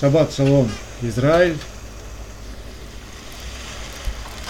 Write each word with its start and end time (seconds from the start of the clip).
Шаббат 0.00 0.34
шалом, 0.34 0.66
Израиль. 1.02 1.58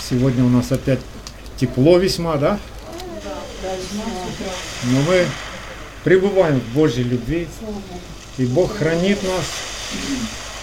Сегодня 0.08 0.44
у 0.44 0.48
нас 0.48 0.70
опять 0.70 1.00
тепло 1.56 1.98
весьма, 1.98 2.36
да? 2.36 2.60
Но 4.84 5.02
мы 5.02 5.26
пребываем 6.04 6.60
в 6.60 6.72
Божьей 6.72 7.02
любви, 7.02 7.48
и 8.38 8.46
Бог 8.46 8.76
хранит 8.76 9.20
нас, 9.24 9.44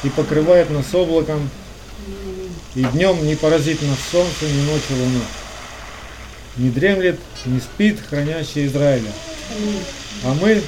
и 0.03 0.09
покрывает 0.09 0.69
нас 0.69 0.95
облаком, 0.95 1.49
и 2.73 2.83
днем 2.83 3.25
не 3.27 3.35
поразит 3.35 3.81
нас 3.81 3.97
солнце, 4.09 4.45
ни 4.45 4.61
ночью 4.71 4.95
луна. 4.95 5.25
Не 6.55 6.69
дремлет, 6.69 7.19
не 7.45 7.59
спит 7.59 7.99
хранящий 8.09 8.67
Израиля. 8.67 9.11
А 10.23 10.33
мы 10.33 10.63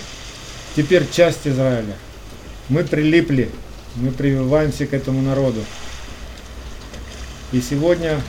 теперь 0.75 1.09
часть 1.09 1.47
Израиля. 1.47 1.95
Мы 2.67 2.83
прилипли, 2.83 3.49
мы 3.95 4.11
прививаемся 4.11 4.85
к 4.85 4.93
этому 4.93 5.21
народу. 5.21 5.63
И 7.51 7.61
сегодня 7.61 8.21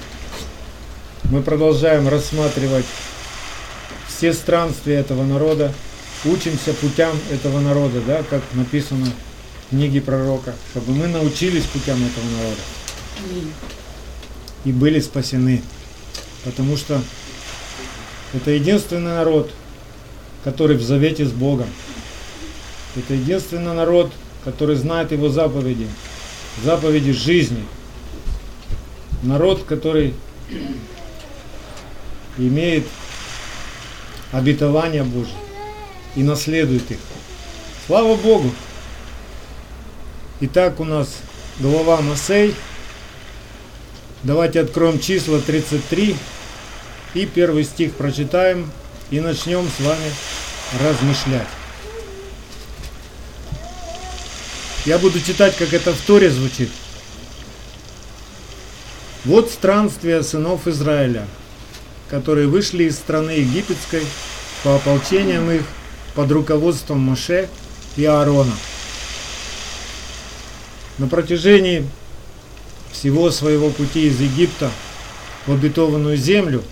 мы 1.24 1.42
продолжаем 1.42 2.08
рассматривать 2.08 2.86
все 4.08 4.32
странствия 4.32 5.00
этого 5.00 5.24
народа, 5.24 5.72
учимся 6.24 6.72
путям 6.74 7.16
этого 7.30 7.60
народа, 7.60 8.00
да, 8.06 8.22
как 8.22 8.42
написано 8.54 9.06
в 9.06 9.70
книге 9.70 10.00
пророка, 10.00 10.54
чтобы 10.70 10.92
мы 10.92 11.06
научились 11.06 11.64
путям 11.64 11.96
этого 12.04 12.24
народа 12.38 12.60
и 14.64 14.72
были 14.72 15.00
спасены. 15.00 15.62
Потому 16.44 16.76
что 16.76 17.02
это 18.32 18.50
единственный 18.50 19.14
народ, 19.14 19.50
который 20.44 20.76
в 20.76 20.82
завете 20.82 21.24
с 21.24 21.32
Богом. 21.32 21.68
Это 22.96 23.14
единственный 23.14 23.74
народ, 23.74 24.12
который 24.44 24.76
знает 24.76 25.12
его 25.12 25.28
заповеди, 25.28 25.88
заповеди 26.64 27.12
жизни. 27.12 27.64
Народ, 29.22 29.64
который 29.64 30.14
имеет 32.38 32.86
обетование 34.32 35.02
Божье 35.02 35.34
и 36.16 36.22
наследует 36.22 36.90
их. 36.90 36.98
Слава 37.86 38.16
Богу! 38.16 38.50
Итак, 40.40 40.80
у 40.80 40.84
нас 40.84 41.08
глава 41.58 42.00
Масей. 42.00 42.54
Давайте 44.22 44.60
откроем 44.60 45.00
числа 45.00 45.38
33 45.38 46.16
и 47.14 47.26
первый 47.26 47.64
стих 47.64 47.94
прочитаем 47.94 48.70
и 49.10 49.20
начнем 49.20 49.66
с 49.66 49.80
вами 49.80 50.10
размышлять. 50.82 51.59
Я 54.86 54.98
буду 54.98 55.20
читать, 55.20 55.56
как 55.56 55.74
это 55.74 55.92
в 55.92 56.00
Торе 56.00 56.30
звучит. 56.30 56.70
Вот 59.26 59.50
странствия 59.50 60.22
сынов 60.22 60.66
Израиля, 60.66 61.26
которые 62.08 62.46
вышли 62.46 62.84
из 62.84 62.96
страны 62.96 63.32
египетской 63.32 64.02
по 64.64 64.76
ополчениям 64.76 65.50
их 65.50 65.62
под 66.14 66.32
руководством 66.32 67.00
Моше 67.00 67.50
и 67.96 68.04
Аарона. 68.06 68.54
На 70.96 71.08
протяжении 71.08 71.86
всего 72.90 73.30
своего 73.30 73.68
пути 73.68 74.06
из 74.06 74.18
Египта 74.20 74.70
в 75.46 75.52
обетованную 75.52 76.16
землю, 76.16 76.64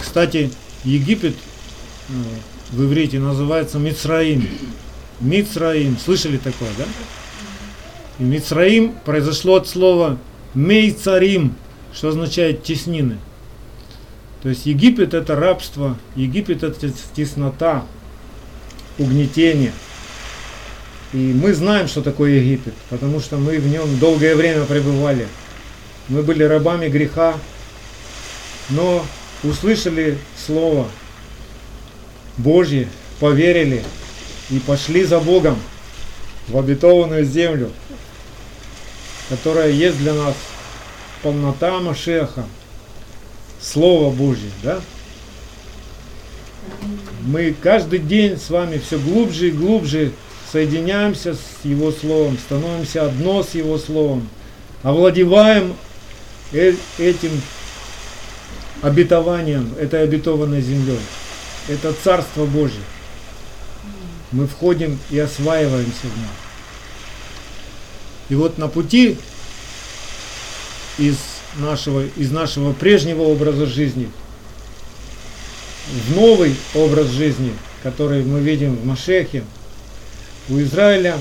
кстати, 0.00 0.50
Египет 0.84 1.34
э, 2.08 2.12
в 2.70 2.84
иврите 2.84 3.18
называется 3.18 3.78
Мицраим. 3.78 4.48
Мицраим, 5.20 5.98
слышали 5.98 6.36
такое, 6.36 6.70
да? 6.78 6.84
И 8.18 8.22
Мицраим 8.22 8.94
произошло 9.04 9.56
от 9.56 9.68
слова 9.68 10.18
Мейцарим, 10.54 11.54
что 11.92 12.08
означает 12.08 12.62
теснины. 12.62 13.18
То 14.42 14.48
есть 14.48 14.66
Египет 14.66 15.14
это 15.14 15.34
рабство, 15.34 15.96
Египет 16.14 16.62
это 16.62 16.90
теснота, 17.14 17.84
угнетение. 18.98 19.72
И 21.12 21.16
мы 21.16 21.54
знаем, 21.54 21.88
что 21.88 22.02
такое 22.02 22.32
Египет, 22.32 22.74
потому 22.90 23.20
что 23.20 23.36
мы 23.36 23.58
в 23.58 23.66
нем 23.66 23.98
долгое 23.98 24.36
время 24.36 24.64
пребывали. 24.64 25.26
Мы 26.08 26.22
были 26.22 26.42
рабами 26.44 26.88
греха, 26.88 27.34
но 28.70 29.04
услышали 29.42 30.18
Слово 30.46 30.88
Божье, 32.36 32.88
поверили 33.20 33.82
и 34.50 34.58
пошли 34.58 35.04
за 35.04 35.20
Богом 35.20 35.58
в 36.48 36.58
обетованную 36.58 37.24
землю, 37.24 37.70
которая 39.28 39.70
есть 39.70 39.98
для 39.98 40.14
нас 40.14 40.34
полнота 41.22 41.80
Машеха, 41.80 42.44
Слово 43.60 44.14
Божье, 44.14 44.50
да? 44.62 44.80
Мы 47.22 47.54
каждый 47.60 47.98
день 47.98 48.38
с 48.38 48.50
вами 48.50 48.78
все 48.78 48.98
глубже 48.98 49.48
и 49.48 49.50
глубже 49.50 50.12
соединяемся 50.50 51.34
с 51.34 51.64
Его 51.64 51.92
Словом, 51.92 52.38
становимся 52.38 53.04
одно 53.04 53.42
с 53.42 53.54
Его 53.54 53.78
Словом, 53.78 54.28
овладеваем 54.82 55.74
э 56.52 56.74
этим 56.98 57.30
обетованием, 58.80 59.74
этой 59.78 60.04
обетованной 60.04 60.62
землей. 60.62 61.00
Это 61.68 61.92
Царство 61.92 62.46
Божье. 62.46 62.80
Мы 64.32 64.46
входим 64.46 64.98
и 65.10 65.18
осваиваемся 65.18 66.02
в 66.02 66.16
нем. 66.16 66.28
И 68.28 68.34
вот 68.34 68.58
на 68.58 68.68
пути 68.68 69.16
из 70.98 71.16
нашего, 71.56 72.04
из 72.16 72.30
нашего 72.30 72.72
прежнего 72.72 73.22
образа 73.22 73.66
жизни 73.66 74.10
в 75.90 76.14
новый 76.14 76.54
образ 76.74 77.08
жизни, 77.08 77.54
который 77.82 78.22
мы 78.22 78.40
видим 78.40 78.76
в 78.76 78.84
Машехе, 78.84 79.44
у 80.48 80.58
Израиля 80.60 81.18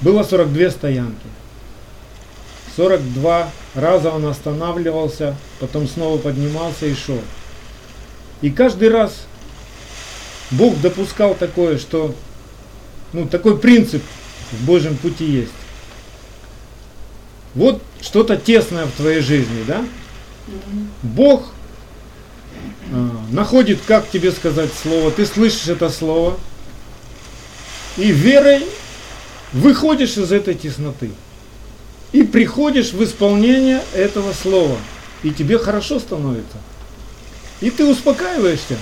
было 0.00 0.22
42 0.22 0.70
стоянки. 0.70 1.26
42 2.76 3.50
раза 3.74 4.10
он 4.10 4.26
останавливался, 4.26 5.36
потом 5.58 5.88
снова 5.88 6.18
поднимался 6.18 6.86
и 6.86 6.94
шел. 6.94 7.20
И 8.40 8.50
каждый 8.50 8.90
раз 8.90 9.26
Бог 10.50 10.80
допускал 10.80 11.34
такое, 11.34 11.78
что 11.78 12.14
ну, 13.12 13.26
такой 13.26 13.58
принцип 13.58 14.02
в 14.52 14.64
Божьем 14.64 14.96
пути 14.96 15.24
есть. 15.24 15.52
Вот 17.54 17.82
что-то 18.00 18.36
тесное 18.36 18.86
в 18.86 18.92
твоей 18.92 19.20
жизни, 19.20 19.64
да? 19.66 19.84
Бог 21.02 21.50
э, 22.90 23.10
находит, 23.30 23.80
как 23.86 24.08
тебе 24.10 24.32
сказать 24.32 24.70
слово, 24.72 25.10
ты 25.10 25.26
слышишь 25.26 25.68
это 25.68 25.90
слово, 25.90 26.38
и 27.96 28.10
верой 28.12 28.64
выходишь 29.52 30.16
из 30.16 30.32
этой 30.32 30.54
тесноты. 30.54 31.10
И 32.12 32.22
приходишь 32.22 32.92
в 32.92 33.04
исполнение 33.04 33.82
этого 33.94 34.32
слова. 34.32 34.78
И 35.22 35.30
тебе 35.30 35.58
хорошо 35.58 35.98
становится. 35.98 36.56
И 37.60 37.70
ты 37.70 37.84
успокаиваешься. 37.84 38.76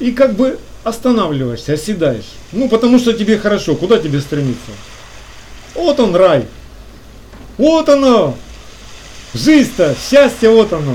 И 0.00 0.12
как 0.12 0.34
бы 0.34 0.58
останавливаешься, 0.84 1.74
оседаешь. 1.74 2.30
Ну, 2.52 2.68
потому 2.68 2.98
что 2.98 3.12
тебе 3.12 3.38
хорошо. 3.38 3.74
Куда 3.74 3.98
тебе 3.98 4.20
стремиться? 4.20 4.70
Вот 5.74 6.00
он 6.00 6.14
рай. 6.14 6.46
Вот 7.56 7.88
оно. 7.88 8.36
Жизнь-то, 9.34 9.94
счастье 10.10 10.48
вот 10.50 10.72
оно. 10.72 10.94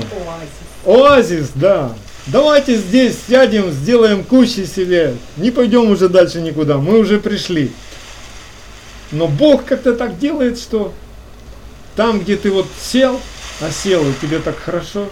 Оазис. 0.84 0.84
Оазис, 0.84 1.50
да. 1.54 1.94
Давайте 2.26 2.76
здесь 2.76 3.16
сядем, 3.28 3.70
сделаем 3.70 4.24
кущи 4.24 4.64
себе. 4.64 5.14
Не 5.36 5.50
пойдем 5.50 5.90
уже 5.90 6.08
дальше 6.08 6.40
никуда. 6.40 6.78
Мы 6.78 6.98
уже 6.98 7.20
пришли. 7.20 7.70
Но 9.12 9.28
Бог 9.28 9.64
как-то 9.66 9.94
так 9.94 10.18
делает, 10.18 10.58
что 10.58 10.92
там, 11.96 12.20
где 12.20 12.36
ты 12.36 12.50
вот 12.50 12.66
сел, 12.80 13.20
а 13.60 13.70
сел 13.70 14.02
и 14.08 14.12
тебе 14.20 14.38
так 14.38 14.58
хорошо, 14.58 15.08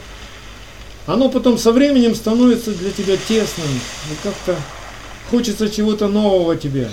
оно 1.06 1.28
потом 1.28 1.58
со 1.58 1.72
временем 1.72 2.14
становится 2.14 2.72
для 2.72 2.90
тебя 2.90 3.16
тесным. 3.16 3.69
И 4.10 4.14
как-то 4.22 4.56
хочется 5.31 5.69
чего-то 5.69 6.08
нового 6.08 6.56
тебе. 6.56 6.90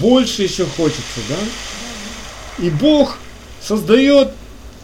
Больше 0.00 0.42
еще 0.42 0.64
хочется, 0.64 1.20
да? 1.28 2.64
И 2.64 2.70
Бог 2.70 3.18
создает 3.60 4.28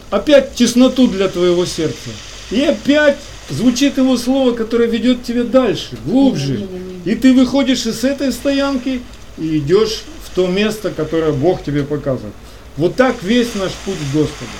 опять 0.09 0.53
тесноту 0.55 1.07
для 1.07 1.27
твоего 1.27 1.65
сердца. 1.65 2.09
И 2.51 2.61
опять 2.61 3.17
звучит 3.49 3.97
его 3.97 4.17
слово, 4.17 4.53
которое 4.53 4.87
ведет 4.87 5.23
тебя 5.23 5.43
дальше, 5.43 5.97
глубже. 6.05 6.67
И 7.05 7.15
ты 7.15 7.33
выходишь 7.33 7.85
из 7.85 8.03
этой 8.03 8.31
стоянки 8.31 9.01
и 9.37 9.57
идешь 9.57 10.03
в 10.25 10.35
то 10.35 10.47
место, 10.47 10.91
которое 10.91 11.31
Бог 11.31 11.63
тебе 11.63 11.83
показывает. 11.83 12.33
Вот 12.77 12.95
так 12.95 13.21
весь 13.23 13.55
наш 13.55 13.71
путь 13.85 13.97
к 13.97 14.13
Господу. 14.13 14.51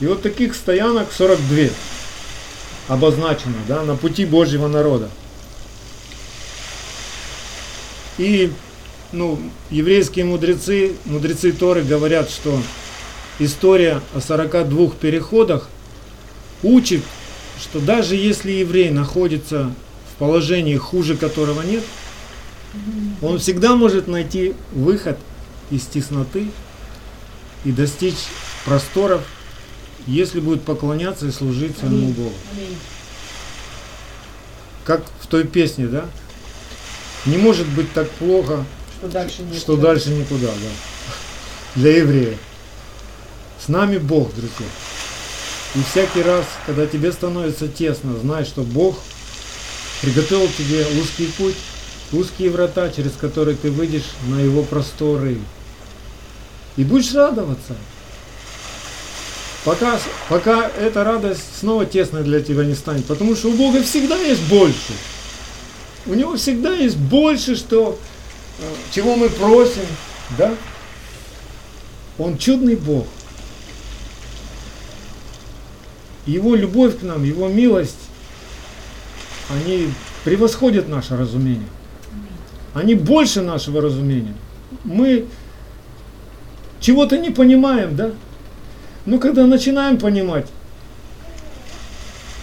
И 0.00 0.06
вот 0.06 0.22
таких 0.22 0.54
стоянок 0.54 1.08
42 1.16 1.68
обозначено 2.90 3.54
да, 3.68 3.84
на 3.84 3.94
пути 3.94 4.24
Божьего 4.24 4.66
народа. 4.66 5.08
И 8.18 8.52
ну, 9.12 9.38
еврейские 9.70 10.24
мудрецы, 10.24 10.96
мудрецы 11.04 11.52
Торы 11.52 11.82
говорят, 11.82 12.30
что 12.30 12.60
история 13.38 14.00
о 14.12 14.20
42 14.20 14.90
переходах 15.00 15.68
учит, 16.64 17.02
что 17.60 17.78
даже 17.78 18.16
если 18.16 18.50
еврей 18.50 18.90
находится 18.90 19.72
в 20.12 20.18
положении, 20.18 20.76
хуже 20.76 21.16
которого 21.16 21.62
нет, 21.62 21.84
он 23.22 23.38
всегда 23.38 23.76
может 23.76 24.08
найти 24.08 24.54
выход 24.72 25.16
из 25.70 25.82
тесноты 25.86 26.48
и 27.64 27.70
достичь 27.70 28.18
просторов, 28.64 29.22
если 30.06 30.40
будет 30.40 30.62
поклоняться 30.62 31.26
и 31.26 31.30
служить 31.30 31.76
своему 31.78 32.08
Богу. 32.12 32.32
Как 34.84 35.02
в 35.20 35.26
той 35.26 35.44
песне, 35.44 35.86
да? 35.86 36.06
Не 37.26 37.36
может 37.36 37.66
быть 37.68 37.92
так 37.92 38.08
плохо, 38.12 38.64
Что 38.98 39.08
дальше 39.08 39.42
нет. 39.42 39.58
что 39.60 39.76
дальше 39.76 40.10
никуда, 40.10 40.48
да. 40.48 40.70
Для 41.76 41.98
еврея. 41.98 42.36
С 43.64 43.68
нами 43.68 43.98
Бог, 43.98 44.34
друзья. 44.34 44.66
И 45.74 45.82
всякий 45.82 46.22
раз, 46.22 46.46
когда 46.66 46.86
тебе 46.86 47.12
становится 47.12 47.68
тесно, 47.68 48.16
знай, 48.18 48.44
что 48.44 48.62
Бог 48.62 48.98
приготовил 50.00 50.48
тебе 50.56 50.84
узкий 51.00 51.26
путь, 51.26 51.54
узкие 52.12 52.50
врата, 52.50 52.90
через 52.90 53.12
которые 53.12 53.56
ты 53.56 53.70
выйдешь 53.70 54.10
на 54.26 54.40
его 54.40 54.62
просторы. 54.62 55.38
И 56.76 56.84
будешь 56.84 57.12
радоваться. 57.12 57.76
Пока, 59.64 59.98
пока 60.28 60.68
эта 60.68 61.04
радость 61.04 61.58
снова 61.58 61.84
тесной 61.84 62.22
для 62.22 62.40
тебя 62.40 62.64
не 62.64 62.74
станет. 62.74 63.04
Потому 63.04 63.36
что 63.36 63.48
у 63.48 63.52
Бога 63.52 63.82
всегда 63.82 64.16
есть 64.16 64.48
больше. 64.48 64.92
У 66.06 66.14
него 66.14 66.36
всегда 66.36 66.74
есть 66.74 66.96
больше, 66.96 67.56
что, 67.56 67.98
э, 68.58 68.62
чего 68.92 69.16
мы 69.16 69.28
просим. 69.28 69.84
Да? 70.38 70.54
Он 72.18 72.38
чудный 72.38 72.76
Бог. 72.76 73.06
Его 76.24 76.54
любовь 76.54 76.98
к 76.98 77.02
нам, 77.02 77.24
Его 77.24 77.48
милость, 77.48 77.98
они 79.50 79.92
превосходят 80.24 80.88
наше 80.88 81.16
разумение. 81.16 81.68
Они 82.72 82.94
больше 82.94 83.42
нашего 83.42 83.80
разумения. 83.82 84.34
Мы 84.84 85.26
чего-то 86.78 87.18
не 87.18 87.30
понимаем, 87.30 87.96
да? 87.96 88.12
Но 89.06 89.18
когда 89.18 89.46
начинаем 89.46 89.98
понимать, 89.98 90.46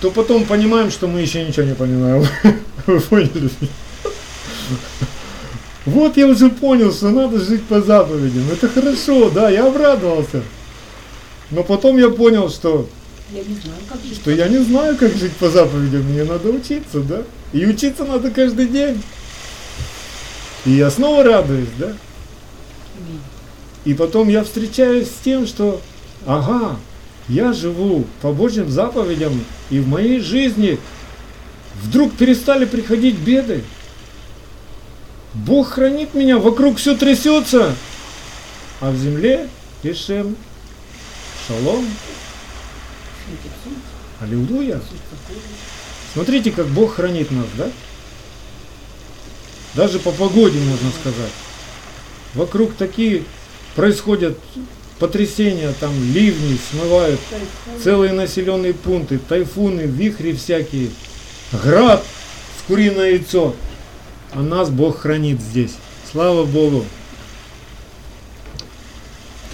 то 0.01 0.11
потом 0.11 0.45
понимаем, 0.45 0.91
что 0.91 1.07
мы 1.07 1.21
еще 1.21 1.43
ничего 1.45 1.65
не 1.65 1.75
понимаем. 1.75 2.25
Вы 2.85 2.99
поняли? 2.99 3.49
Вот 5.85 6.17
я 6.17 6.27
уже 6.27 6.49
понял, 6.49 6.91
что 6.91 7.09
надо 7.09 7.39
жить 7.39 7.63
по 7.63 7.81
заповедям. 7.81 8.43
Это 8.51 8.67
хорошо, 8.67 9.29
да, 9.29 9.49
я 9.49 9.65
обрадовался. 9.67 10.43
Но 11.49 11.63
потом 11.63 11.97
я 11.97 12.09
понял, 12.09 12.49
что, 12.49 12.89
Я 13.31 13.39
не 13.43 13.55
знаю, 13.55 13.79
как 13.89 14.01
жить. 14.03 14.15
что 14.17 14.31
я 14.31 14.47
не 14.49 14.57
знаю, 14.57 14.97
как 14.97 15.15
жить 15.15 15.31
по 15.33 15.49
заповедям. 15.49 16.01
Мне 16.03 16.25
надо 16.25 16.49
учиться, 16.49 16.99
да? 16.99 17.23
И 17.53 17.65
учиться 17.65 18.03
надо 18.03 18.31
каждый 18.31 18.67
день. 18.67 19.01
И 20.65 20.71
я 20.71 20.91
снова 20.91 21.23
радуюсь, 21.23 21.69
да? 21.77 21.93
И 23.85 23.93
потом 23.93 24.27
я 24.27 24.43
встречаюсь 24.43 25.07
с 25.07 25.23
тем, 25.23 25.47
что, 25.47 25.79
ага, 26.25 26.77
я 27.27 27.53
живу 27.53 28.05
по 28.21 28.31
Божьим 28.31 28.69
заповедям, 28.69 29.43
и 29.69 29.79
в 29.79 29.87
моей 29.87 30.19
жизни 30.19 30.79
вдруг 31.81 32.13
перестали 32.13 32.65
приходить 32.65 33.17
беды. 33.17 33.63
Бог 35.33 35.71
хранит 35.71 36.13
меня, 36.13 36.37
вокруг 36.37 36.77
все 36.77 36.95
трясется, 36.95 37.75
а 38.79 38.91
в 38.91 38.97
земле 38.97 39.49
Ишем, 39.83 40.35
Шалом, 41.47 41.85
Аллилуйя. 44.19 44.81
Смотрите, 46.13 46.51
как 46.51 46.65
Бог 46.67 46.95
хранит 46.95 47.29
нас, 47.29 47.45
да? 47.57 47.69
Даже 49.75 49.99
по 49.99 50.11
погоде 50.11 50.59
можно 50.59 50.89
сказать. 50.99 51.31
Вокруг 52.33 52.73
такие 52.75 53.23
происходят 53.75 54.37
потрясения, 54.99 55.73
там 55.79 55.93
ливни 56.13 56.57
смывают 56.71 57.19
Тайфун. 57.29 57.83
целые 57.83 58.13
населенные 58.13 58.73
пункты, 58.73 59.19
тайфуны, 59.19 59.81
вихри 59.81 60.33
всякие, 60.33 60.89
град 61.51 62.03
с 62.59 62.67
куриное 62.67 63.11
яйцо. 63.11 63.55
А 64.33 64.41
нас 64.41 64.69
Бог 64.69 64.99
хранит 65.01 65.39
здесь. 65.39 65.75
Слава 66.11 66.43
Богу. 66.43 66.85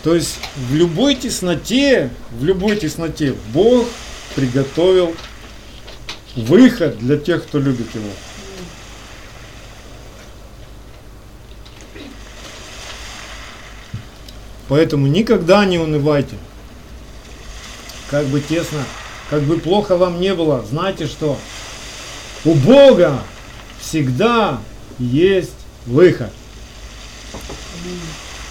То 0.03 0.15
есть 0.15 0.37
в 0.69 0.75
любой 0.75 1.15
тесноте, 1.15 2.09
в 2.31 2.43
любой 2.43 2.75
тесноте 2.75 3.35
Бог 3.53 3.87
приготовил 4.35 5.15
выход 6.35 6.97
для 6.99 7.17
тех, 7.17 7.43
кто 7.43 7.59
любит 7.59 7.87
Его. 7.93 8.09
Поэтому 14.73 15.05
никогда 15.05 15.65
не 15.65 15.77
унывайте. 15.77 16.35
Как 18.09 18.25
бы 18.25 18.41
тесно, 18.41 18.79
как 19.29 19.43
бы 19.43 19.59
плохо 19.59 19.97
вам 19.97 20.19
не 20.19 20.33
было, 20.33 20.65
знайте, 20.67 21.05
что 21.05 21.37
у 22.43 22.55
Бога 22.55 23.21
всегда 23.79 24.59
есть 24.97 25.53
выход. 25.85 26.31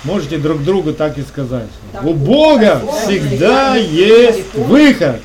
Можете 0.04 0.38
друг 0.38 0.62
другу 0.62 0.92
так 0.92 1.18
и 1.18 1.22
сказать. 1.22 1.66
Так, 1.90 2.04
У 2.04 2.14
Бога 2.14 2.80
всегда 3.02 3.74
есть 3.74 4.54
выход. 4.54 5.20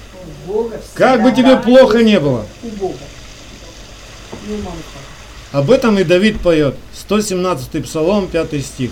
Как 0.96 1.22
бы 1.22 1.32
тебе 1.32 1.58
плохо 1.58 2.02
не 2.02 2.20
было. 2.20 2.44
Об 5.52 5.70
этом 5.70 6.00
и 6.00 6.04
Давид 6.04 6.42
поет. 6.42 6.74
117 6.96 7.86
Псалом, 7.86 8.28
5 8.28 8.66
стих. 8.66 8.90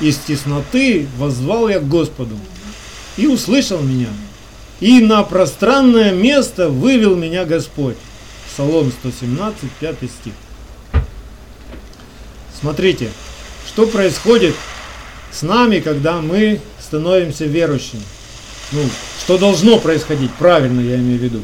Из 0.00 0.16
тесноты 0.18 1.06
воззвал 1.16 1.68
я 1.68 1.80
к 1.80 1.88
Господу, 1.88 2.36
и 3.16 3.26
услышал 3.26 3.80
меня. 3.80 4.08
И 4.80 5.00
на 5.00 5.22
пространное 5.22 6.12
место 6.12 6.68
вывел 6.68 7.16
меня 7.16 7.44
Господь. 7.44 7.96
Псалом 8.52 8.92
117, 8.92 9.70
5 9.80 9.96
стих. 9.96 10.32
Смотрите, 12.58 13.10
что 13.66 13.86
происходит 13.86 14.54
с 15.32 15.42
нами, 15.42 15.80
когда 15.80 16.20
мы 16.20 16.60
становимся 16.80 17.44
верующими. 17.44 18.02
Ну, 18.72 18.82
что 19.22 19.38
должно 19.38 19.78
происходить, 19.78 20.30
правильно 20.34 20.80
я 20.80 20.96
имею 20.96 21.18
в 21.18 21.22
виду. 21.22 21.42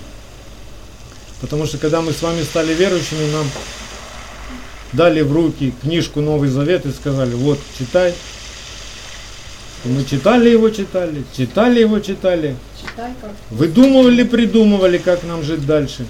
Потому 1.41 1.67
что 1.67 1.79
когда 1.79 2.01
мы 2.01 2.13
с 2.13 2.23
вами 2.23 2.43
стали 2.43 2.73
верующими, 2.75 3.31
нам 3.33 3.47
дали 4.93 5.23
в 5.23 5.33
руки 5.33 5.75
книжку 5.83 6.21
Новый 6.21 6.49
Завет 6.49 6.87
и 6.87 6.93
сказали, 6.93 7.35
вот, 7.35 7.59
читай. 7.79 8.15
И 9.85 9.89
мы 9.89 10.05
читали 10.05 10.49
его, 10.49 10.71
читали, 10.71 11.25
читали 11.37 11.81
его, 11.81 11.99
читали. 11.99 12.57
Выдумывали, 13.51 14.23
придумывали, 14.23 14.99
как 14.99 15.25
нам 15.25 15.43
жить 15.43 15.67
дальше. 15.67 16.07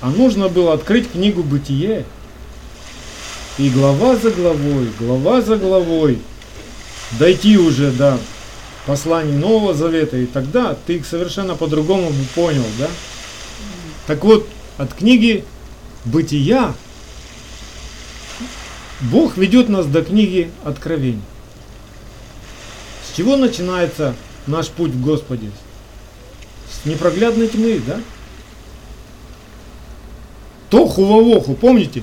А 0.00 0.10
нужно 0.10 0.48
было 0.48 0.74
открыть 0.74 1.10
книгу 1.10 1.42
Бытие. 1.42 2.04
И 3.58 3.68
глава 3.68 4.16
за 4.16 4.30
главой, 4.30 4.88
глава 4.98 5.42
за 5.42 5.56
главой 5.56 6.18
дойти 7.18 7.58
уже 7.58 7.90
до 7.90 8.18
посланий 8.86 9.36
Нового 9.36 9.74
Завета. 9.74 10.16
И 10.16 10.26
тогда 10.26 10.76
ты 10.86 10.94
их 10.94 11.06
совершенно 11.06 11.56
по-другому 11.56 12.10
бы 12.10 12.24
понял, 12.34 12.64
да? 12.78 12.88
Так 14.06 14.24
вот, 14.24 14.48
от 14.78 14.94
книги 14.94 15.44
Бытия 16.04 16.74
Бог 19.00 19.36
ведет 19.36 19.68
нас 19.68 19.86
до 19.86 20.02
книги 20.02 20.50
Откровений. 20.64 21.20
С 23.10 23.16
чего 23.16 23.36
начинается 23.36 24.14
наш 24.46 24.68
путь 24.68 24.92
в 24.92 25.02
Господе? 25.02 25.50
С 26.70 26.86
непроглядной 26.86 27.48
тьмы, 27.48 27.80
да? 27.84 28.00
Тоху 30.68 31.04
вовоху, 31.04 31.54
помните? 31.54 32.02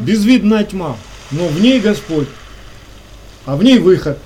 Безвидная 0.00 0.64
тьма, 0.64 0.96
но 1.30 1.46
в 1.48 1.60
ней 1.60 1.80
Господь, 1.80 2.28
а 3.44 3.56
в 3.56 3.62
ней 3.62 3.78
выход. 3.78 4.18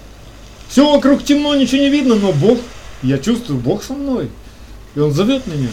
Все 0.68 0.88
вокруг 0.90 1.24
темно, 1.24 1.56
ничего 1.56 1.82
не 1.82 1.90
видно, 1.90 2.14
но 2.14 2.32
Бог, 2.32 2.58
я 3.02 3.18
чувствую, 3.18 3.58
Бог 3.58 3.82
со 3.82 3.94
мной. 3.94 4.30
И 4.94 5.00
Он 5.00 5.12
зовет 5.12 5.46
меня. 5.48 5.68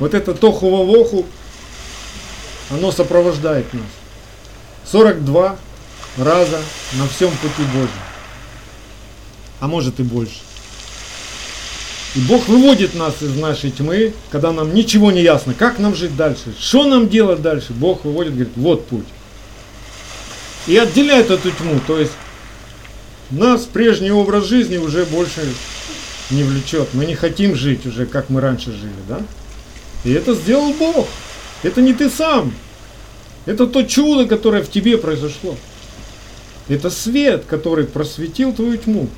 Вот 0.00 0.14
это 0.14 0.34
тоху 0.34 0.68
вовоху, 0.68 1.26
оно 2.70 2.90
сопровождает 2.90 3.72
нас. 3.72 3.82
42 4.90 5.56
раза 6.16 6.60
на 6.94 7.06
всем 7.06 7.30
пути 7.30 7.62
Божьем. 7.72 8.09
А 9.60 9.68
может 9.68 10.00
и 10.00 10.02
больше. 10.02 10.40
И 12.16 12.20
Бог 12.20 12.48
выводит 12.48 12.94
нас 12.94 13.22
из 13.22 13.36
нашей 13.36 13.70
тьмы, 13.70 14.14
когда 14.30 14.50
нам 14.50 14.74
ничего 14.74 15.12
не 15.12 15.22
ясно, 15.22 15.54
как 15.54 15.78
нам 15.78 15.94
жить 15.94 16.16
дальше, 16.16 16.54
что 16.58 16.84
нам 16.84 17.08
делать 17.08 17.40
дальше. 17.40 17.72
Бог 17.72 18.04
выводит, 18.04 18.32
говорит, 18.32 18.52
вот 18.56 18.86
путь. 18.86 19.06
и 20.66 20.76
отделяет 20.76 21.30
эту 21.30 21.50
тьму. 21.50 21.80
То 21.86 21.98
есть 21.98 22.12
нас 23.30 23.62
прежний 23.62 24.10
образ 24.10 24.46
жизни 24.46 24.76
уже 24.76 25.04
больше 25.04 25.42
не 26.30 26.42
влечет. 26.42 26.88
Мы 26.94 27.06
не 27.06 27.14
хотим 27.14 27.54
жить 27.54 27.86
уже, 27.86 28.06
как 28.06 28.28
мы 28.30 28.40
раньше 28.40 28.72
жили, 28.72 28.92
да? 29.08 29.20
И 30.04 30.12
это 30.12 30.34
сделал 30.34 30.72
Бог. 30.72 31.06
Это 31.62 31.80
не 31.80 31.92
ты 31.92 32.10
сам. 32.10 32.52
Это 33.46 33.66
то 33.66 33.82
чудо, 33.82 34.26
которое 34.26 34.62
в 34.62 34.70
тебе 34.70 34.98
произошло. 34.98 35.56
Это 36.68 36.90
свет, 36.90 37.44
который 37.46 37.84
просветил 37.84 38.52
твою 38.52 38.76
тьму. 38.76 39.08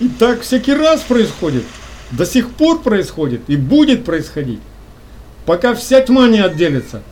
И 0.00 0.08
так 0.08 0.42
всякий 0.42 0.74
раз 0.74 1.00
происходит. 1.00 1.64
До 2.10 2.26
сих 2.26 2.50
пор 2.50 2.82
происходит 2.82 3.42
и 3.48 3.56
будет 3.56 4.04
происходить. 4.04 4.60
Пока 5.46 5.74
вся 5.74 6.00
тьма 6.00 6.28
не 6.28 6.40
отделится. 6.40 7.02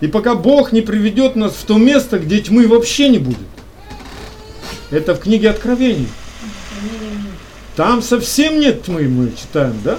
И 0.00 0.06
пока 0.08 0.34
Бог 0.34 0.72
не 0.72 0.80
приведет 0.80 1.36
нас 1.36 1.52
в 1.52 1.64
то 1.64 1.76
место, 1.76 2.18
где 2.18 2.40
тьмы 2.40 2.66
вообще 2.66 3.08
не 3.08 3.18
будет. 3.18 3.38
Это 4.90 5.14
в 5.14 5.20
книге 5.20 5.50
Откровений. 5.50 6.08
Там 7.76 8.02
совсем 8.02 8.60
нет 8.60 8.84
тьмы, 8.84 9.08
мы 9.08 9.32
читаем, 9.32 9.80
да? 9.82 9.98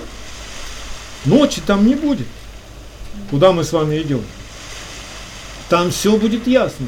Ночи 1.26 1.62
там 1.66 1.88
не 1.88 1.96
будет. 1.96 2.28
Куда 3.30 3.52
мы 3.52 3.64
с 3.64 3.72
вами 3.72 4.02
идем? 4.02 4.22
Там 5.70 5.90
все 5.92 6.16
будет 6.18 6.48
ясно. 6.48 6.88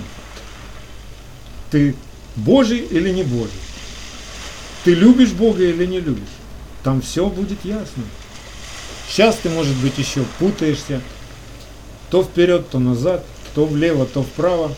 Ты 1.72 1.96
Божий 2.36 2.80
или 2.80 3.10
не 3.10 3.24
Божий? 3.24 3.65
Ты 4.86 4.94
любишь 4.94 5.32
Бога 5.32 5.64
или 5.64 5.84
не 5.88 6.00
любишь? 6.00 6.30
Там 6.84 7.02
все 7.02 7.28
будет 7.28 7.66
ясно. 7.66 8.04
Сейчас 9.10 9.36
ты, 9.38 9.50
может 9.50 9.76
быть, 9.78 9.98
еще 9.98 10.24
путаешься. 10.38 11.02
То 12.12 12.24
вперед, 12.24 12.70
то 12.70 12.78
назад, 12.78 13.26
то 13.56 13.66
влево, 13.66 14.06
то 14.06 14.22
вправо. 14.22 14.72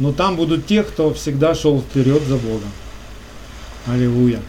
Но 0.00 0.12
там 0.12 0.34
будут 0.34 0.66
те, 0.66 0.82
кто 0.82 1.14
всегда 1.14 1.54
шел 1.54 1.80
вперед 1.80 2.24
за 2.24 2.38
Богом. 2.38 2.72
Аллилуйя. 3.86 4.40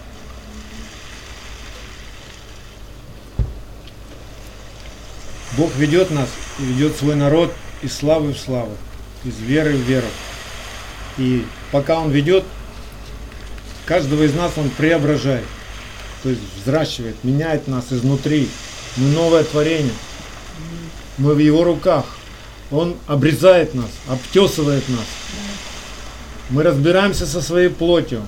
Бог 5.56 5.76
ведет 5.76 6.10
нас 6.10 6.30
и 6.58 6.64
ведет 6.64 6.96
свой 6.96 7.14
народ 7.14 7.54
из 7.84 7.96
славы 7.96 8.34
в 8.34 8.40
славу, 8.40 8.76
из 9.24 9.38
веры 9.38 9.76
в 9.76 9.82
веру. 9.82 10.08
И 11.20 11.46
пока 11.72 12.00
Он 12.00 12.10
ведет, 12.10 12.46
каждого 13.92 14.24
из 14.24 14.34
нас 14.34 14.54
Он 14.56 14.70
преображает, 14.70 15.44
то 16.24 16.30
есть 16.30 16.42
взращивает, 16.56 17.18
меняет 17.24 17.68
нас 17.68 17.92
изнутри. 17.92 18.48
Мы 18.96 19.10
новое 19.10 19.44
творение. 19.44 19.92
Мы 21.18 21.34
в 21.34 21.40
Его 21.40 21.66
руках. 21.66 22.06
Он 22.72 22.96
обрезает 23.06 23.76
нас, 23.76 23.90
обтесывает 24.08 24.88
нас. 24.88 25.06
Мы 26.52 26.64
разбираемся 26.64 27.26
со 27.26 27.42
своей 27.42 27.68
плотью. 27.68 28.24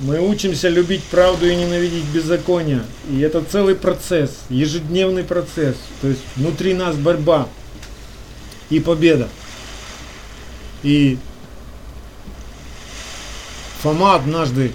Мы 0.00 0.18
учимся 0.18 0.68
любить 0.68 1.04
правду 1.04 1.48
и 1.48 1.54
ненавидеть 1.54 2.06
беззаконие. 2.06 2.82
И 3.08 3.20
это 3.20 3.44
целый 3.44 3.76
процесс, 3.76 4.32
ежедневный 4.48 5.22
процесс. 5.22 5.76
То 6.00 6.08
есть 6.08 6.22
внутри 6.34 6.74
нас 6.74 6.96
борьба 6.96 7.46
и 8.70 8.80
победа. 8.80 9.28
И 10.82 11.16
Фома 13.82 14.16
однажды, 14.16 14.72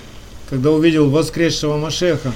когда 0.51 0.70
увидел 0.72 1.10
воскресшего 1.10 1.77
Машеха, 1.77 2.34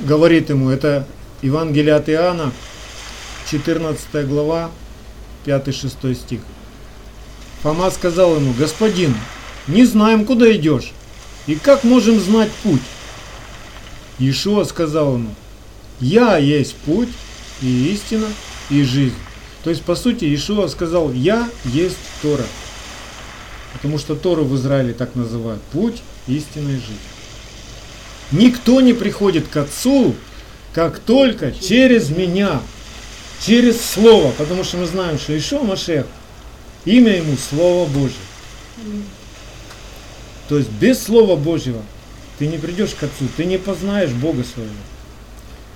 говорит 0.00 0.48
ему, 0.48 0.70
это 0.70 1.06
Евангелие 1.42 1.94
от 1.94 2.08
Иоанна, 2.08 2.50
14 3.50 4.26
глава, 4.26 4.70
5-6 5.44 6.14
стих. 6.14 6.40
Фома 7.62 7.90
сказал 7.90 8.36
ему, 8.36 8.54
господин, 8.54 9.14
не 9.68 9.84
знаем, 9.84 10.24
куда 10.24 10.50
идешь, 10.56 10.92
и 11.46 11.56
как 11.56 11.84
можем 11.84 12.18
знать 12.18 12.50
путь? 12.62 12.80
Иешуа 14.18 14.64
сказал 14.64 15.16
ему, 15.16 15.34
я 16.00 16.38
есть 16.38 16.74
путь 16.74 17.10
и 17.60 17.92
истина 17.92 18.28
и 18.70 18.82
жизнь. 18.82 19.14
То 19.62 19.68
есть, 19.68 19.82
по 19.82 19.94
сути, 19.94 20.24
Иешуа 20.24 20.68
сказал, 20.68 21.12
я 21.12 21.50
есть 21.66 21.98
Тора. 22.22 22.46
Потому 23.74 23.98
что 23.98 24.14
Тору 24.14 24.44
в 24.44 24.56
Израиле 24.56 24.94
так 24.94 25.14
называют, 25.16 25.60
путь, 25.64 26.00
истина 26.26 26.70
и 26.70 26.74
жизнь. 26.74 26.98
Никто 28.32 28.80
не 28.80 28.92
приходит 28.92 29.48
к 29.48 29.56
Отцу, 29.56 30.14
как 30.72 30.98
только 30.98 31.52
через 31.52 32.10
меня, 32.10 32.60
через 33.40 33.80
Слово, 33.80 34.32
потому 34.32 34.64
что 34.64 34.78
мы 34.78 34.86
знаем, 34.86 35.18
что 35.18 35.36
Ишо 35.36 35.62
Машех, 35.62 36.06
имя 36.84 37.16
ему 37.16 37.36
Слово 37.36 37.86
Божье. 37.86 38.16
То 40.48 40.58
есть 40.58 40.70
без 40.70 41.02
Слова 41.02 41.36
Божьего 41.36 41.82
ты 42.38 42.46
не 42.46 42.58
придешь 42.58 42.94
к 42.94 43.02
Отцу, 43.04 43.26
ты 43.36 43.44
не 43.44 43.58
познаешь 43.58 44.10
Бога 44.10 44.42
своего. 44.44 44.72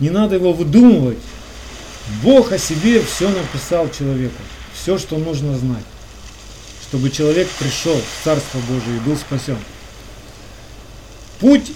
Не 0.00 0.10
надо 0.10 0.36
его 0.36 0.52
выдумывать. 0.52 1.18
Бог 2.22 2.52
о 2.52 2.58
себе 2.58 3.02
все 3.02 3.28
написал 3.28 3.90
человеку, 3.90 4.40
все, 4.74 4.96
что 4.96 5.18
нужно 5.18 5.58
знать, 5.58 5.84
чтобы 6.88 7.10
человек 7.10 7.48
пришел 7.58 7.94
в 7.94 8.24
Царство 8.24 8.60
Божие 8.60 8.96
и 8.96 9.00
был 9.00 9.16
спасен. 9.16 9.58
Путь 11.40 11.72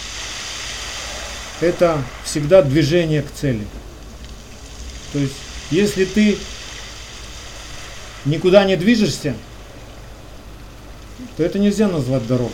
–это 1.60 2.02
всегда 2.24 2.62
движение 2.62 3.22
к 3.22 3.32
цели. 3.32 3.66
То 5.12 5.18
есть, 5.18 5.34
если 5.70 6.04
ты 6.04 6.38
никуда 8.24 8.64
не 8.64 8.76
движешься, 8.76 9.36
то 11.36 11.42
это 11.44 11.58
нельзя 11.58 11.88
назвать 11.88 12.26
дорогой. 12.26 12.52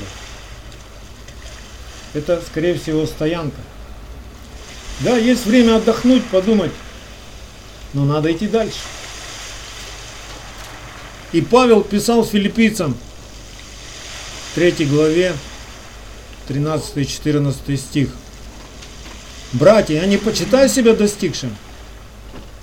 Это, 2.15 2.43
скорее 2.47 2.79
всего, 2.79 3.07
стоянка. 3.07 3.61
Да, 5.01 5.17
есть 5.17 5.45
время 5.45 5.77
отдохнуть, 5.77 6.25
подумать, 6.27 6.73
но 7.93 8.05
надо 8.05 8.33
идти 8.33 8.49
дальше. 8.49 8.79
И 11.33 11.43
Павел 11.43 11.83
писал 11.83 12.25
филиппийцам, 12.25 12.97
3 14.55 14.87
главе, 14.87 15.35
13-14 16.49 17.77
стих. 17.77 18.09
Братья, 19.53 19.95
я 19.95 20.07
не 20.07 20.17
почитаю 20.17 20.69
себя 20.69 20.95
достигшим, 20.95 21.57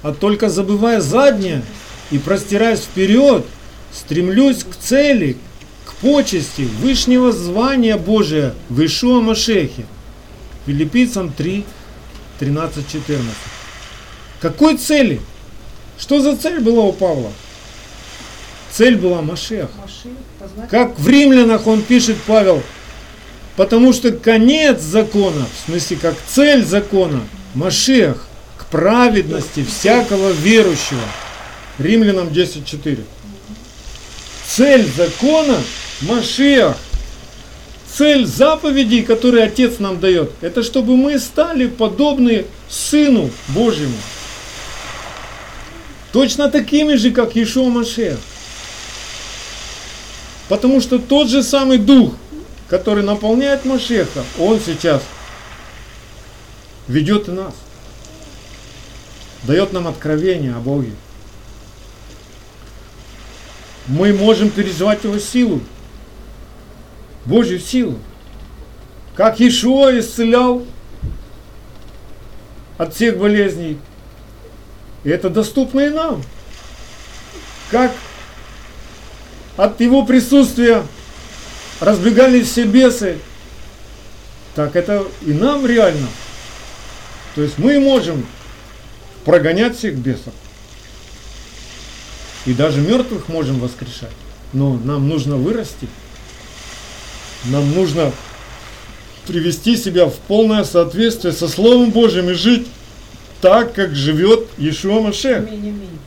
а 0.01 0.13
только 0.13 0.49
забывая 0.49 1.01
заднее 1.01 1.63
и 2.11 2.17
простираясь 2.17 2.81
вперед, 2.81 3.45
стремлюсь 3.91 4.63
к 4.63 4.75
цели, 4.75 5.37
почести 6.03 6.63
Вышнего 6.81 7.31
звания 7.31 7.97
Божия 7.97 8.53
в 8.67 8.85
Ишуа 8.85 9.21
Машехе. 9.21 9.85
Филиппийцам 10.65 11.31
3, 11.31 11.63
13, 12.39 12.91
14. 12.91 13.25
Какой 14.41 14.77
цели? 14.77 15.21
Что 15.97 16.19
за 16.19 16.35
цель 16.35 16.59
была 16.59 16.83
у 16.83 16.91
Павла? 16.91 17.31
Цель 18.71 18.97
была 18.97 19.21
Машех. 19.21 19.69
Как 20.69 20.99
в 20.99 21.07
римлянах 21.07 21.67
он 21.67 21.81
пишет, 21.81 22.17
Павел, 22.27 22.61
потому 23.55 23.93
что 23.93 24.11
конец 24.11 24.81
закона, 24.81 25.45
в 25.53 25.65
смысле 25.65 25.97
как 25.97 26.15
цель 26.27 26.63
закона, 26.63 27.21
Машех, 27.53 28.25
к 28.57 28.65
праведности 28.65 29.63
всякого 29.63 30.31
верующего. 30.31 31.01
Римлянам 31.77 32.27
10.4. 32.29 33.03
Цель 34.47 34.89
закона 34.95 35.57
Машех. 36.01 36.75
Цель 37.95 38.25
заповедей, 38.25 39.03
которые 39.03 39.43
Отец 39.43 39.77
нам 39.77 39.99
дает, 39.99 40.31
это 40.41 40.63
чтобы 40.63 40.97
мы 40.97 41.19
стали 41.19 41.67
подобны 41.67 42.45
Сыну 42.67 43.29
Божьему. 43.49 43.97
Точно 46.11 46.49
такими 46.49 46.95
же, 46.95 47.11
как 47.11 47.37
Ишуа 47.37 47.69
Машех. 47.69 48.17
Потому 50.49 50.81
что 50.81 50.97
тот 50.97 51.29
же 51.29 51.43
самый 51.43 51.77
Дух, 51.77 52.13
который 52.73 53.03
наполняет 53.03 53.65
Машеха, 53.65 54.23
он 54.39 54.59
сейчас 54.59 55.03
ведет 56.87 57.27
и 57.27 57.31
нас. 57.31 57.53
Дает 59.43 59.73
нам 59.73 59.87
откровение 59.87 60.55
о 60.55 60.59
Боге. 60.59 60.89
Мы 63.85 64.11
можем 64.11 64.49
переживать 64.49 65.03
Его 65.03 65.19
силу. 65.19 65.61
Божью 67.25 67.59
силу. 67.59 67.99
Как 69.13 69.39
Ишуа 69.39 69.99
исцелял 69.99 70.65
от 72.79 72.95
всех 72.95 73.19
болезней. 73.19 73.77
И 75.03 75.11
это 75.11 75.29
доступно 75.29 75.81
и 75.81 75.89
нам. 75.91 76.23
Как 77.69 77.91
от 79.57 79.79
его 79.79 80.03
присутствия 80.07 80.81
разбегались 81.79 82.47
все 82.49 82.65
бесы, 82.65 83.17
так 84.55 84.75
это 84.75 85.05
и 85.25 85.33
нам 85.33 85.65
реально. 85.65 86.07
То 87.35 87.41
есть 87.41 87.57
мы 87.57 87.79
можем 87.79 88.25
прогонять 89.25 89.77
всех 89.77 89.95
бесов. 89.95 90.33
И 92.45 92.53
даже 92.53 92.81
мертвых 92.81 93.29
можем 93.29 93.59
воскрешать. 93.59 94.11
Но 94.51 94.75
нам 94.75 95.07
нужно 95.07 95.37
вырасти. 95.37 95.87
Нам 97.45 97.73
нужно 97.73 98.11
привести 99.27 99.77
себя 99.77 100.05
в 100.05 100.15
полное 100.15 100.63
соответствие 100.63 101.33
со 101.33 101.47
Словом 101.47 101.91
Божьим 101.91 102.29
и 102.29 102.33
жить 102.33 102.67
так, 103.41 103.73
как 103.73 103.95
живет. 103.95 104.47
Аминь, 105.37 105.69
аминь. 105.69 105.99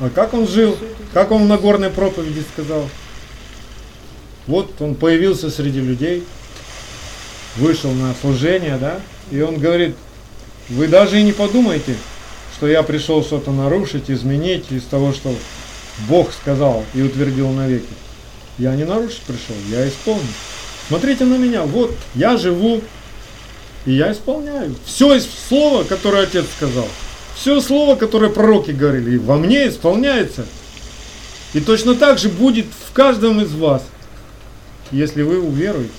А 0.00 0.10
как 0.10 0.34
он 0.34 0.48
жил? 0.48 0.76
Как 1.12 1.30
он 1.30 1.44
в 1.44 1.48
Нагорной 1.48 1.90
проповеди 1.90 2.44
сказал? 2.52 2.88
Вот 4.48 4.72
он 4.80 4.94
появился 4.94 5.50
среди 5.50 5.80
людей, 5.80 6.24
вышел 7.56 7.92
на 7.92 8.14
служение, 8.18 8.78
да, 8.78 9.00
и 9.30 9.42
он 9.42 9.58
говорит, 9.58 9.94
вы 10.70 10.88
даже 10.88 11.20
и 11.20 11.22
не 11.22 11.32
подумайте, 11.32 11.94
что 12.56 12.66
я 12.66 12.82
пришел 12.82 13.22
что-то 13.22 13.52
нарушить, 13.52 14.10
изменить 14.10 14.64
из 14.70 14.84
того, 14.84 15.12
что 15.12 15.34
Бог 16.08 16.32
сказал 16.32 16.82
и 16.94 17.02
утвердил 17.02 17.50
навеки. 17.50 17.92
Я 18.56 18.74
не 18.74 18.84
нарушить 18.84 19.20
пришел, 19.20 19.54
я 19.70 19.86
исполню. 19.86 20.26
Смотрите 20.88 21.26
на 21.26 21.36
меня, 21.36 21.64
вот, 21.64 21.94
я 22.14 22.38
живу, 22.38 22.80
и 23.84 23.92
я 23.92 24.12
исполняю. 24.12 24.74
Все 24.86 25.14
из 25.14 25.28
слова, 25.48 25.84
которое 25.84 26.22
Отец 26.22 26.46
сказал. 26.56 26.88
Все 27.36 27.60
слово, 27.60 27.96
которое 27.96 28.30
пророки 28.30 28.70
говорили, 28.70 29.18
во 29.18 29.36
мне 29.36 29.68
исполняется. 29.68 30.46
И 31.52 31.60
точно 31.60 31.94
так 31.94 32.18
же 32.18 32.30
будет 32.30 32.66
в 32.88 32.92
каждом 32.94 33.42
из 33.42 33.52
вас, 33.52 33.82
если 34.90 35.22
вы 35.22 35.40
уверуете, 35.40 35.92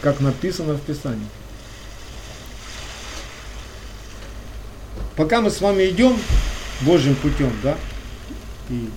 как 0.00 0.20
написано 0.20 0.74
в 0.74 0.80
Писании. 0.80 1.26
Пока 5.16 5.40
мы 5.40 5.50
с 5.50 5.60
вами 5.60 5.88
идем 5.88 6.18
Божьим 6.80 7.14
путем, 7.16 7.52
да, 7.62 7.76
и 8.70 8.88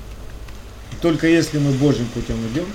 только 1.02 1.28
если 1.28 1.60
мы 1.60 1.72
Божьим 1.72 2.08
путем 2.08 2.36
идем, 2.52 2.66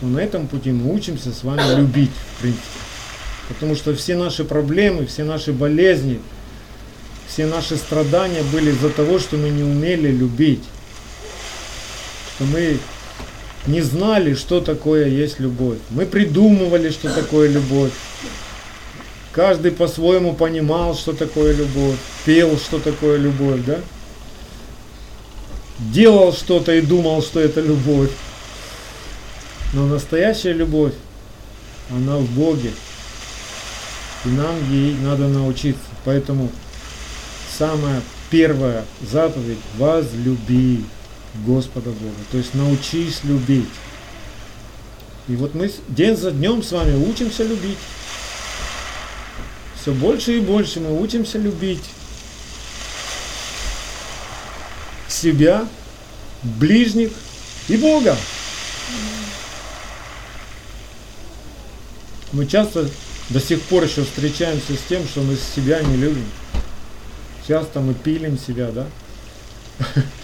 то 0.00 0.06
на 0.06 0.20
этом 0.20 0.46
пути 0.46 0.70
мы 0.70 0.94
учимся 0.94 1.32
с 1.32 1.44
вами 1.44 1.76
любить, 1.76 2.10
в 2.36 2.40
принципе. 2.40 2.66
Потому 3.48 3.74
что 3.74 3.94
все 3.94 4.16
наши 4.16 4.44
проблемы, 4.44 5.06
все 5.06 5.24
наши 5.24 5.52
болезни, 5.52 6.20
все 7.28 7.46
наши 7.46 7.76
страдания 7.76 8.42
были 8.44 8.70
из-за 8.70 8.90
того, 8.90 9.18
что 9.18 9.36
мы 9.36 9.50
не 9.50 9.62
умели 9.62 10.10
любить. 10.10 10.62
Что 12.34 12.44
мы 12.44 12.78
не 13.66 13.80
знали, 13.80 14.34
что 14.34 14.60
такое 14.60 15.06
есть 15.06 15.38
любовь. 15.38 15.78
Мы 15.90 16.06
придумывали, 16.06 16.90
что 16.90 17.12
такое 17.12 17.48
любовь. 17.48 17.92
Каждый 19.32 19.70
по-своему 19.70 20.34
понимал, 20.34 20.94
что 20.94 21.12
такое 21.12 21.54
любовь, 21.54 21.96
пел, 22.26 22.58
что 22.58 22.78
такое 22.78 23.18
любовь, 23.18 23.60
да? 23.64 23.78
Делал 25.78 26.32
что-то 26.32 26.72
и 26.72 26.80
думал, 26.80 27.22
что 27.22 27.40
это 27.40 27.60
любовь. 27.60 28.10
Но 29.72 29.86
настоящая 29.86 30.52
любовь, 30.52 30.92
она 31.90 32.18
в 32.18 32.28
Боге. 32.30 32.72
И 34.24 34.28
нам 34.28 34.54
ей 34.70 34.94
надо 34.96 35.28
научиться. 35.28 35.80
Поэтому 36.04 36.50
самая 37.58 38.02
первая 38.30 38.84
заповедь– 39.00 39.58
возлюби 39.78 40.84
Господа 41.34 41.90
Бога. 41.90 42.16
То 42.30 42.38
есть 42.38 42.54
научись 42.54 43.24
любить. 43.24 43.68
И 45.28 45.36
вот 45.36 45.54
мы 45.54 45.70
день 45.88 46.16
за 46.16 46.30
днем 46.30 46.62
с 46.62 46.72
вами 46.72 46.94
учимся 46.94 47.44
любить. 47.44 47.78
Все 49.80 49.92
больше 49.92 50.36
и 50.36 50.40
больше 50.40 50.80
мы 50.80 51.00
учимся 51.00 51.38
любить 51.38 51.82
себя, 55.08 55.66
ближних 56.42 57.10
и 57.68 57.76
Бога. 57.76 58.16
Мы 62.32 62.46
часто 62.46 62.88
до 63.28 63.40
сих 63.40 63.60
пор 63.62 63.84
еще 63.84 64.04
встречаемся 64.04 64.74
с 64.74 64.88
тем, 64.88 65.06
что 65.06 65.20
мы 65.22 65.36
себя 65.36 65.82
не 65.82 65.96
любим. 65.96 66.26
Часто 67.46 67.80
мы 67.80 67.94
пилим 67.94 68.38
себя, 68.38 68.70
да? 68.70 68.86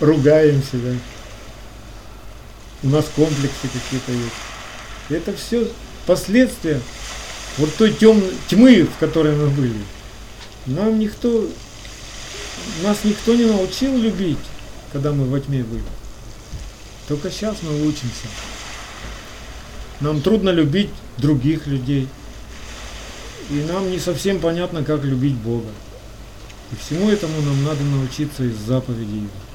Ругаем 0.00 0.62
себя. 0.62 0.98
У 2.82 2.88
нас 2.88 3.06
комплексы 3.14 3.68
какие-то 3.72 4.12
есть. 4.12 4.34
Это 5.08 5.36
все 5.36 5.68
последствия 6.06 6.80
вот 7.58 7.74
той 7.76 7.92
тем, 7.92 8.22
тьмы, 8.48 8.84
в 8.84 8.98
которой 8.98 9.34
мы 9.34 9.48
были. 9.48 9.78
Нам 10.66 10.98
никто, 10.98 11.46
нас 12.82 12.98
никто 13.04 13.34
не 13.34 13.44
научил 13.44 13.96
любить, 13.96 14.38
когда 14.92 15.12
мы 15.12 15.24
во 15.24 15.40
тьме 15.40 15.62
были. 15.62 15.84
Только 17.08 17.30
сейчас 17.30 17.56
мы 17.62 17.86
учимся. 17.86 18.26
Нам 20.00 20.20
трудно 20.20 20.50
любить 20.50 20.90
других 21.16 21.66
людей. 21.66 22.08
И 23.48 23.54
нам 23.54 23.90
не 23.90 23.98
совсем 23.98 24.40
понятно, 24.40 24.82
как 24.82 25.04
любить 25.04 25.36
Бога. 25.36 25.70
И 26.72 26.76
всему 26.76 27.10
этому 27.10 27.40
нам 27.40 27.62
надо 27.64 27.82
научиться 27.84 28.42
из 28.42 28.56
заповедей 28.56 29.18
Его. 29.18 29.45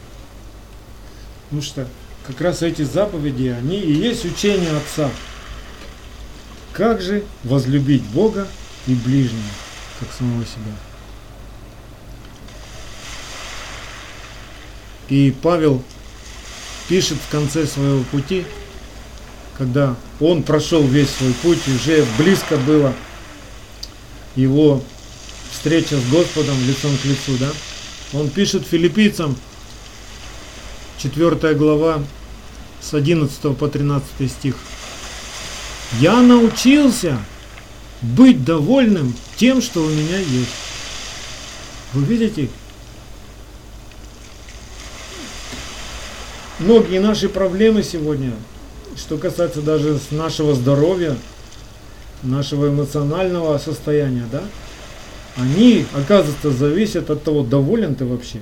Потому 1.52 1.64
что 1.64 1.86
как 2.26 2.40
раз 2.40 2.62
эти 2.62 2.84
заповеди, 2.84 3.48
они 3.48 3.78
и 3.78 3.92
есть 3.92 4.24
учение 4.24 4.72
Отца. 4.72 5.12
Как 6.72 7.02
же 7.02 7.26
возлюбить 7.44 8.04
Бога 8.04 8.48
и 8.88 8.94
ближнего, 8.94 9.42
как 10.00 10.08
самого 10.18 10.46
себя? 10.46 10.74
И 15.10 15.36
Павел 15.42 15.84
пишет 16.88 17.18
в 17.18 17.30
конце 17.30 17.68
своего 17.68 18.06
пути, 18.06 18.46
когда 19.58 19.98
он 20.22 20.44
прошел 20.44 20.88
весь 20.88 21.10
свой 21.10 21.34
путь, 21.34 21.68
уже 21.68 22.06
близко 22.18 22.56
было 22.56 22.94
его 24.38 24.82
встреча 25.52 25.98
с 25.98 26.10
Господом 26.10 26.56
лицом 26.66 26.98
к 26.98 27.04
лицу, 27.04 27.38
да? 27.38 27.52
Он 28.14 28.30
пишет 28.30 28.66
филиппийцам, 28.66 29.36
4 30.98 31.54
глава, 31.56 32.04
с 32.82 32.94
11 32.94 33.58
по 33.58 33.68
13 33.68 34.32
стих. 34.32 34.56
Я 36.00 36.22
научился 36.22 37.18
быть 38.02 38.44
довольным 38.44 39.14
тем, 39.36 39.62
что 39.62 39.82
у 39.82 39.90
меня 39.90 40.18
есть. 40.18 40.52
Вы 41.94 42.04
видите? 42.06 42.50
Многие 46.60 47.00
наши 47.00 47.28
проблемы 47.28 47.84
сегодня, 47.84 48.34
что 48.96 49.18
касается 49.18 49.62
даже 49.62 50.00
нашего 50.12 50.54
здоровья, 50.54 51.18
нашего 52.24 52.70
эмоционального 52.70 53.58
состояния, 53.58 54.26
да, 54.32 54.44
они, 55.38 55.86
оказывается, 55.94 56.52
зависят 56.52 57.10
от 57.10 57.24
того, 57.24 57.44
доволен 57.44 57.96
ты 57.96 58.06
вообще. 58.06 58.42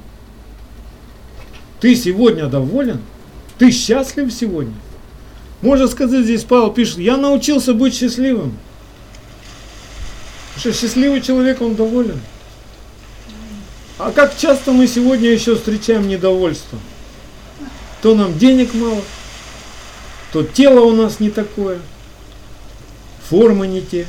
Ты 1.80 1.96
сегодня 1.96 2.48
доволен? 2.48 3.02
Ты 3.58 3.72
счастлив 3.72 4.32
сегодня? 4.32 4.74
Можно 5.62 5.88
сказать, 5.88 6.24
здесь 6.24 6.44
Павел 6.44 6.72
пишет, 6.72 7.00
я 7.00 7.18
научился 7.18 7.74
быть 7.74 7.96
счастливым. 7.96 8.58
Потому 10.56 10.74
что 10.74 10.82
счастливый 10.82 11.22
человек, 11.22 11.62
он 11.62 11.76
доволен. 11.76 12.20
А 13.98 14.12
как 14.12 14.38
часто 14.38 14.72
мы 14.72 14.88
сегодня 14.88 15.30
еще 15.30 15.56
встречаем 15.56 16.08
недовольство? 16.08 16.80
То 18.02 18.16
нам 18.16 18.38
денег 18.38 18.74
мало, 18.74 19.02
то 20.32 20.44
тело 20.44 20.80
у 20.82 20.94
нас 20.94 21.20
не 21.20 21.30
такое, 21.30 21.80
формы 23.30 23.68
не 23.68 23.82
те, 23.82 24.08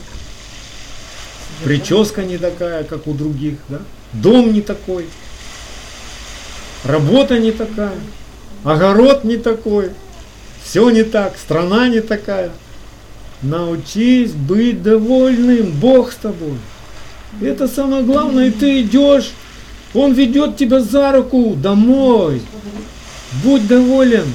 прическа 1.65 2.23
не 2.23 2.39
такая, 2.39 2.85
как 2.85 3.09
у 3.09 3.15
других, 3.15 3.59
да? 3.69 3.81
дом 4.13 4.53
не 4.53 4.61
такой, 4.61 5.07
работа 6.85 7.39
не 7.39 7.53
такая, 7.53 7.99
огород 8.65 9.25
не 9.25 9.37
такой, 9.37 9.91
все 10.63 10.91
не 10.91 11.03
так, 11.03 11.37
страна 11.37 11.89
не 11.89 12.01
такая. 12.01 12.51
Научись 13.43 14.33
быть 14.33 14.83
довольным, 14.83 15.73
Бог 15.73 16.13
с 16.13 16.17
тобой. 16.17 16.59
Это 17.41 17.69
самое 17.69 18.03
главное, 18.03 18.49
и 18.49 18.51
ты 18.51 18.83
идешь, 18.83 19.31
Он 19.95 20.13
ведет 20.13 20.57
тебя 20.57 20.81
за 20.81 21.13
руку 21.13 21.55
домой. 21.57 22.43
Будь 23.43 23.67
доволен. 23.67 24.27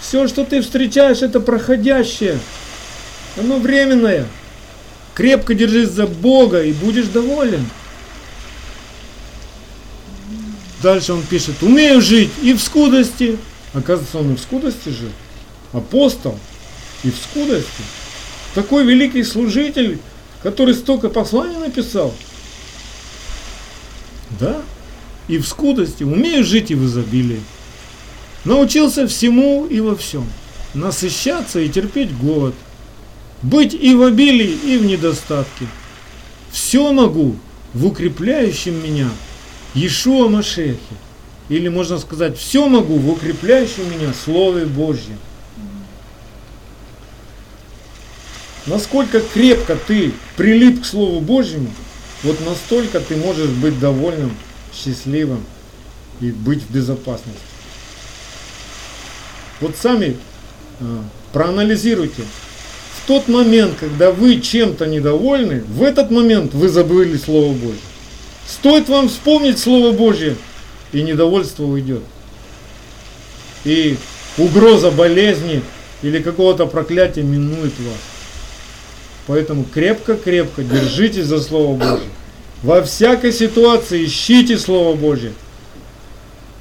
Все, 0.00 0.28
что 0.28 0.44
ты 0.44 0.60
встречаешь, 0.60 1.22
это 1.22 1.40
проходящее. 1.40 2.38
Оно 3.36 3.58
временное. 3.58 4.26
Крепко 5.14 5.54
держись 5.54 5.88
за 5.88 6.06
Бога 6.06 6.62
и 6.62 6.72
будешь 6.72 7.06
доволен. 7.06 7.64
Дальше 10.82 11.12
он 11.12 11.22
пишет, 11.22 11.62
умею 11.62 12.00
жить 12.00 12.30
и 12.42 12.52
в 12.52 12.60
скудости. 12.60 13.38
Оказывается, 13.72 14.18
он 14.18 14.32
и 14.32 14.36
в 14.36 14.40
скудости 14.40 14.88
жил 14.88 15.10
апостол 15.72 16.38
и 17.02 17.10
в 17.10 17.16
скудости. 17.16 17.82
Такой 18.54 18.84
великий 18.84 19.22
служитель, 19.22 19.98
который 20.42 20.74
столько 20.74 21.08
посланий 21.08 21.56
написал. 21.56 22.14
Да, 24.40 24.62
и 25.28 25.38
в 25.38 25.46
скудости, 25.46 26.02
умею 26.02 26.44
жить 26.44 26.70
и 26.70 26.74
в 26.74 26.84
изобилии. 26.86 27.40
Научился 28.44 29.06
всему 29.06 29.66
и 29.66 29.80
во 29.80 29.96
всем. 29.96 30.26
Насыщаться 30.74 31.60
и 31.60 31.68
терпеть 31.68 32.16
голод. 32.16 32.54
Быть 33.42 33.74
и 33.74 33.94
в 33.94 34.02
обилии, 34.02 34.58
и 34.64 34.78
в 34.78 34.86
недостатке. 34.86 35.66
Все 36.50 36.92
могу 36.92 37.36
в 37.74 37.86
укрепляющем 37.86 38.82
меня 38.82 39.10
Иешуа 39.76 40.28
Машехе. 40.28 40.78
Или 41.48 41.68
можно 41.68 41.98
сказать, 41.98 42.36
все 42.36 42.66
могу 42.66 42.96
в 42.96 43.08
укрепляющем 43.10 43.88
меня 43.90 44.12
Слове 44.12 44.64
Божьем. 44.64 45.18
Насколько 48.66 49.20
крепко 49.20 49.76
ты 49.76 50.12
прилип 50.36 50.82
к 50.82 50.86
Слову 50.86 51.20
Божьему, 51.20 51.70
вот 52.24 52.44
настолько 52.44 52.98
ты 52.98 53.14
можешь 53.16 53.50
быть 53.50 53.78
довольным, 53.78 54.34
счастливым 54.74 55.44
и 56.20 56.32
быть 56.32 56.62
в 56.62 56.70
безопасности. 56.72 57.38
Вот 59.60 59.76
сами 59.76 60.16
э, 60.80 60.84
проанализируйте. 61.32 62.22
В 62.22 63.06
тот 63.06 63.28
момент, 63.28 63.76
когда 63.78 64.10
вы 64.10 64.40
чем-то 64.40 64.86
недовольны, 64.86 65.62
в 65.62 65.82
этот 65.82 66.10
момент 66.10 66.54
вы 66.54 66.68
забыли 66.68 67.16
Слово 67.16 67.52
Божье. 67.52 67.78
Стоит 68.48 68.88
вам 68.88 69.08
вспомнить 69.08 69.58
Слово 69.58 69.92
Божье, 69.92 70.36
и 70.92 71.02
недовольство 71.02 71.64
уйдет. 71.64 72.02
И 73.64 73.96
угроза 74.38 74.90
болезни 74.90 75.62
или 76.02 76.22
какого-то 76.22 76.66
проклятия 76.66 77.22
минует 77.22 77.72
вас. 77.80 77.98
Поэтому 79.26 79.64
крепко-крепко 79.64 80.62
держитесь 80.62 81.26
за 81.26 81.40
Слово 81.40 81.76
Божье. 81.76 82.08
Во 82.62 82.82
всякой 82.82 83.32
ситуации 83.32 84.04
ищите 84.04 84.56
Слово 84.58 84.94
Божье. 84.94 85.32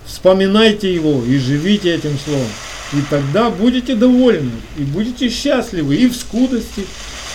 Вспоминайте 0.06 0.94
его 0.94 1.24
и 1.24 1.38
живите 1.38 1.94
этим 1.94 2.18
Словом. 2.26 2.48
И 2.94 2.98
тогда 3.10 3.50
будете 3.50 3.96
довольны, 3.96 4.52
и 4.78 4.82
будете 4.82 5.30
счастливы 5.30 5.96
и 5.96 6.08
в 6.08 6.16
скудости, 6.16 6.86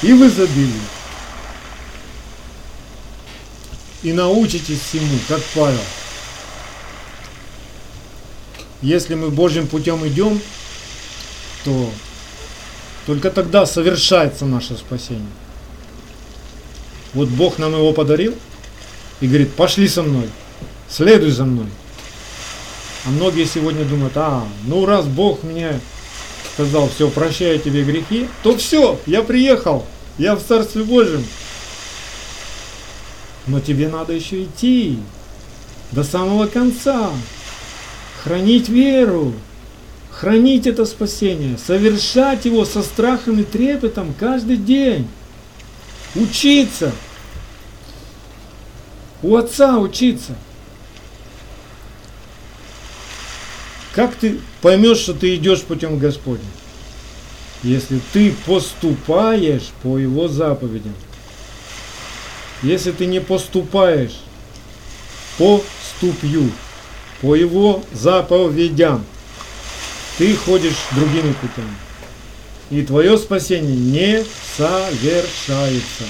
и 0.02 0.12
в 0.12 0.26
изобилии. 0.26 0.99
И 4.02 4.12
научитесь 4.12 4.80
всему, 4.80 5.18
как 5.28 5.40
Павел. 5.54 5.80
Если 8.82 9.14
мы 9.14 9.30
Божьим 9.30 9.66
путем 9.66 10.06
идем, 10.06 10.40
то 11.64 11.90
только 13.06 13.30
тогда 13.30 13.66
совершается 13.66 14.46
наше 14.46 14.76
спасение. 14.76 15.26
Вот 17.12 17.28
Бог 17.28 17.58
нам 17.58 17.72
его 17.72 17.92
подарил 17.92 18.34
и 19.20 19.26
говорит, 19.26 19.52
пошли 19.54 19.88
со 19.88 20.02
мной, 20.02 20.28
следуй 20.88 21.30
за 21.30 21.44
мной. 21.44 21.66
А 23.04 23.10
многие 23.10 23.44
сегодня 23.44 23.84
думают, 23.84 24.12
а, 24.16 24.46
ну 24.64 24.86
раз 24.86 25.06
Бог 25.06 25.42
мне 25.42 25.80
сказал, 26.54 26.88
все, 26.88 27.08
прощаю 27.08 27.58
тебе 27.58 27.82
грехи, 27.82 28.28
то 28.42 28.56
все, 28.56 28.98
я 29.06 29.22
приехал, 29.22 29.86
я 30.18 30.36
в 30.36 30.42
Царстве 30.42 30.84
Божьем. 30.84 31.24
Но 33.50 33.58
тебе 33.58 33.88
надо 33.88 34.12
еще 34.12 34.44
идти 34.44 34.96
до 35.90 36.04
самого 36.04 36.46
конца, 36.46 37.10
хранить 38.22 38.68
веру, 38.68 39.34
хранить 40.08 40.68
это 40.68 40.84
спасение, 40.84 41.58
совершать 41.58 42.44
его 42.44 42.64
со 42.64 42.80
страхом 42.84 43.40
и 43.40 43.42
трепетом 43.42 44.14
каждый 44.20 44.56
день, 44.56 45.08
учиться, 46.14 46.92
у 49.20 49.34
Отца 49.34 49.78
учиться. 49.78 50.36
Как 53.92 54.14
ты 54.14 54.38
поймешь, 54.62 54.98
что 54.98 55.12
ты 55.12 55.34
идешь 55.34 55.62
путем 55.62 55.98
Господним? 55.98 56.46
Если 57.64 58.00
ты 58.12 58.32
поступаешь 58.46 59.70
по 59.82 59.98
Его 59.98 60.28
заповедям. 60.28 60.94
Если 62.62 62.92
ты 62.92 63.07
не 63.07 63.20
поступаешь 63.20 64.20
по 65.38 65.64
ступью, 65.96 66.51
по 67.23 67.35
Его 67.35 67.83
заповедям, 67.92 69.05
ты 70.18 70.37
ходишь 70.37 70.77
другими 70.92 71.33
путями. 71.33 71.75
И 72.70 72.83
твое 72.83 73.16
спасение 73.16 73.77
не 73.77 74.25
совершается. 74.57 76.05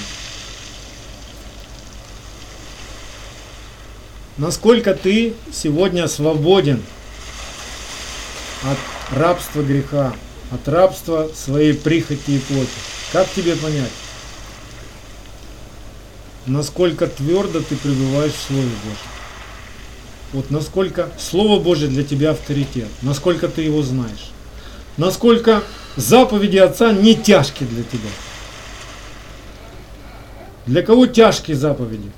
Насколько 4.37 4.93
ты 4.93 5.33
сегодня 5.53 6.07
свободен 6.07 6.83
от 8.63 9.17
рабства 9.17 9.61
греха, 9.61 10.13
от 10.51 10.67
рабства 10.67 11.29
своей 11.33 11.73
прихоти 11.73 12.31
и 12.31 12.39
плоти. 12.39 12.69
Как 13.11 13.31
тебе 13.33 13.55
понять? 13.55 13.91
Насколько 16.47 17.07
твердо 17.07 17.61
ты 17.61 17.75
пребываешь 17.75 18.33
в 18.33 18.47
Слове 18.47 18.63
Божьем. 18.63 19.11
Вот 20.33 20.49
насколько 20.49 21.09
Слово 21.19 21.61
Божье 21.61 21.87
для 21.87 22.03
тебя 22.03 22.31
авторитет, 22.31 22.87
насколько 23.01 23.47
ты 23.47 23.63
его 23.63 23.81
знаешь, 23.83 24.31
насколько 24.97 25.63
заповеди 25.95 26.57
Отца 26.57 26.93
не 26.93 27.15
тяжкие 27.15 27.67
для 27.69 27.83
тебя. 27.83 28.09
Для 30.65 30.81
кого 30.83 31.05
тяжкие 31.05 31.57
заповеди? 31.57 32.11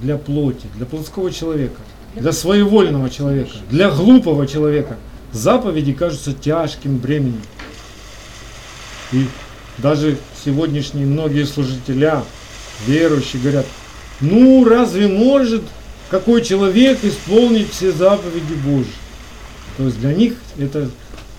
Для 0.00 0.18
плоти, 0.18 0.66
для 0.74 0.86
плотского 0.86 1.30
человека, 1.30 1.80
для 2.14 2.32
своевольного 2.32 3.08
человека, 3.08 3.52
для 3.70 3.90
глупого 3.90 4.46
человека– 4.46 4.96
заповеди 5.32 5.92
кажутся 5.92 6.32
тяжким 6.32 6.98
бременем. 6.98 7.42
И 9.12 9.26
даже 9.78 10.16
сегодняшние 10.44 11.06
многие 11.06 11.44
служителя, 11.44 12.22
верующие, 12.86 13.40
говорят, 13.42 13.66
ну 14.20 14.64
разве 14.64 15.08
может 15.08 15.62
какой 16.10 16.44
человек 16.44 17.02
исполнить 17.04 17.70
все 17.70 17.92
заповеди 17.92 18.54
Божьи? 18.64 18.92
То 19.76 19.84
есть 19.84 19.98
для 20.00 20.12
них 20.12 20.34
это 20.58 20.90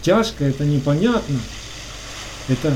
тяжко, 0.01 0.43
это 0.43 0.65
непонятно, 0.65 1.39
это 2.47 2.75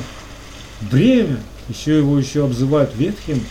бремя, 0.81 1.39
еще 1.69 1.97
его 1.97 2.17
еще 2.17 2.45
обзывают 2.45 2.91
ветхим. 2.95 3.43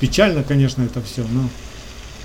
Печально, 0.00 0.44
конечно, 0.44 0.82
это 0.82 1.02
все, 1.02 1.24
но 1.28 1.48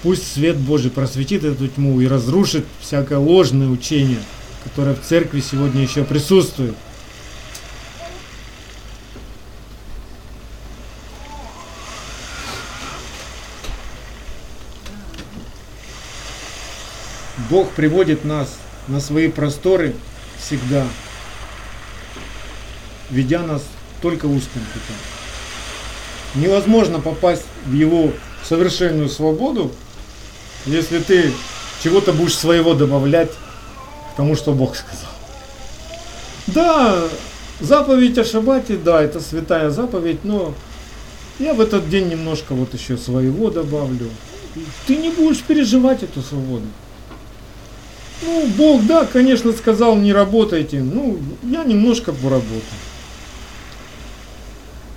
Пусть 0.03 0.33
свет 0.33 0.57
Божий 0.57 0.91
просветит 0.91 1.45
эту 1.45 1.69
тьму 1.69 2.01
и 2.01 2.07
разрушит 2.07 2.65
всякое 2.81 3.19
ложное 3.19 3.69
учение, 3.69 4.19
которое 4.65 4.95
в 4.95 5.01
церкви 5.01 5.39
сегодня 5.39 5.81
еще 5.81 6.03
присутствует. 6.03 6.75
Бог 17.53 17.69
приводит 17.69 18.25
нас 18.25 18.57
на 18.87 18.99
свои 18.99 19.29
просторы 19.29 19.93
всегда, 20.39 20.87
ведя 23.11 23.43
нас 23.43 23.61
только 24.01 24.25
узким 24.25 24.61
путем. 24.73 24.95
Невозможно 26.33 26.99
попасть 26.99 27.43
в 27.67 27.73
Его 27.75 28.11
совершенную 28.43 29.07
свободу, 29.07 29.71
если 30.65 30.97
ты 30.97 31.31
чего-то 31.83 32.11
будешь 32.11 32.35
своего 32.35 32.73
добавлять 32.73 33.29
к 33.29 34.17
тому, 34.17 34.35
что 34.35 34.53
Бог 34.53 34.75
сказал. 34.75 35.11
Да, 36.47 37.03
заповедь 37.59 38.17
о 38.17 38.25
шаббате, 38.25 38.77
да, 38.77 38.99
это 38.99 39.19
святая 39.19 39.69
заповедь, 39.69 40.25
но 40.25 40.55
я 41.37 41.53
в 41.53 41.61
этот 41.61 41.87
день 41.87 42.09
немножко 42.09 42.55
вот 42.55 42.73
еще 42.73 42.97
своего 42.97 43.51
добавлю. 43.51 44.09
Ты 44.87 44.95
не 44.95 45.11
будешь 45.11 45.43
переживать 45.43 46.01
эту 46.01 46.23
свободу. 46.23 46.65
Ну, 48.25 48.47
Бог, 48.57 48.85
да, 48.85 49.05
конечно, 49.05 49.51
сказал, 49.53 49.95
не 49.97 50.13
работайте. 50.13 50.81
Ну, 50.81 51.19
я 51.43 51.63
немножко 51.63 52.13
поработаю. 52.13 52.61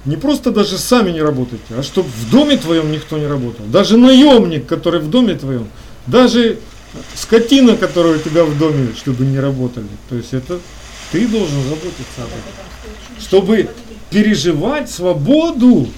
Не 0.04 0.16
просто 0.16 0.52
даже 0.52 0.78
сами 0.78 1.10
не 1.10 1.20
работайте, 1.20 1.74
а 1.76 1.82
чтобы 1.82 2.08
в 2.08 2.30
доме 2.30 2.56
твоем 2.56 2.92
никто 2.92 3.18
не 3.18 3.26
работал. 3.26 3.66
Даже 3.66 3.96
наемник, 3.96 4.66
который 4.66 5.00
в 5.00 5.10
доме 5.10 5.34
твоем, 5.34 5.68
даже 6.06 6.60
скотина, 7.16 7.76
которая 7.76 8.16
у 8.16 8.18
тебя 8.18 8.44
в 8.44 8.56
доме, 8.56 8.94
чтобы 8.96 9.24
не 9.24 9.40
работали. 9.40 9.88
То 10.08 10.14
есть 10.14 10.32
это 10.32 10.60
ты 11.10 11.26
должен 11.26 11.60
заботиться 11.64 12.18
об 12.18 12.28
этом. 12.28 13.20
Чтобы 13.20 13.68
переживать 14.10 14.88
свободу, 14.88 15.88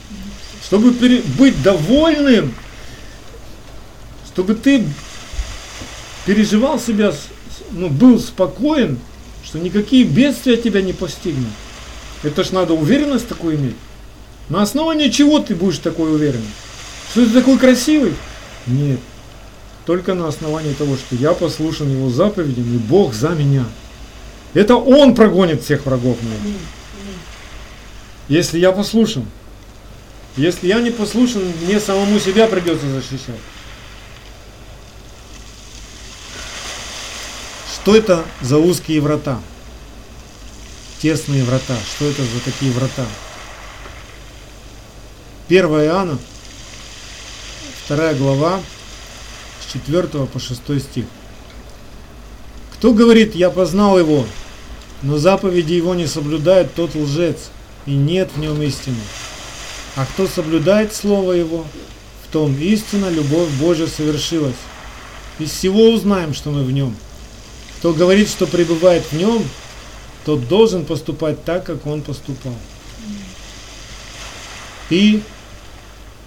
чтобы 0.65 0.95
пере, 0.95 1.21
быть 1.39 1.63
довольным, 1.63 2.55
чтобы 4.33 4.55
ты 4.55 4.85
переживал 6.29 6.79
себя, 6.79 7.15
ну, 7.71 7.89
был 7.89 8.21
спокоен, 8.21 8.99
что 9.43 9.59
никакие 9.59 10.05
бедствия 10.05 10.59
тебя 10.59 10.83
не 10.83 10.93
постигнут. 10.93 11.49
Это 12.23 12.45
ж 12.45 12.51
надо 12.51 12.75
уверенность 12.75 13.27
такую 13.27 13.57
иметь. 13.57 13.77
На 14.51 14.61
основании 14.61 15.09
чего 15.09 15.39
ты 15.39 15.55
будешь 15.55 15.79
такой 15.79 16.13
уверен? 16.13 16.43
Что 17.11 17.25
ты 17.25 17.33
такой 17.33 17.57
красивый? 17.57 18.13
Нет. 18.67 19.01
Только 19.87 20.13
на 20.13 20.29
основании 20.29 20.75
того, 20.75 20.97
что 20.97 21.17
я 21.17 21.33
послушан 21.33 21.91
его 21.91 22.11
заповедям, 22.11 22.75
и 22.75 22.77
Бог 22.77 23.15
за 23.15 23.31
меня. 23.31 23.65
Это 24.53 24.77
Он 24.77 25.15
прогонит 25.15 25.63
всех 25.63 25.87
врагов 25.87 26.19
моих. 26.23 26.57
Если 28.29 28.59
я 28.59 28.73
послушан. 28.73 29.25
Если 30.37 30.67
я 30.67 30.83
не 30.83 30.91
послушан, 30.91 31.41
мне 31.63 31.81
самому 31.81 32.21
себя 32.21 32.49
придется 32.49 32.87
защищать. 32.87 33.41
Что 37.89 37.97
это 37.97 38.25
за 38.43 38.59
узкие 38.59 39.01
врата? 39.01 39.41
Тесные 41.01 41.43
врата. 41.43 41.75
Что 41.91 42.05
это 42.05 42.21
за 42.23 42.41
такие 42.45 42.71
врата? 42.71 43.07
1 45.49 45.65
Иоанна, 45.65 46.19
2 47.89 48.13
глава, 48.13 48.61
с 49.63 49.73
4 49.73 50.07
по 50.27 50.39
6 50.39 50.61
стих. 50.83 51.07
Кто 52.75 52.93
говорит, 52.93 53.35
я 53.35 53.49
познал 53.49 53.99
его, 53.99 54.27
но 55.01 55.17
заповеди 55.17 55.73
его 55.73 55.95
не 55.95 56.07
соблюдает, 56.07 56.75
тот 56.75 56.95
лжец, 56.95 57.49
и 57.87 57.93
нет 57.93 58.29
в 58.35 58.39
нем 58.39 58.61
истины. 58.61 59.01
А 59.97 60.05
кто 60.05 60.27
соблюдает 60.27 60.95
слово 60.95 61.33
его, 61.33 61.65
в 62.29 62.33
том 62.35 62.55
истина, 62.59 63.09
любовь 63.09 63.49
Божья 63.59 63.87
совершилась. 63.87 64.57
Из 65.39 65.51
всего 65.51 65.89
узнаем, 65.89 66.35
что 66.35 66.51
мы 66.51 66.65
в 66.65 66.71
нем. 66.71 66.95
Кто 67.79 67.93
говорит, 67.93 68.29
что 68.29 68.49
пребывает 68.49 69.05
в 69.05 69.13
нем, 69.13 69.45
тот 70.25 70.49
должен 70.49 70.85
поступать 70.85 71.45
так, 71.45 71.65
как 71.65 71.87
он 71.87 72.03
поступал. 72.03 72.55
И 74.91 75.23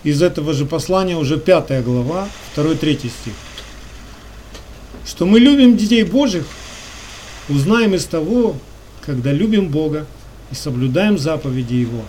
из 0.03 0.21
этого 0.21 0.53
же 0.53 0.65
послания 0.65 1.17
уже 1.17 1.37
пятая 1.37 1.83
глава, 1.83 2.29
второй 2.51 2.77
третий 2.77 3.09
стих. 3.09 3.33
Что 5.05 5.25
мы 5.25 5.39
любим 5.39 5.75
детей 5.75 6.03
Божьих, 6.03 6.45
узнаем 7.49 7.95
из 7.95 8.05
того, 8.05 8.55
когда 9.01 9.33
любим 9.33 9.67
Бога 9.67 10.05
и 10.51 10.55
соблюдаем 10.55 11.17
заповеди 11.17 11.73
Его. 11.73 12.05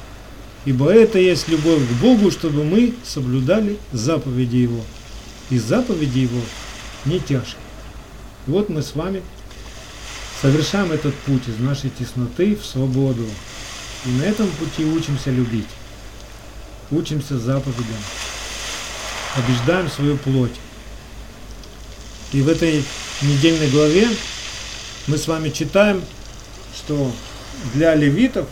Ибо 0.67 0.93
это 0.93 1.19
есть 1.19 1.49
любовь 1.49 1.81
к 1.81 2.01
Богу, 2.01 2.31
чтобы 2.31 2.63
мы 2.63 2.95
соблюдали 3.03 3.77
заповеди 3.91 4.57
Его. 4.57 4.83
И 5.51 5.59
заповеди 5.59 6.21
Его 6.21 6.41
не 7.05 7.19
тяжкие. 7.19 7.57
Вот 8.47 8.69
мы 8.69 8.83
с 8.83 8.95
вами 8.95 9.23
совершаем 10.43 10.93
этот 10.93 11.15
путь 11.15 11.49
из 11.49 11.59
нашей 11.59 11.89
тесноты 11.89 12.57
в 12.57 12.67
свободу. 12.67 13.25
И 14.05 14.11
на 14.11 14.25
этом 14.25 14.49
пути 14.51 14.85
учимся 14.85 15.31
любить 15.31 15.69
учимся 16.93 17.39
заповедям, 17.39 17.97
побеждаем 19.35 19.91
свою 19.91 20.17
плоть. 20.19 20.55
И 22.33 22.41
в 22.43 22.49
этой 22.49 22.85
недельной 23.23 23.71
главе 23.71 24.09
мы 25.07 25.19
с 25.19 25.27
вами 25.27 25.51
читаем, 25.51 26.03
что 26.75 27.13
для 27.75 27.95
левитов, 27.95 28.47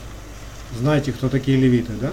знаете, 0.78 1.12
кто 1.12 1.28
такие 1.28 1.56
левиты, 1.58 1.92
да? 2.00 2.12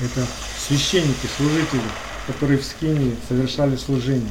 Это 0.00 0.26
священники, 0.66 1.28
служители, 1.36 1.82
которые 2.26 2.58
в 2.58 2.64
Скинии 2.64 3.16
совершали 3.28 3.76
служение. 3.76 4.30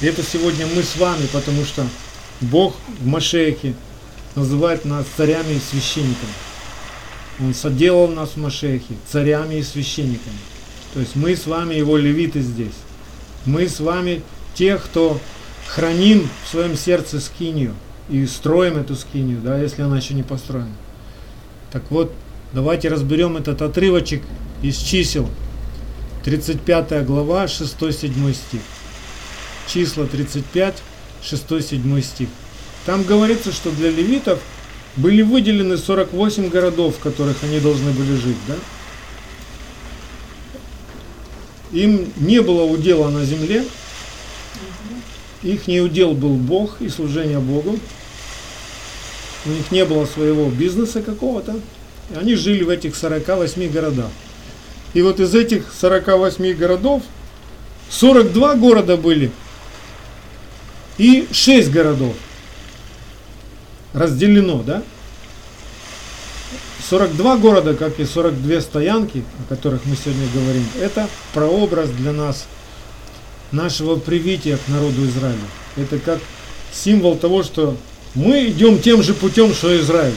И 0.00 0.06
это 0.06 0.22
сегодня 0.22 0.66
мы 0.66 0.82
с 0.82 0.96
вами, 0.96 1.26
потому 1.26 1.64
что 1.64 1.86
Бог 2.40 2.74
в 3.00 3.06
Машехе 3.06 3.74
называет 4.34 4.84
нас 4.84 5.06
царями 5.16 5.54
и 5.54 5.58
священниками. 5.58 6.32
Он 7.40 7.54
соделал 7.54 8.08
нас 8.08 8.30
в 8.30 8.36
Машехе 8.36 8.94
царями 9.10 9.56
и 9.56 9.62
священниками. 9.62 10.38
То 10.94 11.00
есть 11.00 11.16
мы 11.16 11.36
с 11.36 11.46
вами 11.46 11.74
его 11.74 11.96
левиты 11.96 12.40
здесь. 12.40 12.74
Мы 13.44 13.68
с 13.68 13.80
вами 13.80 14.22
те, 14.54 14.76
кто 14.76 15.20
храним 15.66 16.28
в 16.44 16.50
своем 16.50 16.76
сердце 16.76 17.20
скинию 17.20 17.74
и 18.08 18.26
строим 18.26 18.78
эту 18.78 18.94
скинию, 18.94 19.40
да, 19.40 19.58
если 19.58 19.82
она 19.82 19.98
еще 19.98 20.14
не 20.14 20.22
построена. 20.22 20.74
Так 21.70 21.82
вот, 21.90 22.12
давайте 22.52 22.88
разберем 22.88 23.36
этот 23.36 23.62
отрывочек 23.62 24.22
из 24.62 24.76
чисел. 24.78 25.28
35 26.24 27.04
глава, 27.06 27.44
6-7 27.44 28.34
стих. 28.34 28.60
Числа 29.66 30.06
35, 30.06 30.82
6-7 31.22 32.02
стих. 32.02 32.28
Там 32.84 33.02
говорится, 33.04 33.52
что 33.52 33.70
для 33.70 33.90
левитов– 33.90 34.40
были 34.96 35.22
выделены 35.22 35.76
48 35.76 36.48
городов, 36.48 36.96
в 36.96 37.00
которых 37.00 37.36
они 37.42 37.60
должны 37.60 37.90
были 37.92 38.14
жить, 38.16 38.36
да? 38.48 38.54
Им 41.72 42.10
не 42.16 42.40
было 42.40 42.62
удела 42.62 43.10
на 43.10 43.24
земле, 43.24 43.64
их 45.42 45.66
не 45.66 45.80
удел 45.80 46.12
был 46.12 46.34
Бог 46.34 46.80
и 46.80 46.88
служение 46.88 47.38
Богу. 47.38 47.78
У 49.44 49.50
них 49.50 49.70
не 49.70 49.84
было 49.84 50.06
своего 50.06 50.48
бизнеса 50.48 51.02
какого-то. 51.02 51.60
Они 52.16 52.34
жили 52.34 52.64
в 52.64 52.68
этих 52.68 52.96
48 52.96 53.70
городах. 53.70 54.10
И 54.94 55.02
вот 55.02 55.20
из 55.20 55.34
этих 55.34 55.72
48 55.78 56.54
городов 56.54 57.02
42 57.90 58.54
города 58.54 58.96
были 58.96 59.30
и 60.98 61.28
6 61.30 61.70
городов 61.70 62.14
разделено, 63.92 64.62
да? 64.62 64.82
42 66.88 67.36
города, 67.38 67.74
как 67.74 67.98
и 67.98 68.04
42 68.04 68.60
стоянки, 68.60 69.24
о 69.40 69.48
которых 69.48 69.84
мы 69.86 69.96
сегодня 69.96 70.28
говорим, 70.32 70.64
это 70.80 71.08
прообраз 71.34 71.90
для 71.90 72.12
нас 72.12 72.46
нашего 73.50 73.96
привития 73.96 74.56
к 74.56 74.68
народу 74.68 75.04
Израиля. 75.06 75.38
Это 75.76 75.98
как 75.98 76.20
символ 76.72 77.16
того, 77.16 77.42
что 77.42 77.76
мы 78.14 78.46
идем 78.46 78.78
тем 78.78 79.02
же 79.02 79.14
путем, 79.14 79.52
что 79.52 79.76
Израиль. 79.80 80.14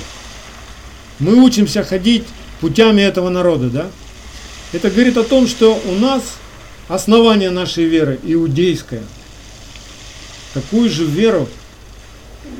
Мы 1.19 1.43
учимся 1.43 1.83
ходить 1.83 2.23
путями 2.61 3.01
этого 3.01 3.29
народа, 3.29 3.69
да? 3.69 3.87
Это 4.71 4.91
говорит 4.91 5.17
о 5.17 5.23
том, 5.23 5.47
что 5.47 5.81
у 5.85 5.95
нас 5.95 6.21
основание 6.87 7.49
нашей 7.49 7.85
веры 7.85 8.19
иудейское. 8.23 9.03
Такую 10.53 10.89
же 10.89 11.05
веру 11.05 11.47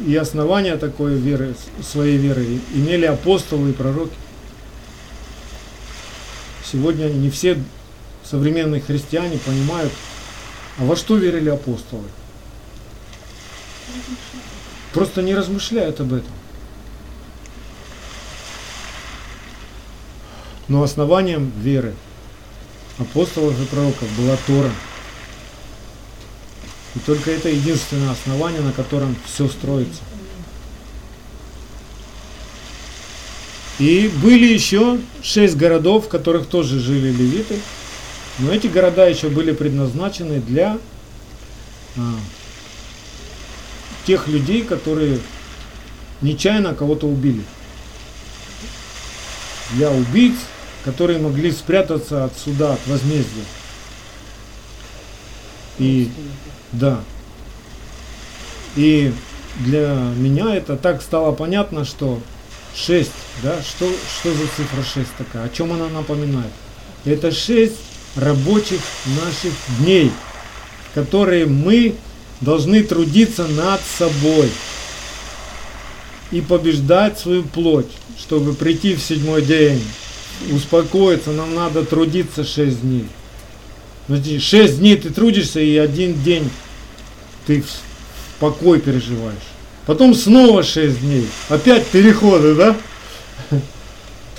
и 0.06 0.16
основания 0.16 0.78
такой 0.78 1.16
веры, 1.16 1.56
своей 1.82 2.18
веры 2.18 2.46
имели 2.74 3.06
апостолы 3.06 3.72
и 3.72 3.74
пророки. 3.74 4.14
Сегодня 6.64 7.06
не 7.06 7.32
все 7.32 7.58
современные 8.24 8.82
христиане 8.82 9.40
понимают, 9.40 9.92
а 10.78 10.86
во 10.86 10.96
что 10.96 11.18
верили 11.18 11.50
апостолы. 11.50 12.04
Просто 14.94 15.24
не 15.24 15.34
размышляют 15.34 16.00
об 16.00 16.14
этом. 16.14 16.32
Но 20.68 20.84
основанием 20.84 21.52
веры 21.58 21.96
апостолов 23.00 23.60
и 23.60 23.66
пророков 23.66 24.08
была 24.16 24.38
Тора– 24.46 24.72
и 27.00 27.06
только 27.06 27.32
это 27.32 27.50
единственное 27.50 28.12
основание, 28.12 28.62
на 28.62 28.72
котором 28.72 29.16
все 29.26 29.48
строится. 29.48 30.02
И 33.80 34.12
были 34.22 34.46
еще 34.46 35.00
шесть 35.24 35.56
городов, 35.56 36.06
в 36.06 36.10
которых 36.10 36.48
тоже 36.48 36.80
жили 36.80 37.12
левиты. 37.12 37.60
Но 38.40 38.52
эти 38.52 38.68
города 38.68 39.08
еще 39.08 39.30
были 39.30 39.54
предназначены 39.54 40.42
для 40.42 40.78
а, 41.96 42.16
тех 44.06 44.28
людей, 44.28 44.64
которые 44.64 45.20
нечаянно 46.22 46.74
кого-то 46.74 47.08
убили. 47.08 47.44
Для 49.72 49.92
убийц, 49.92 50.36
которые 50.84 51.20
могли 51.20 51.52
спрятаться 51.52 52.26
от 52.26 52.38
суда, 52.38 52.74
от 52.74 52.88
возмездия. 52.88 53.46
И 55.78 56.12
да. 56.72 57.00
И 58.76 59.14
для 59.60 60.12
меня 60.16 60.56
это 60.56 60.78
так 60.78 61.02
стало 61.02 61.32
понятно, 61.32 61.86
что 61.86 62.20
6, 62.76 63.12
да, 63.44 63.62
что, 63.62 63.92
что 64.20 64.34
за 64.34 64.48
цифра 64.56 64.84
6 64.84 65.08
такая, 65.18 65.46
о 65.46 65.50
чем 65.50 65.74
она 65.74 65.90
напоминает? 65.90 66.52
Это 67.06 67.32
6 67.32 67.74
рабочих 68.16 68.82
наших 69.22 69.54
дней, 69.80 70.12
которые 70.94 71.46
мы 71.46 71.96
должны 72.42 72.84
трудиться 72.84 73.48
над 73.48 73.82
собой 73.82 74.50
и 76.32 76.42
побеждать 76.42 77.20
свою 77.20 77.44
плоть, 77.44 77.92
чтобы 78.18 78.54
прийти 78.54 78.96
в 78.96 79.02
седьмой 79.02 79.42
день, 79.42 79.84
успокоиться, 80.52 81.32
нам 81.32 81.56
надо 81.56 81.84
трудиться 81.84 82.44
6 82.44 82.82
дней. 82.82 83.08
Смотри, 84.10 84.40
6 84.40 84.80
дней 84.80 84.96
ты 84.98 85.12
трудишься, 85.12 85.60
и 85.60 85.78
один 85.78 86.20
день 86.24 86.50
ты 87.46 87.62
в 87.62 88.40
покой 88.40 88.80
переживаешь. 88.80 89.38
Потом 89.86 90.16
снова 90.16 90.64
6 90.64 91.02
дней. 91.02 91.28
Опять 91.48 91.86
переходы, 91.86 92.56
да? 92.56 92.76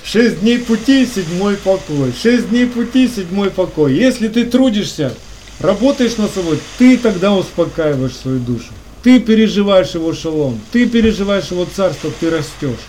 Шесть 0.03 0.41
дней 0.41 0.59
пути, 0.59 1.05
седьмой 1.05 1.55
покой. 1.55 2.11
Шесть 2.21 2.49
дней 2.49 2.65
пути, 2.65 3.07
седьмой 3.07 3.49
покой. 3.49 3.93
Если 3.93 4.27
ты 4.27 4.43
трудишься, 4.43 5.15
работаешь 5.59 6.17
над 6.17 6.33
собой, 6.33 6.59
ты 6.77 6.97
тогда 6.97 7.31
успокаиваешь 7.31 8.17
свою 8.17 8.39
душу. 8.39 8.73
Ты 9.03 9.21
переживаешь 9.21 9.91
его 9.91 10.13
шалом, 10.13 10.59
ты 10.73 10.85
переживаешь 10.85 11.49
его 11.49 11.65
царство, 11.65 12.11
ты 12.19 12.29
растешь. 12.29 12.83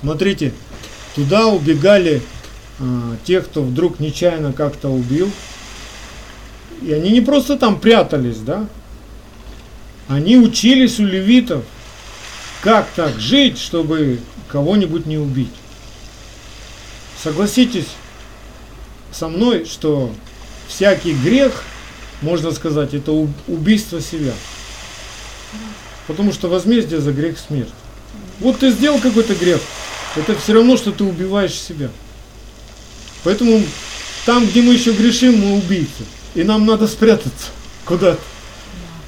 Смотрите, 0.00 0.54
туда 1.14 1.48
убегали 1.48 2.22
а, 2.82 3.16
те, 3.24 3.40
кто 3.40 3.62
вдруг 3.62 4.00
нечаянно 4.00 4.52
как-то 4.52 4.88
убил. 4.88 5.30
И 6.82 6.92
они 6.92 7.10
не 7.10 7.20
просто 7.20 7.56
там 7.56 7.78
прятались, 7.78 8.38
да? 8.38 8.66
Они 10.08 10.36
учились 10.36 10.98
у 10.98 11.04
левитов, 11.04 11.64
как 12.60 12.88
так 12.96 13.20
жить, 13.20 13.58
чтобы 13.58 14.18
кого-нибудь 14.48 15.06
не 15.06 15.16
убить. 15.16 15.52
Согласитесь 17.22 17.86
со 19.12 19.28
мной, 19.28 19.64
что 19.64 20.12
всякий 20.66 21.12
грех, 21.12 21.62
можно 22.20 22.50
сказать, 22.50 22.94
это 22.94 23.12
убийство 23.46 24.00
себя. 24.00 24.32
Потому 26.08 26.32
что 26.32 26.48
возмездие 26.48 27.00
за 27.00 27.12
грех 27.12 27.38
смерть. 27.38 27.72
Вот 28.40 28.58
ты 28.58 28.70
сделал 28.70 28.98
какой-то 28.98 29.36
грех, 29.36 29.60
это 30.16 30.36
все 30.36 30.54
равно, 30.54 30.76
что 30.76 30.90
ты 30.90 31.04
убиваешь 31.04 31.54
себя. 31.54 31.90
Поэтому 33.24 33.62
там, 34.26 34.46
где 34.46 34.62
мы 34.62 34.74
еще 34.74 34.92
грешим, 34.92 35.38
мы 35.38 35.54
убийцы. 35.56 36.04
И 36.34 36.44
нам 36.44 36.66
надо 36.66 36.86
спрятаться 36.86 37.48
куда-то. 37.84 38.20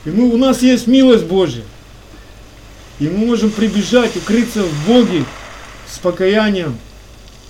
И 0.04 0.10
мы, 0.10 0.28
у 0.28 0.36
нас 0.36 0.62
есть 0.62 0.86
милость 0.86 1.24
Божья. 1.24 1.62
И 2.98 3.08
мы 3.08 3.26
можем 3.26 3.50
прибежать, 3.50 4.16
укрыться 4.16 4.62
в 4.62 4.86
Боге 4.86 5.24
с 5.90 5.98
покаянием. 5.98 6.78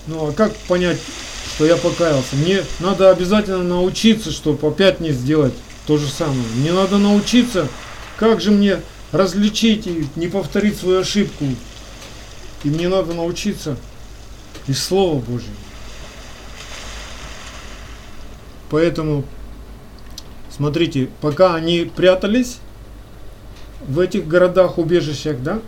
Ну 0.07 0.27
а 0.27 0.31
как 0.31 0.55
понять, 0.67 0.99
что 1.55 1.65
я 1.65 1.75
покаялся? 1.75 2.35
Мне 2.35 2.63
надо 2.79 3.09
обязательно 3.09 3.63
научиться, 3.63 4.31
чтобы 4.31 4.67
опять 4.67 4.99
не 4.99 5.11
сделать 5.11 5.53
то 5.87 5.97
же 5.97 6.07
самое. 6.07 6.47
Мне 6.55 6.71
надо 6.71 6.97
научиться, 6.97 7.67
как 8.17 8.41
же 8.41 8.51
мне 8.51 8.81
различить 9.11 9.87
и 9.87 10.07
не 10.15 10.27
повторить 10.27 10.77
свою 10.77 11.01
ошибку. 11.01 11.45
И 12.63 12.69
мне 12.69 12.87
надо 12.87 13.13
научиться 13.13 13.77
из 14.67 14.83
Слова 14.83 15.19
Божьего. 15.19 15.53
Поэтому, 18.75 19.23
смотрите, 20.53 21.07
пока 21.21 21.55
они 21.55 21.89
прятались 21.95 22.57
в 23.87 24.01
этих 24.01 24.27
городах, 24.27 24.77
убежищах, 24.77 25.41
да? 25.41 25.61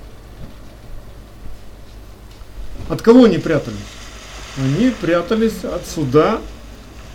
От 2.90 3.02
кого 3.02 3.24
они 3.24 3.38
прятались? 3.38 3.78
Они 4.58 4.90
прятались 5.00 5.64
от 5.64 5.88
суда, 5.88 6.42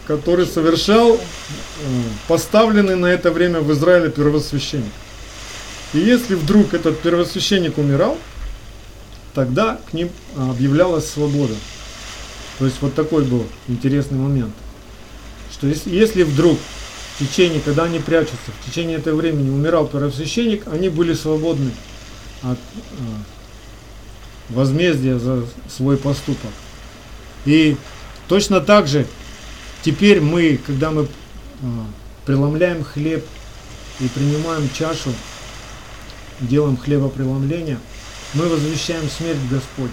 который 0.06 0.46
совершал 0.46 1.16
э, 1.16 1.18
поставленный 2.26 2.96
на 2.96 3.08
это 3.08 3.30
время 3.30 3.60
в 3.60 3.70
Израиле 3.72 4.10
первосвященник. 4.10 4.94
И 5.92 5.98
если 5.98 6.36
вдруг 6.36 6.72
этот 6.72 7.00
первосвященник 7.00 7.76
умирал, 7.76 8.16
тогда 9.34 9.78
к 9.90 9.92
ним 9.92 10.08
объявлялась 10.38 11.06
свобода. 11.06 11.54
То 12.58 12.64
есть 12.64 12.80
вот 12.80 12.94
такой 12.94 13.24
был 13.24 13.44
интересный 13.68 14.16
момент. 14.16 14.54
Что 15.62 15.68
если, 15.68 16.24
вдруг 16.24 16.58
в 17.14 17.18
течение, 17.24 17.60
когда 17.60 17.84
они 17.84 18.00
прячутся, 18.00 18.50
в 18.60 18.68
течение 18.68 18.98
этого 18.98 19.16
времени 19.16 19.48
умирал 19.48 19.86
первосвященник, 19.86 20.66
они 20.66 20.88
были 20.88 21.14
свободны 21.14 21.70
от 22.42 22.58
э, 22.58 23.02
возмездия 24.48 25.18
за 25.18 25.44
свой 25.68 25.96
поступок. 25.96 26.50
И 27.44 27.76
точно 28.26 28.60
так 28.60 28.88
же 28.88 29.06
теперь 29.82 30.20
мы, 30.20 30.58
когда 30.66 30.90
мы 30.90 31.04
э, 31.04 31.06
преломляем 32.26 32.82
хлеб 32.82 33.24
и 34.00 34.08
принимаем 34.08 34.68
чашу, 34.76 35.12
делаем 36.40 36.76
хлебопреломление– 36.76 37.78
мы 38.34 38.46
возвещаем 38.48 39.10
смерть 39.10 39.38
Господню. 39.50 39.90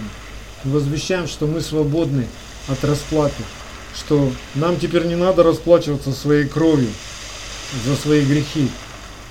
Мы 0.63 0.71
возвещаем, 0.71 1.27
что 1.27 1.45
мы 1.45 1.59
свободны 1.59 2.25
от 2.69 2.83
расплаты, 2.85 3.43
что 3.95 4.31
нам 4.55 4.79
теперь 4.79 5.05
не 5.05 5.15
надо 5.15 5.43
расплачиваться 5.43 6.11
своей 6.11 6.47
кровью 6.47 6.89
за 7.85 7.95
свои 7.95 8.25
грехи, 8.25 8.69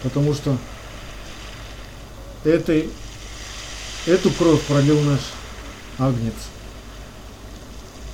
потому 0.03 0.35
что 0.35 0.57
этой, 2.45 2.89
эту 4.07 4.31
кровь 4.31 4.61
пролил 4.63 5.01
наш 5.03 5.21
Агнец, 5.99 6.35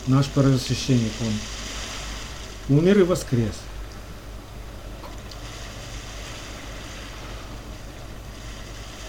наш 0.07 0.26
первосвященник, 0.26 1.12
он 2.68 2.78
умер 2.78 3.00
и 3.00 3.02
воскрес. 3.02 3.54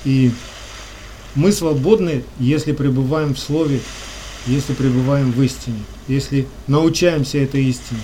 И 0.03 0.31
мы 1.33 1.51
свободны, 1.51 2.23
если 2.39 2.71
пребываем 2.73 3.33
в 3.33 3.39
Слове, 3.39 3.81
если 4.45 4.73
пребываем 4.73 5.31
в 5.31 5.41
истине, 5.41 5.79
если 6.07 6.47
научаемся 6.67 7.37
этой 7.39 7.63
истине. 7.65 8.01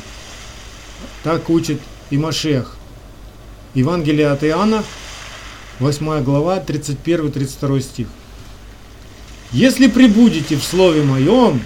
Так 1.23 1.49
учит 1.49 1.79
и 2.09 2.17
Машех. 2.17 2.77
Евангелие 3.73 4.27
от 4.27 4.43
Иоанна, 4.43 4.83
8 5.79 6.23
глава, 6.23 6.59
31-32 6.59 7.81
стих. 7.81 8.07
«Если 9.51 9.87
прибудете 9.87 10.55
в 10.55 10.63
Слове 10.63 11.03
Моем, 11.03 11.61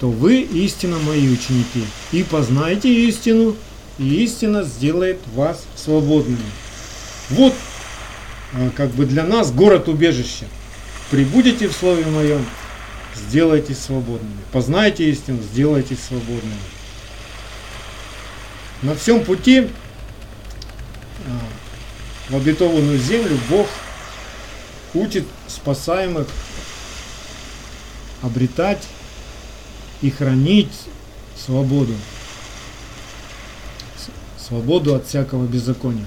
то 0.00 0.10
вы 0.10 0.40
истинно 0.40 0.98
мои 0.98 1.28
ученики, 1.28 1.84
и 2.12 2.22
познаете 2.22 2.92
истину, 3.08 3.56
и 3.98 4.24
истина 4.24 4.64
сделает 4.64 5.20
вас 5.34 5.64
свободными». 5.76 6.38
Вот 7.30 7.54
э, 8.52 8.70
как 8.76 8.90
бы 8.90 9.06
для 9.06 9.24
нас 9.24 9.52
город-убежище– 9.52 10.46
прибудете 11.10 11.68
в 11.68 11.72
Слове 11.72 12.04
Моем, 12.06 12.44
сделайтесь 13.16 13.78
свободными. 13.78 14.38
Познайте 14.52 15.08
истину, 15.10 15.42
сделайтесь 15.42 15.98
свободными. 16.02 16.58
На 18.82 18.94
всем 18.94 19.24
пути 19.24 19.68
а, 21.26 22.32
в 22.32 22.36
обетованную 22.36 22.98
землю 22.98 23.38
Бог 23.48 23.66
учит 24.94 25.24
спасаемых 25.48 26.28
обретать 28.22 28.82
и 30.02 30.10
хранить 30.10 30.72
свободу. 31.36 31.94
Свободу 34.38 34.94
от 34.94 35.06
всякого 35.06 35.46
беззакония. 35.46 36.06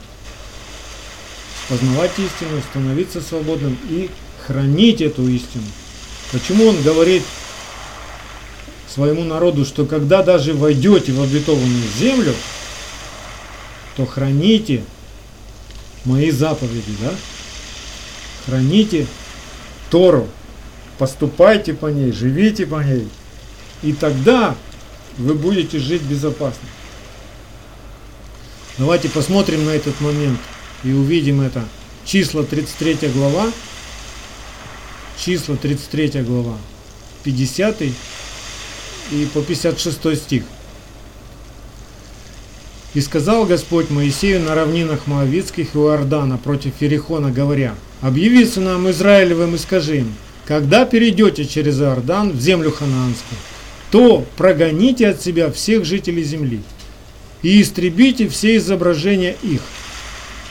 Познавать 1.70 2.12
истину, 2.17 2.62
становиться 2.70 3.22
свободным 3.22 3.78
и 3.89 4.10
хранить 4.46 5.02
эту 5.02 5.28
истину. 5.28 5.65
Почему 6.31 6.67
он 6.67 6.81
говорит 6.81 7.23
своему 8.87 9.23
народу, 9.23 9.65
что 9.65 9.85
когда 9.85 10.23
даже 10.23 10.53
войдете 10.53 11.11
в 11.13 11.21
обетованную 11.21 11.87
землю, 11.97 12.33
то 13.95 14.05
храните 14.05 14.83
мои 16.03 16.31
заповеди, 16.31 16.95
да? 17.01 17.13
Храните 18.45 19.07
Тору, 19.89 20.27
поступайте 20.97 21.73
по 21.73 21.87
ней, 21.87 22.11
живите 22.11 22.65
по 22.65 22.83
ней, 22.83 23.07
и 23.83 23.93
тогда 23.93 24.55
вы 25.17 25.33
будете 25.33 25.79
жить 25.79 26.01
безопасно. 26.01 26.67
Давайте 28.77 29.09
посмотрим 29.09 29.65
на 29.65 29.71
этот 29.71 29.99
момент 30.01 30.39
и 30.83 30.91
увидим 30.91 31.41
это. 31.41 31.65
Числа 32.05 32.43
33 32.43 33.09
глава, 33.09 33.51
числа 35.17 35.56
33 35.56 36.21
глава, 36.23 36.58
50 37.23 37.82
и 39.12 39.26
по 39.34 39.41
56 39.41 40.15
стих. 40.15 40.43
«И 42.93 43.01
сказал 43.01 43.45
Господь 43.45 43.89
Моисею 43.89 44.41
на 44.41 44.55
равнинах 44.55 45.07
Моавицких 45.07 45.76
и 45.76 45.78
Иордана 45.78 46.38
против 46.38 46.74
Ферихона, 46.80 47.32
говоря, 47.32 47.76
«Объяви 48.01 48.45
сынам 48.45 48.89
Израилевым 48.89 49.55
и 49.55 49.57
скажи 49.57 49.97
им, 49.97 50.15
когда 50.45 50.86
перейдете 50.86 51.45
через 51.45 51.80
Иордан 51.80 52.32
в 52.32 52.39
землю 52.39 52.72
ханаанскую, 52.72 53.38
то 53.91 54.26
прогоните 54.36 55.07
от 55.07 55.22
себя 55.22 55.51
всех 55.51 55.86
жителей 55.86 56.24
земли 56.24 56.61
и 57.41 57.61
истребите 57.61 58.28
все 58.28 58.57
изображения 58.57 59.36
их, 59.43 59.61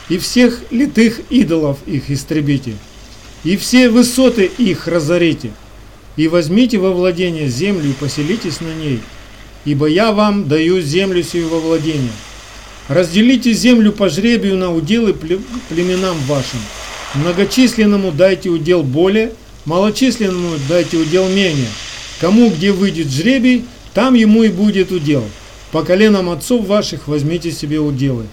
и 0.08 0.18
всех 0.18 0.60
литых 0.70 1.20
идолов 1.30 1.78
их 1.86 2.10
истребите, 2.10 2.74
и 3.46 3.56
все 3.56 3.88
высоты 3.88 4.50
их 4.58 4.88
разорите, 4.88 5.52
и 6.16 6.26
возьмите 6.26 6.78
во 6.78 6.90
владение 6.90 7.48
землю 7.48 7.90
и 7.90 7.92
поселитесь 7.92 8.60
на 8.60 8.74
ней, 8.74 9.00
ибо 9.64 9.86
я 9.86 10.10
вам 10.10 10.48
даю 10.48 10.80
землю 10.80 11.22
сию 11.22 11.48
во 11.48 11.60
владение. 11.60 12.10
Разделите 12.88 13.52
землю 13.52 13.92
по 13.92 14.08
жребию 14.08 14.56
на 14.56 14.74
уделы 14.74 15.14
племенам 15.14 16.16
вашим, 16.26 16.58
многочисленному 17.14 18.10
дайте 18.10 18.48
удел 18.48 18.82
более, 18.82 19.32
малочисленному 19.64 20.56
дайте 20.68 20.96
удел 20.96 21.28
менее. 21.28 21.68
Кому 22.20 22.50
где 22.50 22.72
выйдет 22.72 23.12
жребий, 23.12 23.64
там 23.94 24.14
ему 24.14 24.42
и 24.42 24.48
будет 24.48 24.90
удел. 24.90 25.22
По 25.70 25.84
коленам 25.84 26.30
отцов 26.30 26.66
ваших 26.66 27.06
возьмите 27.06 27.52
себе 27.52 27.78
уделы. 27.78 28.26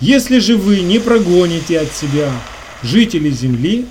Если 0.00 0.38
же 0.38 0.56
вы 0.56 0.80
не 0.80 1.00
прогоните 1.00 1.80
от 1.80 1.94
себя 1.94 2.32
жителей 2.82 3.30
земли, 3.30 3.84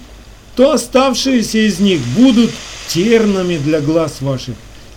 то 0.55 0.71
оставшиеся 0.71 1.59
из 1.59 1.79
них 1.79 1.99
будут 2.15 2.51
тернами 2.87 3.57
для 3.57 3.81
глаз 3.81 4.21
ваших 4.21 4.55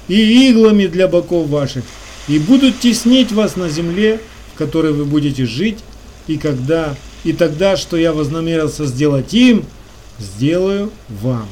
и 0.08 0.50
иглами 0.50 0.86
для 0.86 1.08
боков 1.08 1.48
ваших, 1.48 1.84
и 2.28 2.38
будут 2.38 2.80
теснить 2.80 3.32
вас 3.32 3.56
на 3.56 3.68
земле, 3.68 4.20
в 4.54 4.58
которой 4.58 4.92
вы 4.92 5.04
будете 5.04 5.46
жить, 5.46 5.78
и 6.26 6.38
когда 6.38 6.96
и 7.24 7.32
тогда, 7.32 7.76
что 7.76 7.96
я 7.96 8.12
вознамерился 8.12 8.86
сделать 8.86 9.34
им, 9.34 9.64
сделаю 10.18 10.92
вам. 11.08 11.48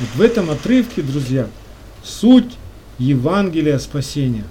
Вот 0.00 0.08
в 0.16 0.20
этом 0.20 0.50
отрывке, 0.50 1.00
друзья, 1.00 1.48
суть 2.02 2.56
Евангелия 2.98 3.78
спасения. 3.78 4.44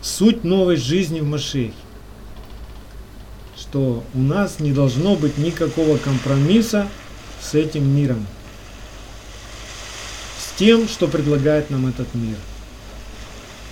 Суть 0.00 0.44
новой 0.44 0.76
жизни 0.76 1.20
в 1.20 1.28
Машехе. 1.28 1.74
Что 3.70 4.02
у 4.14 4.18
нас 4.18 4.58
не 4.58 4.72
должно 4.72 5.14
быть 5.14 5.38
никакого 5.38 5.96
компромисса 5.96 6.88
с 7.40 7.54
этим 7.54 7.88
миром. 7.94 8.26
С 10.40 10.58
тем, 10.58 10.88
что 10.88 11.06
предлагает 11.06 11.70
нам 11.70 11.86
этот 11.86 12.12
мир. 12.12 12.34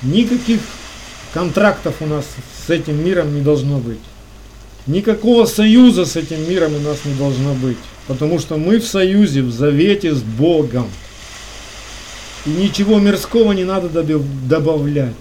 Никаких 0.03 0.61
контрактов 1.35 1.97
у 1.99 2.07
нас 2.07 2.25
с 2.65 2.71
этим 2.71 3.05
миром 3.05 3.35
не 3.35 3.41
должно 3.41 3.79
быть. 3.79 3.99
Никакого 4.87 5.47
союза 5.47 6.07
с 6.07 6.15
этим 6.15 6.49
миром 6.49 6.77
у 6.77 6.81
нас 6.81 6.99
не 7.05 7.15
должно 7.15 7.55
быть. 7.55 7.79
Потому 8.07 8.39
что 8.39 8.57
мы 8.57 8.79
в 8.79 8.87
союзе, 8.87 9.43
в 9.43 9.51
завете 9.51 10.15
с 10.15 10.23
Богом. 10.23 10.89
И 12.47 12.51
ничего 12.51 13.01
мирского 13.01 13.51
не 13.51 13.65
надо 13.65 13.89
добавлять. 13.91 15.17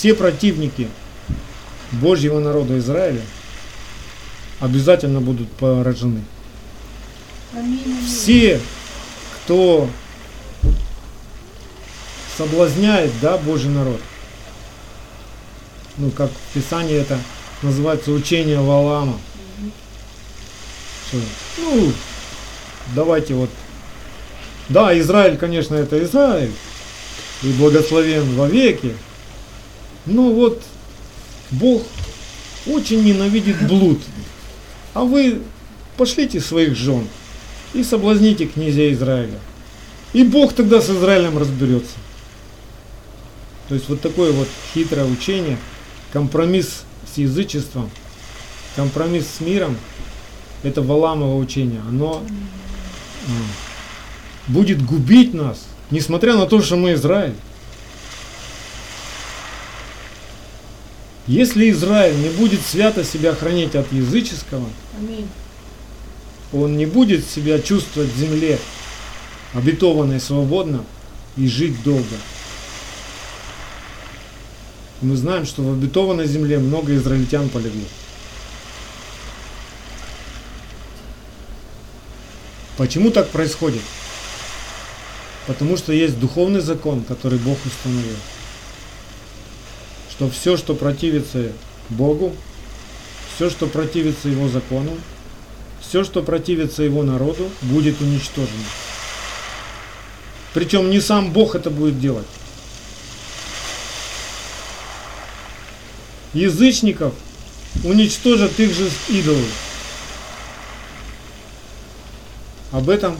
Все 0.00 0.14
противники 0.14 0.88
Божьего 1.92 2.40
народа 2.40 2.78
Израиля 2.78 3.20
обязательно 4.58 5.20
будут 5.20 5.52
поражены. 5.52 6.22
Все, 8.06 8.62
кто 9.34 9.90
соблазняет, 12.38 13.10
да, 13.20 13.36
Божий 13.36 13.68
народ. 13.68 14.00
Ну, 15.98 16.10
как 16.12 16.30
в 16.30 16.54
Писании 16.54 16.96
это 16.96 17.18
называется 17.60 18.10
учение 18.12 18.58
Валаама. 18.58 19.20
Что, 21.08 21.18
ну, 21.58 21.92
давайте 22.94 23.34
вот. 23.34 23.50
Да, 24.70 24.98
Израиль, 24.98 25.36
конечно, 25.36 25.74
это 25.74 26.02
Израиль. 26.02 26.52
И 27.42 27.52
благословен 27.52 28.34
вовеки. 28.34 28.94
Но 30.06 30.32
вот 30.32 30.62
Бог 31.50 31.82
очень 32.66 33.04
ненавидит 33.04 33.66
блуд. 33.66 34.00
А 34.94 35.04
вы 35.04 35.40
пошлите 35.96 36.40
своих 36.40 36.76
жен 36.76 37.06
и 37.74 37.84
соблазните 37.84 38.46
князя 38.46 38.92
Израиля. 38.92 39.38
И 40.12 40.24
Бог 40.24 40.52
тогда 40.54 40.80
с 40.80 40.90
Израилем 40.90 41.38
разберется. 41.38 41.94
То 43.68 43.74
есть 43.74 43.88
вот 43.88 44.00
такое 44.00 44.32
вот 44.32 44.48
хитрое 44.74 45.04
учение, 45.04 45.56
компромисс 46.12 46.82
с 47.12 47.18
язычеством, 47.18 47.88
компромисс 48.74 49.26
с 49.38 49.40
миром, 49.40 49.76
это 50.64 50.82
Валамово 50.82 51.36
учение, 51.36 51.80
оно 51.88 52.24
будет 54.48 54.84
губить 54.84 55.34
нас, 55.34 55.66
несмотря 55.92 56.34
на 56.36 56.46
то, 56.46 56.60
что 56.60 56.76
мы 56.76 56.94
Израиль. 56.94 57.34
Если 61.30 61.70
Израиль 61.70 62.16
не 62.16 62.28
будет 62.28 62.60
свято 62.60 63.04
себя 63.04 63.32
хранить 63.32 63.76
от 63.76 63.92
языческого, 63.92 64.68
он 66.52 66.76
не 66.76 66.86
будет 66.86 67.24
себя 67.24 67.60
чувствовать 67.60 68.10
в 68.10 68.18
земле, 68.18 68.58
обетованной 69.54 70.18
свободно 70.18 70.84
и 71.36 71.46
жить 71.46 71.80
долго. 71.84 72.16
Мы 75.02 75.14
знаем, 75.14 75.46
что 75.46 75.62
в 75.62 75.72
обетованной 75.72 76.26
земле 76.26 76.58
много 76.58 76.96
израильтян 76.96 77.48
полегло. 77.48 77.86
Почему 82.76 83.12
так 83.12 83.28
происходит? 83.28 83.82
Потому 85.46 85.76
что 85.76 85.92
есть 85.92 86.18
духовный 86.18 86.60
закон, 86.60 87.04
который 87.04 87.38
Бог 87.38 87.56
установил 87.64 88.16
что 90.20 90.28
все, 90.28 90.58
что 90.58 90.74
противится 90.74 91.50
Богу, 91.88 92.36
все, 93.34 93.48
что 93.48 93.66
противится 93.66 94.28
Его 94.28 94.48
закону, 94.48 94.94
все, 95.80 96.04
что 96.04 96.22
противится 96.22 96.82
Его 96.82 97.02
народу, 97.02 97.50
будет 97.62 98.02
уничтожено. 98.02 98.66
Причем 100.52 100.90
не 100.90 101.00
сам 101.00 101.32
Бог 101.32 101.54
это 101.54 101.70
будет 101.70 101.98
делать. 101.98 102.26
Язычников 106.34 107.14
уничтожат 107.82 108.60
их 108.60 108.74
же 108.74 108.90
идолы. 109.08 109.46
Об 112.72 112.90
этом 112.90 113.16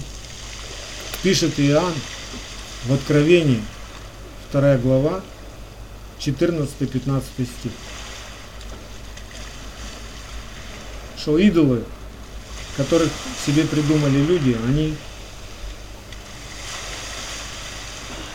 пишет 1.23 1.59
Иоанн 1.59 1.95
в 2.85 2.93
Откровении, 2.93 3.63
2 4.53 4.77
глава, 4.77 5.23
14-15 6.21 7.23
стих. 7.39 7.73
Что 11.17 11.39
идолы, 11.39 11.85
которых 12.77 13.11
себе 13.45 13.65
придумали 13.65 14.19
люди, 14.19 14.57
они 14.67 14.95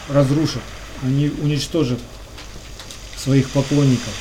разрушат, 0.09 0.61
они 1.03 1.29
уничтожат 1.29 1.99
своих 3.17 3.49
поклонников. 3.49 4.13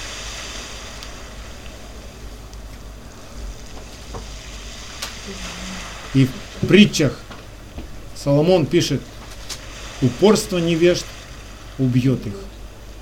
И 6.15 6.27
в 6.63 6.67
притчах 6.67 7.19
Соломон 8.15 8.67
пишет, 8.67 9.03
упорство 10.01 10.59
невежд 10.59 11.05
убьет 11.79 12.27
их. 12.27 12.35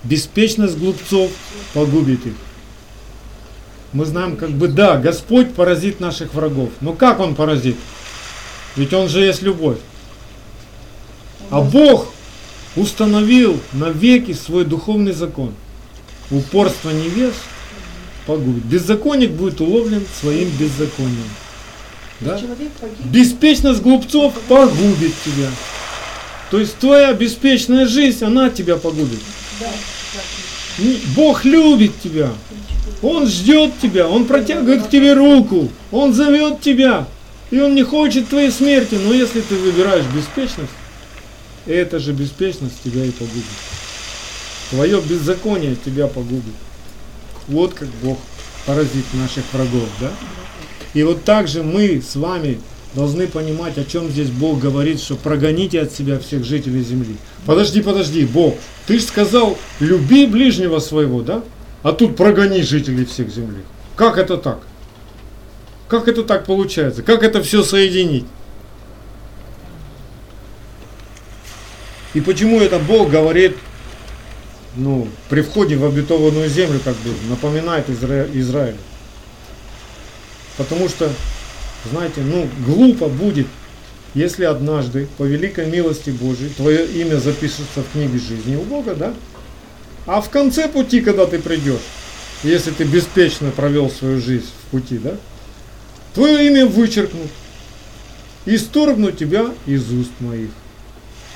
Беспечность 0.04 0.78
глупцов 0.78 1.30
погубит 1.74 2.26
их. 2.26 2.34
Мы 3.92 4.04
знаем, 4.04 4.36
как 4.36 4.50
бы, 4.50 4.68
да, 4.68 4.96
Господь 4.96 5.54
поразит 5.54 6.00
наших 6.00 6.34
врагов. 6.34 6.70
Но 6.80 6.92
как 6.92 7.20
Он 7.20 7.34
поразит? 7.34 7.76
Ведь 8.76 8.92
Он 8.94 9.08
же 9.08 9.20
есть 9.22 9.42
любовь. 9.42 9.78
А 11.50 11.60
Бог 11.60 12.08
установил 12.74 13.60
навеки 13.72 14.32
свой 14.32 14.64
духовный 14.64 15.12
закон. 15.12 15.54
Упорство 16.30 16.90
невест 16.90 17.36
погубит. 18.26 18.64
Беззаконник 18.64 19.32
будет 19.32 19.60
уловлен 19.60 20.06
своим 20.20 20.48
беззаконием. 20.56 21.28
Да? 22.20 22.40
Беспечность 23.04 23.82
глупцов 23.82 24.32
погубит 24.48 25.12
тебя. 25.24 25.48
То 26.50 26.58
есть 26.58 26.76
твоя 26.78 27.12
беспечная 27.12 27.86
жизнь, 27.86 28.24
она 28.24 28.48
тебя 28.48 28.76
погубит. 28.76 29.20
Бог 31.14 31.44
любит 31.44 31.92
тебя. 32.02 32.30
Он 33.02 33.26
ждет 33.26 33.72
тебя, 33.80 34.08
Он 34.08 34.24
протягивает 34.24 34.86
к 34.86 34.90
тебе 34.90 35.12
руку, 35.14 35.70
Он 35.90 36.12
зовет 36.14 36.60
тебя. 36.60 37.06
И 37.50 37.60
Он 37.60 37.74
не 37.74 37.82
хочет 37.82 38.28
твоей 38.28 38.50
смерти, 38.50 38.94
но 38.94 39.12
если 39.12 39.40
ты 39.40 39.54
выбираешь 39.56 40.06
беспечность, 40.06 40.72
эта 41.66 41.98
же 41.98 42.12
беспечность 42.12 42.82
тебя 42.82 43.04
и 43.04 43.10
погубит. 43.10 43.44
Твое 44.70 45.00
беззаконие 45.00 45.76
тебя 45.76 46.06
погубит. 46.06 46.54
Вот 47.46 47.74
как 47.74 47.88
Бог 48.02 48.18
поразит 48.64 49.04
наших 49.12 49.44
врагов, 49.52 49.88
да? 50.00 50.10
И 50.94 51.02
вот 51.02 51.24
так 51.24 51.48
же 51.48 51.62
мы 51.62 52.02
с 52.02 52.16
вами 52.16 52.60
должны 52.94 53.26
понимать, 53.26 53.78
о 53.78 53.84
чем 53.84 54.08
здесь 54.08 54.28
Бог 54.28 54.58
говорит, 54.58 55.00
что 55.00 55.16
прогоните 55.16 55.80
от 55.80 55.92
себя 55.92 56.18
всех 56.18 56.44
жителей 56.44 56.82
земли. 56.82 57.16
Подожди, 57.46 57.82
подожди, 57.82 58.24
Бог, 58.24 58.54
ты 58.86 58.98
же 58.98 59.04
сказал, 59.04 59.56
люби 59.80 60.26
ближнего 60.26 60.78
своего, 60.78 61.22
да? 61.22 61.42
А 61.82 61.92
тут 61.92 62.16
прогони 62.16 62.62
жителей 62.62 63.04
всех 63.04 63.30
земли. 63.30 63.62
Как 63.96 64.18
это 64.18 64.36
так? 64.36 64.60
Как 65.88 66.08
это 66.08 66.22
так 66.22 66.46
получается? 66.46 67.02
Как 67.02 67.22
это 67.22 67.42
все 67.42 67.62
соединить? 67.62 68.24
И 72.14 72.20
почему 72.20 72.60
это 72.60 72.78
Бог 72.78 73.10
говорит 73.10 73.56
ну, 74.76 75.08
при 75.28 75.42
входе 75.42 75.76
в 75.76 75.84
обетованную 75.84 76.48
землю 76.48 76.80
как 76.82 76.94
бы 76.96 77.10
напоминает 77.28 77.88
Изра... 77.90 78.26
Израилю. 78.32 78.78
Потому 80.56 80.88
что, 80.88 81.10
знаете, 81.90 82.20
ну, 82.20 82.48
глупо 82.66 83.08
будет, 83.08 83.46
если 84.14 84.44
однажды, 84.44 85.08
по 85.18 85.24
великой 85.24 85.66
милости 85.66 86.10
Божией, 86.10 86.50
твое 86.50 86.86
имя 86.86 87.16
запишется 87.16 87.82
в 87.82 87.92
книге 87.92 88.18
жизни 88.18 88.56
у 88.56 88.62
Бога, 88.62 88.94
да? 88.94 89.14
А 90.06 90.20
в 90.20 90.30
конце 90.30 90.68
пути, 90.68 91.00
когда 91.00 91.26
ты 91.26 91.38
придешь, 91.38 91.80
если 92.42 92.70
ты 92.70 92.84
беспечно 92.84 93.50
провел 93.50 93.90
свою 93.90 94.20
жизнь 94.20 94.50
в 94.66 94.70
пути, 94.70 94.98
да? 94.98 95.16
Твое 96.14 96.46
имя 96.48 96.66
вычеркнут. 96.66 97.30
И 98.44 98.58
сторгнут 98.58 99.16
тебя 99.16 99.52
из 99.66 99.90
уст 99.92 100.10
моих. 100.18 100.50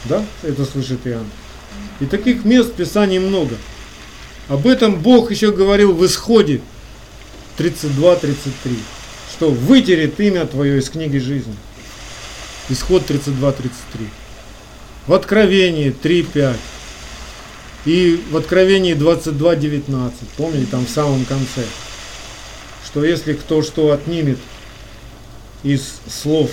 Да? 0.07 0.25
Это 0.43 0.65
слышит 0.65 1.07
Иоанн. 1.07 1.27
И 2.01 2.07
таких 2.07 2.45
мест 2.45 2.71
в 2.71 2.75
Писании 2.75 3.19
много. 3.19 3.57
Об 4.49 4.67
этом 4.67 5.01
Бог 5.01 5.31
еще 5.31 5.53
говорил 5.53 5.93
в 5.93 6.05
Исходе 6.05 6.61
32-33, 7.59 8.37
что 9.37 9.51
вытерет 9.51 10.19
имя 10.19 10.47
твое 10.47 10.79
из 10.79 10.89
книги 10.89 11.19
жизни. 11.19 11.55
Исход 12.71 13.03
32-33. 13.03 13.69
В 15.07 15.13
Откровении 15.13 15.95
3-5. 16.03 16.57
И 17.85 18.25
в 18.31 18.37
Откровении 18.37 18.95
22.19, 18.95 20.13
помните, 20.39 20.67
там 20.71 20.87
в 20.87 20.91
самом 20.91 21.25
конце, 21.27 21.65
что 22.87 23.05
если 23.05 23.35
кто 23.35 23.63
что 23.63 23.93
отнимет 23.93 24.39
из 25.63 26.01
слов, 26.09 26.51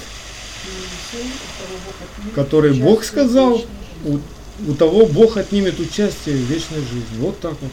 которые 2.35 2.73
Бог 2.73 3.05
сказал, 3.05 3.65
у, 4.05 4.19
у 4.67 4.73
того 4.75 5.05
Бог 5.05 5.37
отнимет 5.37 5.79
участие 5.79 6.35
в 6.35 6.51
вечной 6.51 6.81
жизни. 6.81 7.17
Вот 7.19 7.39
так 7.39 7.53
вот. 7.61 7.71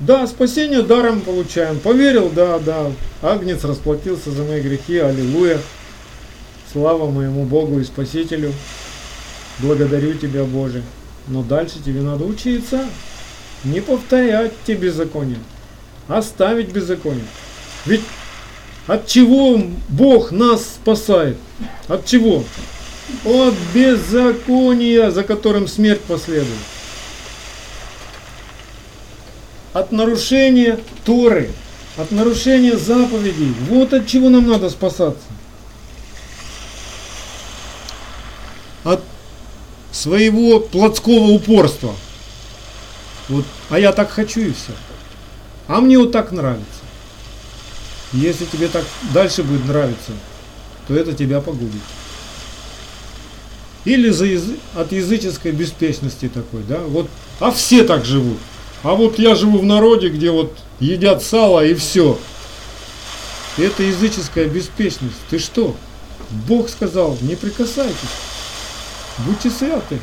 Да, 0.00 0.26
спасение 0.26 0.82
даром 0.82 1.20
получаем. 1.20 1.78
Поверил, 1.78 2.28
да, 2.28 2.58
да. 2.58 2.92
Агнец 3.22 3.64
расплатился 3.64 4.30
за 4.30 4.42
мои 4.42 4.60
грехи. 4.60 4.98
Аллилуйя. 4.98 5.58
Слава 6.70 7.10
моему 7.10 7.44
Богу 7.44 7.80
и 7.80 7.84
Спасителю. 7.84 8.52
Благодарю 9.58 10.14
Тебя, 10.14 10.44
Боже. 10.44 10.82
Но 11.28 11.42
дальше 11.42 11.76
тебе 11.82 12.02
надо 12.02 12.24
учиться. 12.24 12.84
Не 13.64 13.80
повторять 13.80 14.52
те 14.66 14.74
беззакония. 14.74 15.38
Оставить 16.08 16.72
беззаконие. 16.72 17.24
Ведь 17.86 18.02
от 18.86 19.06
чего 19.06 19.60
Бог 19.88 20.30
нас 20.30 20.62
спасает? 20.62 21.36
От 21.88 22.04
чего? 22.04 22.44
От 23.24 23.54
беззакония, 23.74 25.10
за 25.10 25.24
которым 25.24 25.66
смерть 25.66 26.02
последует. 26.02 26.75
От 29.76 29.92
нарушения 29.92 30.80
Торы, 31.04 31.50
от 31.98 32.10
нарушения 32.10 32.78
заповедей. 32.78 33.52
Вот 33.68 33.92
от 33.92 34.06
чего 34.06 34.30
нам 34.30 34.48
надо 34.48 34.70
спасаться. 34.70 35.20
От 38.84 39.02
своего 39.92 40.60
плотского 40.60 41.26
упорства. 41.26 41.94
Вот, 43.28 43.44
а 43.68 43.78
я 43.78 43.92
так 43.92 44.08
хочу 44.08 44.40
и 44.40 44.52
все. 44.54 44.72
А 45.68 45.82
мне 45.82 45.98
вот 45.98 46.10
так 46.10 46.32
нравится. 46.32 46.64
Если 48.14 48.46
тебе 48.46 48.68
так 48.68 48.86
дальше 49.12 49.42
будет 49.42 49.66
нравиться, 49.66 50.12
то 50.88 50.94
это 50.94 51.12
тебя 51.12 51.42
погубит. 51.42 51.82
Или 53.84 54.08
за 54.08 54.24
язы... 54.24 54.56
от 54.74 54.92
языческой 54.92 55.52
беспечности 55.52 56.30
такой, 56.30 56.62
да, 56.62 56.78
вот, 56.78 57.10
а 57.40 57.50
все 57.50 57.84
так 57.84 58.06
живут. 58.06 58.38
А 58.82 58.94
вот 58.94 59.18
я 59.18 59.34
живу 59.34 59.58
в 59.58 59.64
народе, 59.64 60.08
где 60.08 60.30
вот 60.30 60.56
едят 60.80 61.22
сало 61.22 61.64
и 61.64 61.74
все. 61.74 62.18
Это 63.56 63.82
языческая 63.82 64.46
беспечность. 64.46 65.16
Ты 65.30 65.38
что? 65.38 65.74
Бог 66.46 66.68
сказал, 66.68 67.16
не 67.20 67.36
прикасайтесь. 67.36 67.96
Будьте 69.18 69.50
святы. 69.50 69.98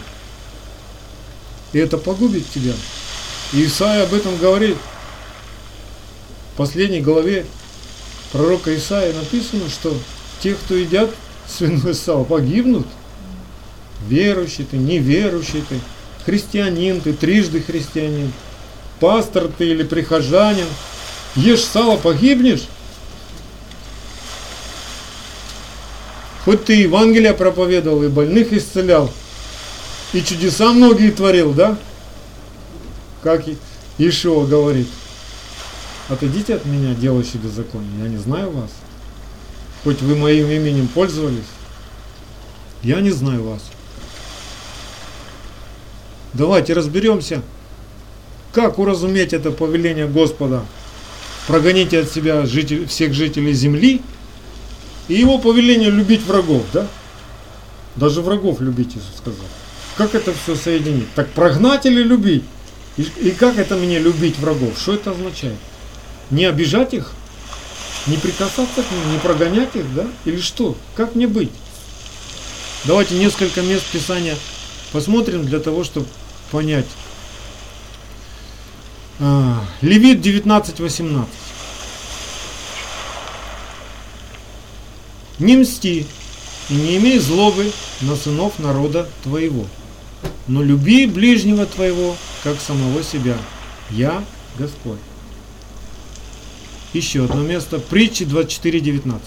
И 1.72 1.78
это 1.78 1.98
погубит 1.98 2.50
тебя. 2.50 2.74
И 3.52 3.66
Исаия 3.66 4.04
об 4.04 4.14
этом 4.14 4.38
говорит. 4.38 4.78
В 6.54 6.58
последней 6.58 7.02
главе 7.02 7.46
пророка 8.32 8.76
Исаия 8.76 9.14
написано, 9.14 9.70
что 9.70 9.96
те, 10.40 10.54
кто 10.56 10.76
едят 10.76 11.10
свиной 11.48 11.94
сало, 11.94 12.24
погибнут. 12.24 12.88
Верующий 14.08 14.66
ты, 14.66 14.78
неверующий 14.78 15.64
ты, 15.68 15.80
христианин 16.26 17.02
ты, 17.02 17.14
трижды 17.14 17.62
христианин, 17.62 18.34
пастор 19.00 19.50
ты 19.58 19.68
или 19.68 19.84
прихожанин. 19.84 20.68
Ешь 21.36 21.64
сало, 21.64 21.98
погибнешь. 21.98 22.68
Хоть 26.46 26.66
ты 26.66 26.74
Евангелие 26.74 27.34
проповедовал 27.34 28.04
и 28.04 28.10
больных 28.10 28.52
исцелял, 28.52 29.10
и 30.12 30.22
чудеса 30.22 30.74
многие 30.74 31.12
творил, 31.12 31.54
да? 31.54 31.78
Как 33.22 33.46
Ишуа 33.98 34.46
говорит. 34.46 34.88
Отойдите 36.10 36.56
от 36.56 36.66
меня, 36.66 36.94
делающие 36.94 37.42
беззаконие. 37.42 38.04
Я 38.04 38.10
не 38.10 38.18
знаю 38.18 38.52
вас. 38.52 38.70
Хоть 39.84 40.02
вы 40.02 40.16
моим 40.16 40.50
именем 40.50 40.88
пользовались, 40.88 41.44
я 42.84 43.00
не 43.00 43.12
знаю 43.12 43.44
вас. 43.44 43.62
Давайте 46.34 46.74
разберемся, 46.74 47.42
как 48.54 48.80
уразуметь 48.80 49.34
это 49.34 49.52
повеление 49.52 50.08
Господа. 50.08 50.64
Прогоните 51.48 52.00
от 52.00 52.10
себя 52.10 52.46
житель, 52.46 52.88
всех 52.88 53.14
жителей 53.14 53.54
земли– 53.54 54.02
и 55.08 55.16
его 55.16 55.38
повеление 55.38 55.90
любить 55.90 56.24
врагов, 56.24 56.64
да? 56.72 56.88
Даже 57.96 58.22
врагов 58.22 58.62
любить, 58.62 58.90
Иисус 58.96 59.18
сказал. 59.18 59.46
Как 59.98 60.16
это 60.16 60.34
все 60.34 60.56
соединить? 60.56 61.14
Так 61.14 61.30
прогнать 61.30 61.86
или 61.86 62.02
любить? 62.02 62.44
И, 62.98 63.04
и 63.22 63.32
как 63.32 63.58
это 63.58 63.76
мне 63.76 64.00
любить 64.00 64.40
врагов? 64.40 64.80
Что 64.80 64.96
это 64.96 65.12
означает? 65.12 65.58
Не 66.32 66.46
обижать 66.46 66.94
их? 66.94 67.12
Не 68.08 68.18
прикасаться 68.18 68.82
к 68.82 68.92
ним? 68.92 69.14
Не 69.14 69.20
прогонять 69.20 69.76
их, 69.76 69.94
да? 69.94 70.08
Или 70.26 70.40
что? 70.40 70.78
Как 70.96 71.16
мне 71.16 71.28
быть? 71.28 71.52
Давайте 72.86 73.16
несколько 73.16 73.62
мест 73.62 73.86
Писания 73.92 74.36
посмотрим 74.92 75.46
для 75.46 75.60
того, 75.60 75.84
чтобы 75.84 76.08
понять. 76.50 76.88
А, 79.20 79.64
Левит 79.82 80.26
19.18. 80.26 81.26
Не 85.40 85.58
мсти 85.58 86.06
и 86.70 86.74
не 86.74 86.98
имей 86.98 87.20
злобы 87.20 87.72
на 88.02 88.16
сынов 88.16 88.60
народа 88.60 89.10
твоего, 89.24 89.66
но 90.48 90.62
люби 90.62 91.06
ближнего 91.06 91.66
твоего, 91.66 92.16
как 92.44 92.60
самого 92.60 93.04
себя. 93.04 93.38
Я 93.90 94.24
Господь. 94.58 95.00
Еще 96.94 97.26
одно 97.26 97.42
место. 97.42 97.80
Притчи 97.80 98.24
24.19. 98.24 99.20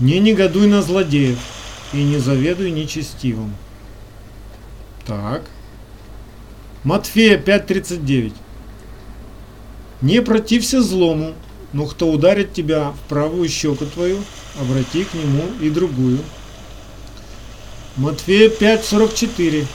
Не 0.00 0.20
негодуй 0.20 0.66
на 0.66 0.82
злодеев 0.82 1.38
и 1.92 2.02
не 2.02 2.18
заведуй 2.18 2.70
нечестивым. 2.70 3.54
Так. 5.06 5.50
Матфея 6.84 7.38
5.39. 7.38 8.32
Не 10.02 10.20
протився 10.20 10.82
злому, 10.82 11.34
но 11.72 11.86
кто 11.86 12.10
ударит 12.10 12.52
тебя 12.52 12.90
в 12.90 13.08
правую 13.08 13.48
щеку 13.48 13.86
твою, 13.86 14.18
обрати 14.60 15.04
к 15.04 15.14
нему 15.14 15.44
и 15.62 15.70
другую. 15.70 16.18
Матфея 17.96 18.50
5.44 18.50 19.66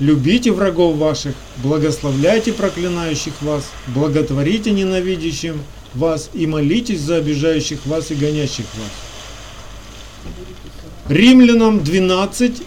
Любите 0.00 0.52
врагов 0.52 0.96
ваших, 0.96 1.34
благословляйте 1.56 2.52
проклинающих 2.52 3.42
вас, 3.42 3.64
благотворите 3.88 4.70
ненавидящим 4.70 5.60
вас 5.92 6.30
и 6.32 6.46
молитесь 6.46 7.00
за 7.00 7.16
обижающих 7.16 7.84
вас 7.84 8.12
и 8.12 8.14
гонящих 8.14 8.66
вас. 8.76 8.90
Римлянам 11.08 11.82
12, 11.82 12.62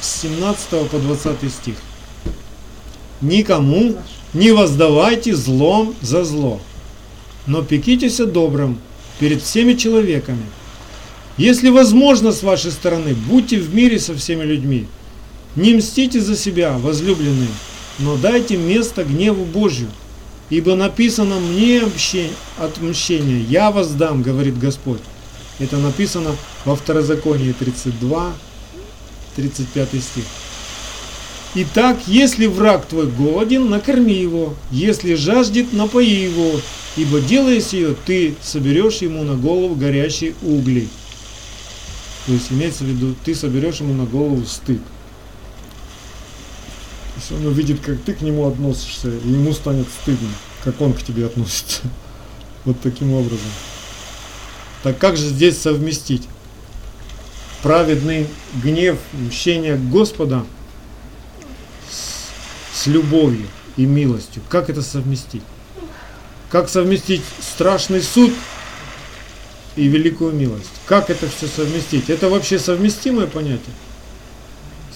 с 0.00 0.20
17 0.22 0.90
по 0.90 0.98
20 0.98 1.52
стих. 1.52 1.76
Никому 3.22 3.96
не 4.34 4.52
воздавайте 4.52 5.34
злом 5.34 5.94
за 6.02 6.24
зло 6.24 6.60
но 7.46 7.62
пекитесь 7.62 8.20
о 8.20 8.26
добром 8.26 8.78
перед 9.18 9.42
всеми 9.42 9.74
человеками. 9.74 10.44
Если 11.36 11.70
возможно 11.70 12.32
с 12.32 12.42
вашей 12.42 12.70
стороны, 12.70 13.14
будьте 13.14 13.58
в 13.58 13.74
мире 13.74 13.98
со 13.98 14.14
всеми 14.14 14.44
людьми. 14.44 14.86
Не 15.56 15.74
мстите 15.74 16.20
за 16.20 16.36
себя, 16.36 16.76
возлюбленные, 16.78 17.48
но 17.98 18.16
дайте 18.16 18.56
место 18.56 19.04
гневу 19.04 19.44
Божью. 19.44 19.88
Ибо 20.50 20.74
написано 20.74 21.40
мне 21.40 21.82
отмщение, 22.58 23.42
я 23.42 23.70
воздам, 23.70 24.22
говорит 24.22 24.58
Господь. 24.58 25.00
Это 25.58 25.78
написано 25.78 26.36
во 26.64 26.76
Второзаконии 26.76 27.52
32, 27.52 28.32
35 29.36 29.88
стих. 29.88 30.24
Итак, 31.54 31.98
если 32.06 32.46
враг 32.46 32.86
твой 32.86 33.10
голоден, 33.10 33.68
накорми 33.68 34.14
его, 34.14 34.54
если 34.70 35.14
жаждет, 35.14 35.74
напои 35.74 36.08
его, 36.08 36.60
ибо 36.96 37.20
делая 37.20 37.60
сие, 37.60 37.94
ты 38.06 38.34
соберешь 38.40 38.98
ему 38.98 39.22
на 39.22 39.34
голову 39.34 39.74
горящие 39.74 40.34
угли. 40.40 40.88
То 42.26 42.32
есть 42.32 42.50
имеется 42.50 42.84
в 42.84 42.86
виду, 42.86 43.14
ты 43.22 43.34
соберешь 43.34 43.80
ему 43.80 43.92
на 43.92 44.06
голову 44.06 44.46
стыд. 44.46 44.80
То 47.14 47.20
есть 47.20 47.32
он 47.32 47.46
увидит, 47.46 47.80
как 47.80 48.00
ты 48.00 48.14
к 48.14 48.22
нему 48.22 48.48
относишься, 48.48 49.08
ему 49.08 49.52
станет 49.52 49.86
стыдно, 50.02 50.30
как 50.64 50.80
он 50.80 50.94
к 50.94 51.02
тебе 51.02 51.26
относится. 51.26 51.82
Вот 52.64 52.80
таким 52.80 53.12
образом. 53.12 53.50
Так 54.84 54.96
как 54.98 55.16
же 55.16 55.26
здесь 55.26 55.58
совместить? 55.58 56.28
Праведный 57.60 58.28
гнев, 58.62 58.98
мщение 59.12 59.76
Господа 59.76 60.46
с, 62.82 62.86
любовью 62.86 63.46
и 63.76 63.86
милостью. 63.86 64.42
Как 64.48 64.70
это 64.70 64.82
совместить? 64.82 65.42
Как 66.50 66.68
совместить 66.68 67.22
страшный 67.40 68.02
суд 68.02 68.32
и 69.76 69.86
великую 69.86 70.32
милость? 70.32 70.70
Как 70.86 71.10
это 71.10 71.28
все 71.28 71.46
совместить? 71.46 72.10
Это 72.10 72.28
вообще 72.28 72.58
совместимое 72.58 73.26
понятие? 73.26 73.74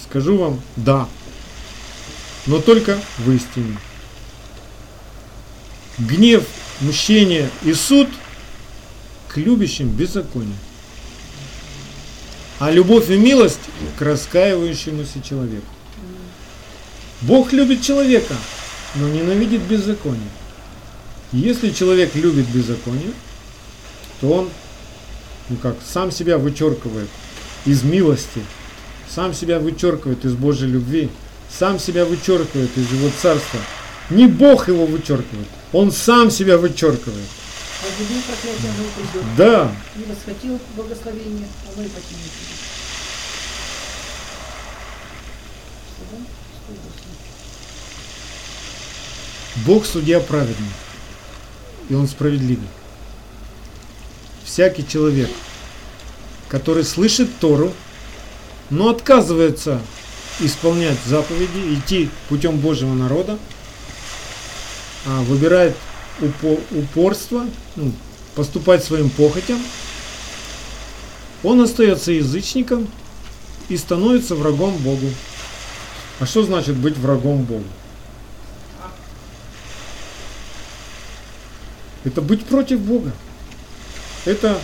Скажу 0.03 0.37
вам, 0.37 0.61
да. 0.75 1.07
Но 2.45 2.61
только 2.61 2.99
в 3.17 3.31
истине. 3.31 3.77
Гнев, 5.97 6.43
мщение 6.81 7.49
и 7.63 7.73
суд 7.73 8.07
к 9.27 9.37
любящим 9.37 9.89
беззаконию. 9.89 10.55
А 12.59 12.71
любовь 12.71 13.09
и 13.09 13.17
милость 13.17 13.59
к 13.97 14.01
раскаивающемуся 14.01 15.21
человеку. 15.21 15.76
Бог 17.21 17.53
любит 17.53 17.81
человека, 17.81 18.35
но 18.95 19.07
ненавидит 19.09 19.61
беззаконие. 19.61 20.29
Если 21.31 21.71
человек 21.71 22.15
любит 22.15 22.47
беззаконие, 22.47 23.11
то 24.21 24.31
он 24.31 24.49
ну 25.49 25.55
как, 25.57 25.75
сам 25.85 26.11
себя 26.11 26.37
вычеркивает 26.37 27.09
из 27.65 27.83
милости, 27.83 28.41
сам 29.09 29.33
себя 29.33 29.59
вычеркивает 29.59 30.25
из 30.25 30.33
Божьей 30.33 30.67
любви, 30.67 31.09
сам 31.49 31.79
себя 31.79 32.05
вычеркивает 32.05 32.77
из 32.77 32.91
его 32.91 33.09
царства. 33.21 33.59
Не 34.09 34.27
Бог 34.27 34.67
его 34.67 34.85
вычеркивает, 34.85 35.47
он 35.73 35.91
сам 35.91 36.31
себя 36.31 36.57
вычеркивает. 36.57 37.27
Возлюбил 37.83 38.21
проклятие. 38.23 38.71
Да, 39.37 39.71
И 39.95 40.09
восхотел 40.09 40.59
благословение, 40.75 41.47
оно 41.73 41.83
и 41.83 41.89
покинет. 41.89 42.31
Что 45.95 46.15
там? 46.15 46.25
Сто 46.63 46.73
восемь. 46.73 47.07
Бог 49.65 49.85
судья 49.85 50.19
праведный, 50.19 50.71
и 51.89 51.95
Он 51.95 52.07
справедливый. 52.07 52.67
Всякий 54.43 54.87
человек, 54.87 55.29
который 56.47 56.83
слышит 56.83 57.29
Тору, 57.39 57.73
но 58.69 58.89
отказывается 58.89 59.81
исполнять 60.39 60.97
заповеди, 61.05 61.73
идти 61.73 62.09
путем 62.29 62.57
Божьего 62.57 62.93
народа, 62.93 63.37
а 65.05 65.21
выбирает 65.23 65.75
упо- 66.19 66.61
упорство, 66.71 67.45
ну, 67.75 67.91
поступать 68.35 68.83
своим 68.83 69.09
похотям, 69.09 69.59
он 71.43 71.61
остается 71.61 72.11
язычником 72.11 72.87
и 73.69 73.77
становится 73.77 74.35
врагом 74.35 74.75
Богу. 74.77 75.07
А 76.19 76.25
что 76.25 76.43
значит 76.43 76.75
быть 76.75 76.97
врагом 76.97 77.43
Богу? 77.43 77.63
Это 82.07 82.21
быть 82.21 82.45
против 82.45 82.79
Бога. 82.79 83.11
Это, 84.23 84.57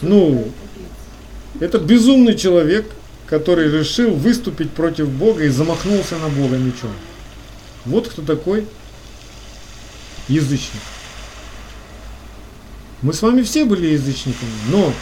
Ну, 0.00 0.48
это 1.58 1.78
безумный 1.78 2.36
человек, 2.36 2.86
который 3.26 3.70
решил 3.70 4.14
выступить 4.14 4.70
против 4.70 5.08
Бога 5.08 5.42
и 5.42 5.48
замахнулся 5.48 6.16
на 6.18 6.28
Бога 6.28 6.56
мечом. 6.56 6.92
Вот 7.84 8.06
кто 8.06 8.22
такой 8.22 8.64
язычник. 10.28 10.80
Мы 13.02 13.12
с 13.12 13.22
вами 13.22 13.42
все 13.42 13.64
были 13.64 13.88
язычниками, 13.88 14.50
но 14.68 14.92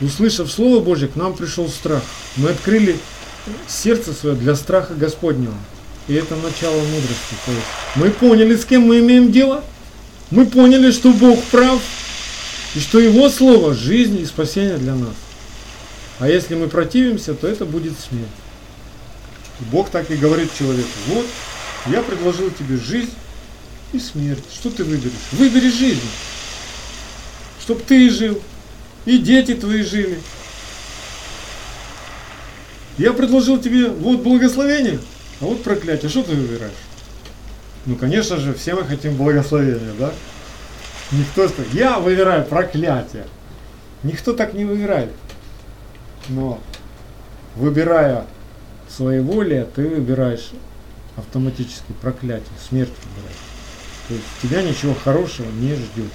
услышав 0.00 0.50
Слово 0.50 0.82
Божье, 0.82 1.08
к 1.08 1.16
нам 1.16 1.34
пришел 1.34 1.68
страх. 1.68 2.02
Мы 2.36 2.50
открыли 2.50 2.96
сердце 3.68 4.14
свое 4.14 4.34
для 4.34 4.54
страха 4.54 4.94
Господнего. 4.94 5.54
И 6.08 6.14
это 6.14 6.36
начало 6.36 6.78
мудрости. 6.78 7.34
То 7.44 7.52
есть 7.52 7.66
мы 7.96 8.10
поняли, 8.10 8.56
с 8.56 8.64
кем 8.64 8.82
мы 8.82 9.00
имеем 9.00 9.30
дело. 9.30 9.62
Мы 10.30 10.46
поняли, 10.46 10.90
что 10.90 11.12
Бог 11.12 11.42
прав. 11.44 11.80
И 12.74 12.80
что 12.80 12.98
Его 12.98 13.30
Слово– 13.30 13.74
жизнь 13.74 14.20
и 14.20 14.26
спасение 14.26 14.76
для 14.76 14.94
нас. 14.94 15.14
А 16.18 16.28
если 16.28 16.54
мы 16.54 16.68
противимся, 16.68 17.34
то 17.34 17.46
это 17.46 17.64
будет 17.64 17.94
смерть. 17.98 18.26
И 19.60 19.64
Бог 19.64 19.88
так 19.90 20.10
и 20.10 20.16
говорит 20.16 20.50
человеку, 20.58 20.88
вот, 21.06 21.26
я 21.86 22.02
предложил 22.02 22.50
тебе 22.50 22.76
жизнь 22.76 23.12
и 23.92 23.98
смерть. 23.98 24.44
Что 24.52 24.70
ты 24.70 24.84
выберешь? 24.84 25.12
Выбери 25.32 25.70
жизнь. 25.70 26.00
Чтоб 27.62 27.82
ты 27.82 28.10
жил, 28.10 28.42
и 29.06 29.18
дети 29.18 29.54
твои 29.54 29.82
жили. 29.82 30.20
Я 32.98 33.12
предложил 33.12 33.58
тебе 33.58 33.88
вот 33.88 34.20
благословение, 34.20 35.00
а 35.40 35.46
вот 35.46 35.62
проклятие. 35.62 36.10
Что 36.10 36.22
ты 36.22 36.32
выбираешь? 36.32 36.72
Ну, 37.86 37.94
конечно 37.96 38.36
же, 38.36 38.52
все 38.54 38.74
мы 38.74 38.84
хотим 38.84 39.16
благословения, 39.16 39.92
да? 39.98 40.12
Никто, 41.12 41.46
ст- 41.48 41.54
я 41.72 41.98
выбираю 42.00 42.44
проклятие. 42.44 43.26
Никто 44.02 44.32
так 44.32 44.54
не 44.54 44.64
выбирает. 44.64 45.10
Но 46.28 46.60
выбирая 47.54 48.26
своеволие, 48.88 49.64
ты 49.64 49.86
выбираешь 49.88 50.50
автоматически 51.16 51.92
проклятие, 52.02 52.48
смерть 52.68 52.90
выбираешь. 53.04 53.36
То 54.08 54.14
есть 54.14 54.26
тебя 54.42 54.62
ничего 54.62 54.94
хорошего 54.94 55.46
не 55.52 55.74
ждет. 55.74 56.10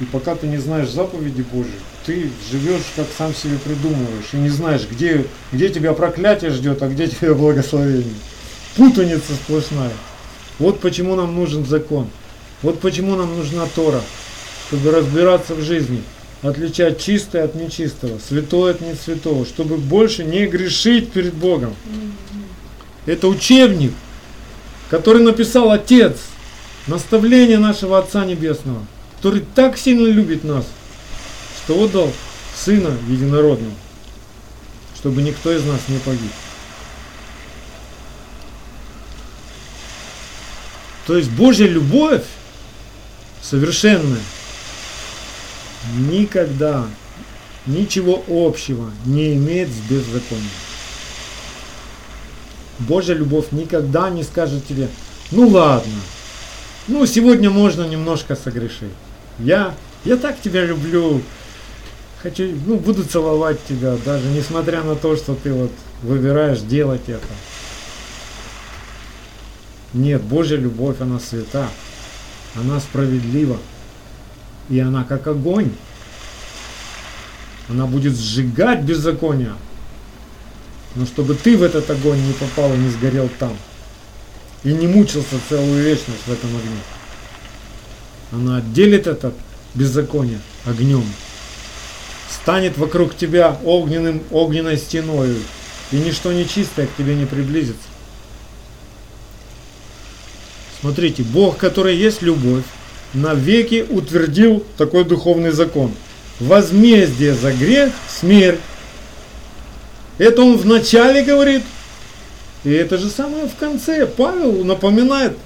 И 0.00 0.04
пока 0.06 0.34
ты 0.34 0.46
не 0.46 0.56
знаешь 0.56 0.88
заповеди 0.88 1.42
Божьей, 1.42 1.78
ты 2.10 2.28
живешь, 2.50 2.82
как 2.96 3.06
сам 3.16 3.32
себе 3.32 3.56
придумываешь, 3.58 4.30
и 4.32 4.36
не 4.36 4.48
знаешь, 4.48 4.82
где, 4.90 5.26
где 5.52 5.68
тебя 5.68 5.92
проклятие 5.92 6.50
ждет, 6.50 6.82
а 6.82 6.88
где 6.88 7.06
тебя 7.08 7.34
благословение. 7.34 8.14
Путаница 8.76 9.34
сплошная. 9.34 9.92
Вот 10.58 10.80
почему 10.80 11.14
нам 11.14 11.36
нужен 11.36 11.64
закон. 11.64 12.08
Вот 12.62 12.80
почему 12.80 13.14
нам 13.14 13.36
нужна 13.36 13.64
Тора, 13.76 14.00
чтобы 14.66 14.90
разбираться 14.90 15.54
в 15.54 15.62
жизни, 15.62 16.02
отличать 16.42 17.00
чистое 17.00 17.44
от 17.44 17.54
нечистого, 17.54 18.18
святое 18.18 18.72
от 18.72 18.80
несвятого, 18.80 19.46
чтобы 19.46 19.76
больше 19.76 20.24
не 20.24 20.46
грешить 20.46 21.12
перед 21.12 21.32
Богом. 21.32 21.74
Это 23.06 23.28
учебник, 23.28 23.92
который 24.90 25.22
написал 25.22 25.70
Отец, 25.70 26.16
наставление 26.88 27.58
нашего 27.58 27.98
Отца 27.98 28.24
Небесного, 28.24 28.84
который 29.16 29.44
так 29.54 29.78
сильно 29.78 30.08
любит 30.08 30.42
нас, 30.44 30.66
что 31.70 31.84
отдал 31.84 32.12
Сына 32.56 32.96
Единородного, 33.08 33.72
чтобы 34.96 35.22
никто 35.22 35.52
из 35.52 35.64
нас 35.64 35.78
не 35.86 35.98
погиб. 35.98 36.32
То 41.06 41.16
есть 41.16 41.30
Божья 41.30 41.68
любовь 41.68 42.24
совершенная 43.40 44.18
никогда 45.96 46.86
ничего 47.66 48.24
общего 48.28 48.90
не 49.04 49.34
имеет 49.34 49.68
с 49.68 49.78
беззаконием. 49.88 50.50
Божья 52.80 53.14
любовь 53.14 53.46
никогда 53.52 54.10
не 54.10 54.24
скажет 54.24 54.66
тебе, 54.66 54.88
ну 55.30 55.46
ладно, 55.46 56.00
ну 56.88 57.06
сегодня 57.06 57.48
можно 57.48 57.84
немножко 57.84 58.34
согрешить. 58.34 58.90
Я, 59.38 59.74
я 60.04 60.16
так 60.16 60.40
тебя 60.40 60.64
люблю, 60.64 61.22
хочу, 62.22 62.54
ну 62.66 62.76
буду 62.76 63.04
целовать 63.04 63.58
тебя, 63.66 63.96
даже 64.04 64.26
несмотря 64.28 64.82
на 64.82 64.96
то, 64.96 65.16
что 65.16 65.34
ты 65.34 65.52
вот 65.52 65.72
выбираешь 66.02 66.60
делать 66.60 67.08
это. 67.08 67.26
Нет, 69.92 70.22
Божья 70.22 70.56
любовь, 70.56 71.00
она 71.00 71.18
свята, 71.18 71.68
она 72.54 72.80
справедлива, 72.80 73.58
и 74.68 74.78
она 74.78 75.04
как 75.04 75.26
огонь. 75.26 75.72
Она 77.68 77.86
будет 77.86 78.16
сжигать 78.16 78.82
беззаконие, 78.82 79.54
но 80.96 81.06
чтобы 81.06 81.34
ты 81.34 81.56
в 81.56 81.62
этот 81.62 81.88
огонь 81.90 82.20
не 82.20 82.32
попал 82.32 82.72
и 82.74 82.76
не 82.76 82.88
сгорел 82.88 83.30
там. 83.38 83.56
И 84.64 84.72
не 84.72 84.86
мучился 84.88 85.36
целую 85.48 85.82
вечность 85.82 86.26
в 86.26 86.32
этом 86.32 86.50
огне. 86.50 86.80
Она 88.32 88.56
отделит 88.58 89.06
это 89.06 89.32
беззаконие 89.74 90.40
огнем. 90.66 91.04
Станет 92.30 92.78
вокруг 92.78 93.16
тебя 93.16 93.58
огненным, 93.64 94.22
огненной 94.30 94.78
стеной, 94.78 95.36
и 95.92 95.96
ничто 95.96 96.32
нечистое 96.32 96.86
к 96.86 96.96
тебе 96.96 97.14
не 97.14 97.26
приблизится. 97.26 97.82
Смотрите, 100.80 101.22
Бог, 101.22 101.58
который 101.58 101.96
есть 101.96 102.22
любовь, 102.22 102.64
навеки 103.12 103.84
утвердил 103.88 104.64
такой 104.78 105.04
духовный 105.04 105.50
закон. 105.50 105.92
Возмездие 106.38 107.34
за 107.34 107.52
грех– 107.52 107.92
смерть. 108.08 108.60
Это 110.16 110.42
он 110.42 110.56
вначале 110.56 111.22
говорит, 111.22 111.62
и 112.64 112.70
это 112.70 112.98
же 112.98 113.08
самое 113.08 113.46
в 113.46 113.56
конце. 113.56 114.06
Павел 114.06 114.64
напоминает 114.64 115.36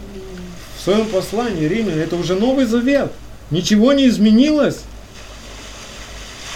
в 0.77 0.83
своем 0.83 1.07
послании 1.07 1.67
Римлян, 1.67 1.99
это 1.99 2.17
уже 2.17 2.35
Новый 2.35 2.67
Завет. 2.67 3.11
Ничего 3.51 3.93
не 3.93 4.09
изменилось. 4.09 4.81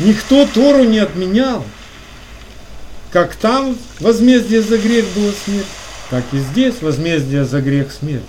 Никто 0.00 0.46
Тору 0.46 0.84
не 0.84 0.98
отменял. 0.98 1.64
Как 3.10 3.34
там 3.36 3.76
возмездие 4.00 4.62
за 4.62 4.78
грех 4.78 5.06
было 5.16 5.32
смерть, 5.44 5.66
так 6.10 6.24
и 6.32 6.38
здесь 6.38 6.74
возмездие 6.80 7.44
за 7.44 7.60
грех 7.60 7.90
смерть. 7.90 8.22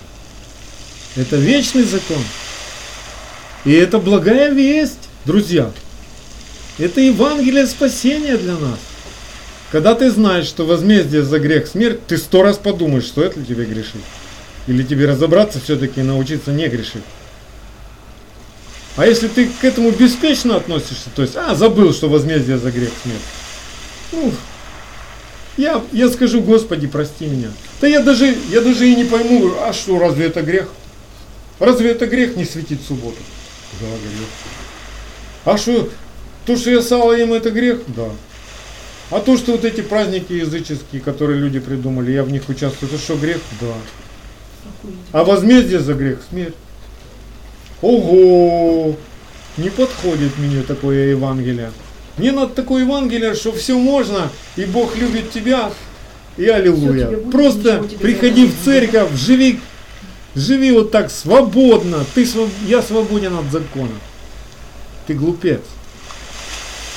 Это 1.15 1.35
вечный 1.35 1.83
закон. 1.83 2.23
И 3.65 3.73
это 3.73 3.99
благая 3.99 4.51
весть, 4.51 5.09
друзья. 5.25 5.71
Это 6.77 7.01
Евангелие 7.01 7.67
спасения 7.67 8.37
для 8.37 8.53
нас. 8.53 8.79
Когда 9.71 9.93
ты 9.93 10.09
знаешь, 10.09 10.47
что 10.47 10.65
возмездие 10.65 11.23
за 11.23 11.39
грех 11.39 11.67
смерть, 11.67 11.99
ты 12.07 12.17
сто 12.17 12.41
раз 12.41 12.57
подумаешь, 12.57 13.03
что 13.03 13.21
это 13.21 13.43
тебе 13.43 13.65
грешить. 13.65 14.01
Или 14.65 14.83
тебе 14.83 15.05
разобраться 15.05 15.59
все-таки 15.59 15.99
и 15.99 16.03
научиться 16.03 16.51
не 16.51 16.67
грешить. 16.67 17.03
А 18.99 19.05
если 19.05 19.29
ты 19.29 19.47
к 19.47 19.63
этому 19.63 19.91
беспечно 19.91 20.57
относишься, 20.57 21.09
то 21.15 21.21
есть, 21.21 21.33
а, 21.37 21.55
забыл, 21.55 21.93
что 21.93 22.09
возмездие 22.09 22.57
за 22.57 22.69
грех 22.69 22.89
смерть. 23.01 23.21
Ну, 24.11 24.33
я, 25.55 25.81
я 25.93 26.09
скажу, 26.09 26.41
Господи, 26.41 26.85
прости 26.85 27.25
меня. 27.25 27.49
Да 27.79 27.87
я 27.87 28.01
даже, 28.01 28.35
я 28.49 28.59
даже 28.59 28.89
и 28.89 28.97
не 28.97 29.05
пойму, 29.05 29.53
а 29.61 29.71
что, 29.71 29.99
разве 29.99 30.25
это 30.25 30.41
грех? 30.41 30.67
Разве 31.59 31.91
это 31.91 32.07
грех 32.07 32.35
не 32.35 32.43
светить 32.43 32.81
субботу? 32.85 33.15
Да, 33.79 33.85
грех. 33.87 34.27
А 35.45 35.57
что, 35.57 35.89
то, 36.45 36.57
что 36.57 36.69
я 36.69 36.81
сало 36.81 37.13
ем, 37.13 37.31
это 37.31 37.51
грех? 37.51 37.79
Да. 37.87 38.09
А 39.11 39.21
то, 39.21 39.37
что 39.37 39.53
вот 39.53 39.63
эти 39.63 39.79
праздники 39.79 40.33
языческие, 40.33 40.99
которые 40.99 41.39
люди 41.39 41.61
придумали, 41.61 42.11
я 42.11 42.25
в 42.25 42.31
них 42.33 42.49
участвую, 42.49 42.91
это 42.91 43.01
что, 43.01 43.15
грех? 43.15 43.39
Да. 43.61 44.91
А 45.13 45.23
возмездие 45.23 45.79
за 45.79 45.93
грех– 45.93 46.19
смерть. 46.29 46.55
Ого! 47.81 48.95
Не 49.57 49.69
подходит 49.69 50.37
мне 50.37 50.63
такое 50.63 51.09
Евангелие. 51.09 51.71
Мне 52.17 52.31
надо 52.31 52.53
такое 52.53 52.83
Евангелие, 52.83 53.33
что 53.33 53.51
все 53.53 53.77
можно, 53.77 54.29
и 54.55 54.65
Бог 54.65 54.95
любит 54.97 55.31
тебя, 55.31 55.71
и 56.37 56.45
аллилуйя. 56.47 57.07
будет, 57.07 57.31
Просто 57.31 57.83
приходи 58.01 58.45
в 58.47 58.53
церковь, 58.63 59.13
живи, 59.15 59.59
живи 60.35 60.71
вот 60.71 60.91
так 60.91 61.11
свободно. 61.11 62.05
Ты, 62.13 62.23
своб- 62.23 62.49
я 62.67 62.81
свободен 62.81 63.37
от 63.37 63.51
закона. 63.51 63.91
Ты 65.07 65.13
глупец. 65.13 65.61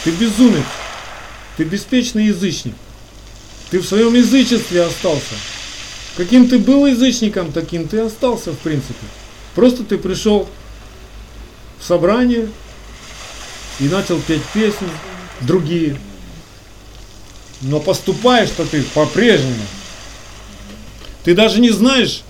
Ты 0.05 0.11
безумец. 0.11 0.65
Ты 1.57 1.65
беспечный 1.65 2.27
язычник. 2.27 2.75
Ты 3.71 3.79
в 3.79 3.87
своем 3.87 4.15
язычестве 4.15 4.83
остался. 4.83 5.35
Каким 6.17 6.49
ты 6.49 6.59
был 6.59 6.87
язычником, 6.87 7.53
таким 7.53 7.89
ты 7.89 8.01
остался 8.01 8.53
в 8.53 8.59
принципе. 8.59 9.07
Просто 9.55 9.83
ты 9.85 9.99
пришел 9.99 10.49
в 11.83 11.85
собрание 11.85 12.49
и 13.81 13.89
начал 13.89 14.21
петь 14.21 14.45
песни 14.55 14.89
другие. 15.41 15.99
Но 17.61 17.81
поступаешь-то 17.81 18.65
ты 18.65 18.83
по-прежнему. 18.83 19.63
Ты 21.25 21.35
даже 21.35 21.61
не 21.61 21.71
знаешь, 21.71 22.23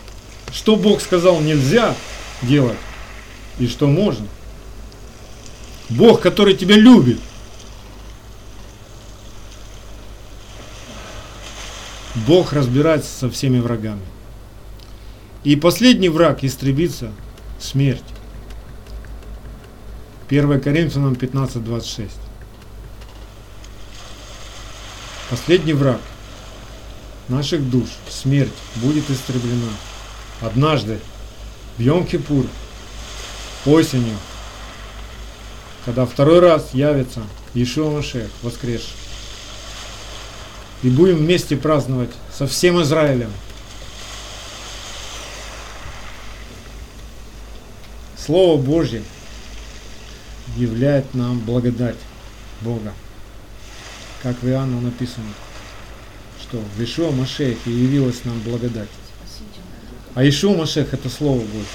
что 0.53 0.77
Бог 0.77 1.01
сказал 1.03 1.41
нельзя 1.41 1.95
делать 2.43 2.79
и 3.59 3.67
что 3.67 3.87
можно. 3.87 4.27
Бог, 5.91 6.21
который 6.21 6.55
тебя 6.55 6.77
любит, 6.77 7.21
Бог 12.27 12.53
разбирается 12.53 13.11
со 13.11 13.31
всеми 13.31 13.59
врагами. 13.59 14.03
И 15.45 15.57
последний 15.57 16.09
враг 16.09 16.45
истребится– 16.45 17.13
смерть. 17.61 18.03
1 20.33 20.62
Коринфянам 20.62 21.12
15.26. 21.12 22.09
Последний 25.28 25.74
враг 25.74 26.01
наших 27.28 27.68
душ, 27.68 27.89
смерть, 28.09 28.51
будет 28.76 29.11
истреблена. 29.11 29.68
Однажды, 30.41 31.01
в 31.76 31.83
Йом-Кипур, 31.83 32.49
осенью, 33.66 34.16
когда 35.85 36.07
второй 36.07 36.41
раз 36.41 36.72
явится 36.72 37.20
Иешуа 37.53 37.91
Машех, 37.91 38.30
воскресший. 38.41 38.97
И 40.83 40.89
будем 40.89 41.18
вместе 41.18 41.59
праздновать 41.59 42.11
со 42.33 42.47
всем 42.47 42.80
Израилем. 42.80 43.30
Слово 48.16 48.59
Божье 48.59 49.03
являет 50.57 51.15
нам 51.15 51.41
благодать 51.41 51.97
Бога. 52.61 52.93
Как 54.23 54.41
в 54.43 54.49
Иоанна 54.49 54.81
написано, 54.81 55.27
что 56.41 56.59
в 56.77 56.83
Ишуа 56.83 57.11
Машехе 57.11 57.71
явилась 57.71 58.25
нам 58.25 58.39
благодать. 58.41 58.89
А 60.15 60.29
Ишуа 60.29 60.57
Машех 60.57 60.93
это 60.93 61.09
Слово 61.09 61.41
Божье. 61.41 61.67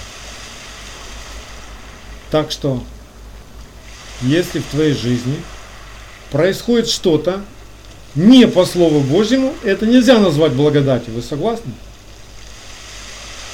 Так 2.29 2.51
что, 2.51 2.83
если 4.21 4.59
в 4.59 4.65
твоей 4.65 4.93
жизни 4.93 5.37
происходит 6.31 6.87
что-то 6.89 7.41
не 8.15 8.47
по 8.47 8.65
Слову 8.65 8.99
Божьему, 8.99 9.53
это 9.63 9.85
нельзя 9.85 10.19
назвать 10.19 10.53
благодатью. 10.53 11.13
Вы 11.13 11.21
согласны? 11.21 11.71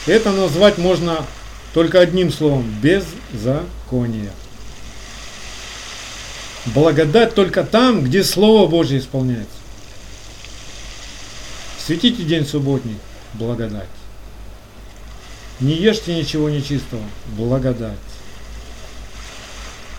Это 0.06 0.32
назвать 0.32 0.78
можно 0.78 1.26
только 1.74 2.00
одним 2.00 2.32
словом– 2.32 2.66
беззаконие. 2.82 4.32
Благодать 6.68 7.36
только 7.36 7.64
там, 7.64 8.04
где 8.04 8.24
Слово 8.24 8.68
Божье 8.68 9.00
исполняется. 9.00 9.50
Светите 11.78 12.24
день 12.24 12.46
субботний– 12.46 12.98
благодать. 13.34 13.90
Не 15.60 15.74
ешьте 15.74 16.16
ничего 16.16 16.50
нечистого– 16.50 17.04
благодать. 17.38 17.98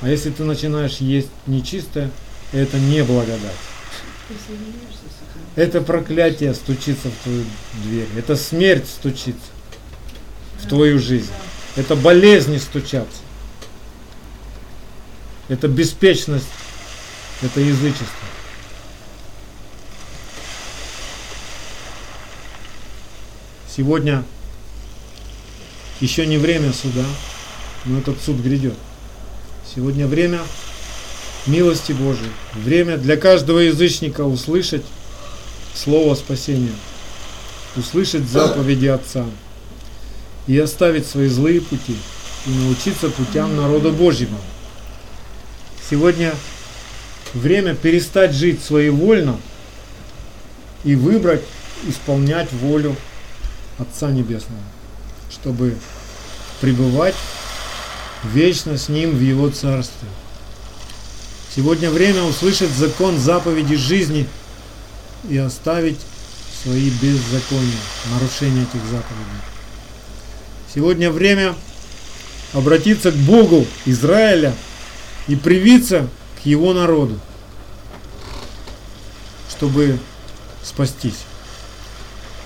А 0.01 0.09
если 0.09 0.31
ты 0.31 0.45
начинаешь 0.45 0.97
есть 0.99 1.29
нечистое, 1.47 2.11
это 2.53 2.79
не 2.79 3.05
благодать. 3.05 3.53
Это 5.57 5.83
проклятие 5.83 6.55
стучится 6.55 7.09
в 7.11 7.23
твою 7.23 7.45
дверь. 7.85 8.09
Это 8.17 8.37
смерть 8.37 8.89
стучится 8.89 9.41
в 10.61 10.69
твою 10.69 10.99
жизнь. 10.99 11.31
Это 11.77 11.95
болезни 11.95 12.59
стучатся. 12.59 13.24
Это 15.49 15.69
беспечность. 15.69 16.47
Это 17.43 17.61
язычество. 17.61 18.07
Сегодня 23.69 24.25
еще 26.01 26.27
не 26.27 26.39
время 26.39 26.73
суда, 26.73 27.05
но 27.85 27.99
этот 27.99 28.21
суд 28.23 28.37
грядет. 28.37 28.75
Сегодня 29.75 30.07
время 30.07 30.41
милости 31.47 31.93
Божией. 31.93 32.31
Время 32.55 32.97
для 32.97 33.17
каждого 33.17 33.59
язычника 33.59 34.23
услышать 34.23 34.85
Слово 35.75 36.15
спасения, 36.15 36.73
услышать 37.77 38.29
заповеди 38.29 38.87
Отца 38.87 39.27
и 40.47 40.57
оставить 40.57 41.05
свои 41.05 41.27
злые 41.27 41.61
пути 41.61 41.97
и 42.47 42.51
научиться 42.51 43.11
путям 43.11 43.57
народа 43.57 43.91
Божьего. 43.91 44.39
Сегодня 45.91 46.35
время 47.35 47.75
перестать 47.75 48.33
жить 48.33 48.63
своевольно 48.63 49.39
и 50.83 50.95
выбрать 50.95 51.43
исполнять 51.87 52.51
волю 52.53 52.97
Отца 53.79 54.11
Небесного, 54.11 54.63
чтобы 55.31 55.77
пребывать 56.61 57.15
вечно 58.25 58.79
с 58.79 58.89
Ним 58.89 59.11
в 59.11 59.21
Его 59.21 59.51
Царстве. 59.51 60.09
Сегодня 61.55 61.91
время 61.91 62.23
услышать 62.23 62.71
закон 62.71 63.19
заповеди 63.19 63.77
жизни 63.77 64.27
и 65.29 65.37
оставить 65.37 66.01
свои 66.63 66.91
беззакония, 66.91 67.79
нарушения 68.11 68.63
этих 68.63 68.81
заповедей. 68.91 69.43
Сегодня 70.75 71.11
время 71.11 71.55
обратиться 72.55 73.13
к 73.13 73.17
Богу 73.17 73.67
Израиля 73.85 74.55
и 75.29 75.37
привиться 75.37 76.09
к 76.43 76.47
его 76.47 76.73
народу. 76.73 77.19
чтобы 79.57 79.99
спастись. 80.63 81.25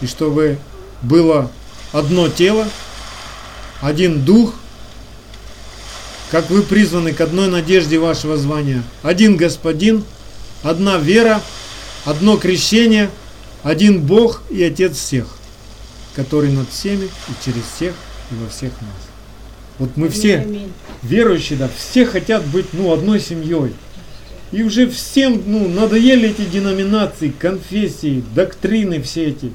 И 0.00 0.06
чтобы 0.06 0.58
было 1.02 1.50
одно 1.92 2.28
тело, 2.28 2.68
один 3.80 4.24
дух, 4.24 4.54
как 6.30 6.50
вы 6.50 6.62
призваны 6.62 7.12
к 7.12 7.20
одной 7.20 7.48
надежде 7.48 7.98
вашего 7.98 8.36
звания, 8.36 8.82
один 9.02 9.36
Господин, 9.36 10.04
одна 10.62 10.98
вера, 10.98 11.40
одно 12.04 12.36
крещение, 12.36 13.10
один 13.62 14.02
Бог 14.02 14.42
и 14.50 14.62
Отец 14.62 14.96
всех, 14.96 15.26
который 16.14 16.52
над 16.52 16.70
всеми 16.70 17.06
и 17.06 17.44
через 17.44 17.62
всех 17.74 17.94
и 18.30 18.34
во 18.34 18.48
всех 18.48 18.72
нас. 18.82 19.17
Вот 19.78 19.96
мы 19.96 20.08
все 20.08 20.46
верующие, 21.02 21.58
да, 21.58 21.68
все 21.68 22.04
хотят 22.04 22.44
быть, 22.46 22.66
ну, 22.72 22.92
одной 22.92 23.20
семьей. 23.20 23.72
И 24.50 24.62
уже 24.62 24.88
всем, 24.88 25.42
ну, 25.46 25.68
надоели 25.68 26.30
эти 26.30 26.44
деноминации, 26.44 27.28
конфессии, 27.30 28.24
доктрины 28.34 29.00
все 29.02 29.26
эти. 29.26 29.52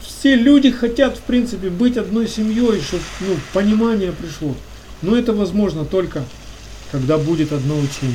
Все 0.00 0.36
люди 0.36 0.70
хотят, 0.70 1.18
в 1.18 1.22
принципе, 1.22 1.68
быть 1.68 1.96
одной 1.96 2.28
семьей, 2.28 2.80
чтобы, 2.80 3.02
ну, 3.20 3.36
понимание 3.52 4.12
пришло. 4.12 4.54
Но 5.02 5.16
это 5.16 5.32
возможно 5.32 5.84
только, 5.84 6.24
когда 6.90 7.18
будет 7.18 7.52
одно 7.52 7.76
учение. 7.76 8.14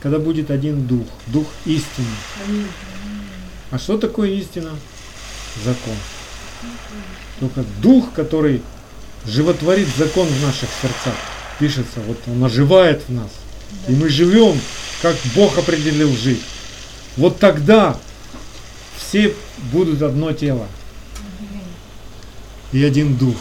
Когда 0.00 0.18
будет 0.18 0.50
один 0.50 0.86
дух, 0.86 1.06
дух 1.26 1.46
истины. 1.66 2.06
А 3.70 3.78
что 3.78 3.98
такое 3.98 4.30
истина? 4.30 4.70
Закон. 5.62 5.94
Только 7.38 7.64
дух, 7.82 8.12
который 8.14 8.62
животворит 9.26 9.88
закон 9.96 10.26
в 10.26 10.42
наших 10.42 10.68
сердцах. 10.80 11.14
Пишется, 11.58 12.00
вот 12.06 12.18
он 12.26 12.42
оживает 12.44 13.02
в 13.06 13.12
нас. 13.12 13.30
И 13.88 13.92
мы 13.92 14.08
живем, 14.08 14.58
как 15.02 15.16
Бог 15.34 15.58
определил 15.58 16.14
жить. 16.16 16.42
Вот 17.16 17.38
тогда 17.38 17.98
все 18.98 19.34
будут 19.72 20.02
одно 20.02 20.32
тело. 20.32 20.66
И 22.72 22.82
один 22.84 23.16
дух. 23.16 23.36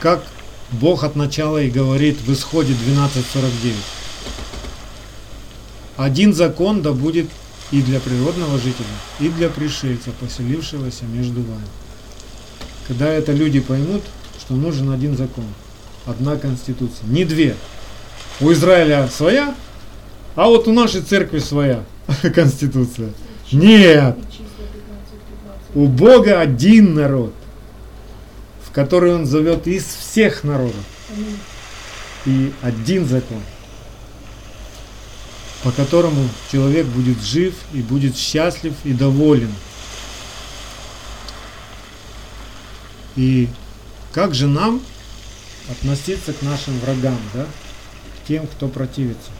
Как 0.00 0.24
Бог 0.72 1.04
от 1.04 1.16
начала 1.16 1.58
и 1.58 1.70
говорит 1.70 2.20
в 2.20 2.32
исходе 2.32 2.72
12.49. 2.72 3.74
Один 5.96 6.32
закон 6.32 6.80
да 6.80 6.92
будет 6.92 7.28
и 7.70 7.82
для 7.82 8.00
природного 8.00 8.58
жителя, 8.58 8.86
и 9.18 9.28
для 9.28 9.48
пришельца, 9.48 10.10
поселившегося 10.18 11.04
между 11.04 11.42
вами. 11.42 11.66
Когда 12.88 13.12
это 13.12 13.32
люди 13.32 13.60
поймут, 13.60 14.02
что 14.40 14.54
нужен 14.54 14.90
один 14.90 15.16
закон, 15.16 15.44
одна 16.06 16.36
конституция, 16.36 17.06
не 17.06 17.24
две. 17.24 17.54
У 18.40 18.50
Израиля 18.52 19.08
своя, 19.08 19.54
а 20.34 20.46
вот 20.46 20.66
у 20.68 20.72
нашей 20.72 21.02
церкви 21.02 21.38
своя 21.38 21.84
конституция. 22.34 23.10
Нет, 23.52 24.16
Числа 24.30 24.66
15, 24.72 25.70
15. 25.72 25.76
у 25.76 25.86
Бога 25.86 26.40
один 26.40 26.94
народ, 26.94 27.34
в 28.66 28.72
который 28.72 29.14
Он 29.14 29.26
зовет 29.26 29.66
из 29.66 29.84
всех 29.84 30.44
народов. 30.44 30.84
И 32.26 32.52
один 32.62 33.06
закон, 33.06 33.40
по 35.64 35.70
которому 35.72 36.28
человек 36.52 36.86
будет 36.86 37.20
жив 37.22 37.54
и 37.72 37.80
будет 37.82 38.16
счастлив 38.16 38.74
и 38.84 38.92
доволен. 38.92 39.50
И 43.20 43.50
как 44.14 44.34
же 44.34 44.46
нам 44.46 44.80
относиться 45.68 46.32
к 46.32 46.40
нашим 46.40 46.78
врагам, 46.80 47.18
да? 47.34 47.44
к 47.44 48.26
тем, 48.26 48.46
кто 48.46 48.66
противится? 48.66 49.30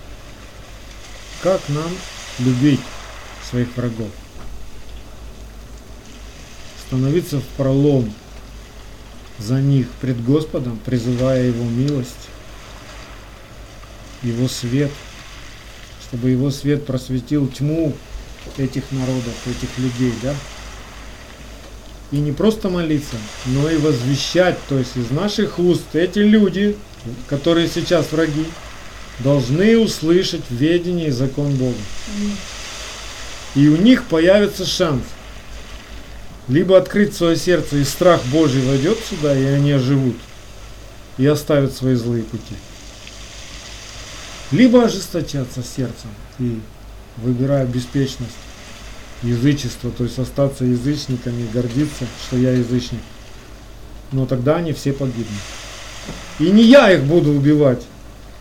Как 1.42 1.66
нам 1.70 1.90
любить 2.40 2.82
своих 3.48 3.74
врагов? 3.74 4.10
Становиться 6.86 7.40
в 7.40 7.44
пролом 7.56 8.12
за 9.38 9.62
них 9.62 9.88
пред 10.02 10.22
Господом, 10.22 10.78
призывая 10.84 11.44
Его 11.44 11.64
милость, 11.64 12.28
Его 14.22 14.46
свет, 14.46 14.92
чтобы 16.06 16.28
Его 16.28 16.50
свет 16.50 16.84
просветил 16.84 17.48
тьму 17.48 17.96
этих 18.58 18.92
народов, 18.92 19.32
этих 19.46 19.78
людей, 19.78 20.12
да? 20.22 20.34
И 22.12 22.16
не 22.18 22.32
просто 22.32 22.68
молиться, 22.68 23.16
но 23.46 23.70
и 23.70 23.76
возвещать, 23.76 24.58
то 24.68 24.78
есть 24.78 24.96
из 24.96 25.10
наших 25.10 25.58
уст 25.58 25.94
эти 25.94 26.18
люди, 26.18 26.76
которые 27.28 27.68
сейчас 27.68 28.10
враги, 28.10 28.46
должны 29.20 29.78
услышать 29.78 30.42
ведение 30.50 31.08
и 31.08 31.12
закон 31.12 31.54
Бога. 31.54 31.74
И 33.54 33.68
у 33.68 33.76
них 33.76 34.04
появится 34.04 34.66
шанс 34.66 35.02
либо 36.50 36.76
открыть 36.76 37.14
свое 37.14 37.36
сердце, 37.36 37.76
и 37.76 37.84
страх 37.84 38.24
Божий 38.26 38.62
войдет 38.62 38.98
сюда, 39.08 39.38
и 39.38 39.44
они 39.44 39.70
оживут, 39.70 40.16
и 41.16 41.24
оставят 41.24 41.72
свои 41.72 41.94
злые 41.94 42.24
пути. 42.24 42.56
Либо 44.50 44.84
ожесточаться 44.84 45.62
сердцем 45.62 46.10
и 46.40 46.58
выбирая 47.18 47.66
беспечность, 47.66 48.32
язычество, 49.22 49.90
то 49.90 50.04
есть 50.04 50.18
остаться 50.18 50.64
язычниками 50.64 51.42
и 51.42 51.52
гордиться, 51.52 52.06
что 52.26 52.36
я 52.36 52.52
язычник. 52.52 53.00
Но 54.12 54.26
тогда 54.26 54.56
они 54.56 54.72
все 54.72 54.92
погибнут. 54.92 55.26
И 56.38 56.44
не 56.44 56.62
я 56.62 56.90
их 56.90 57.04
буду 57.04 57.30
убивать, 57.30 57.82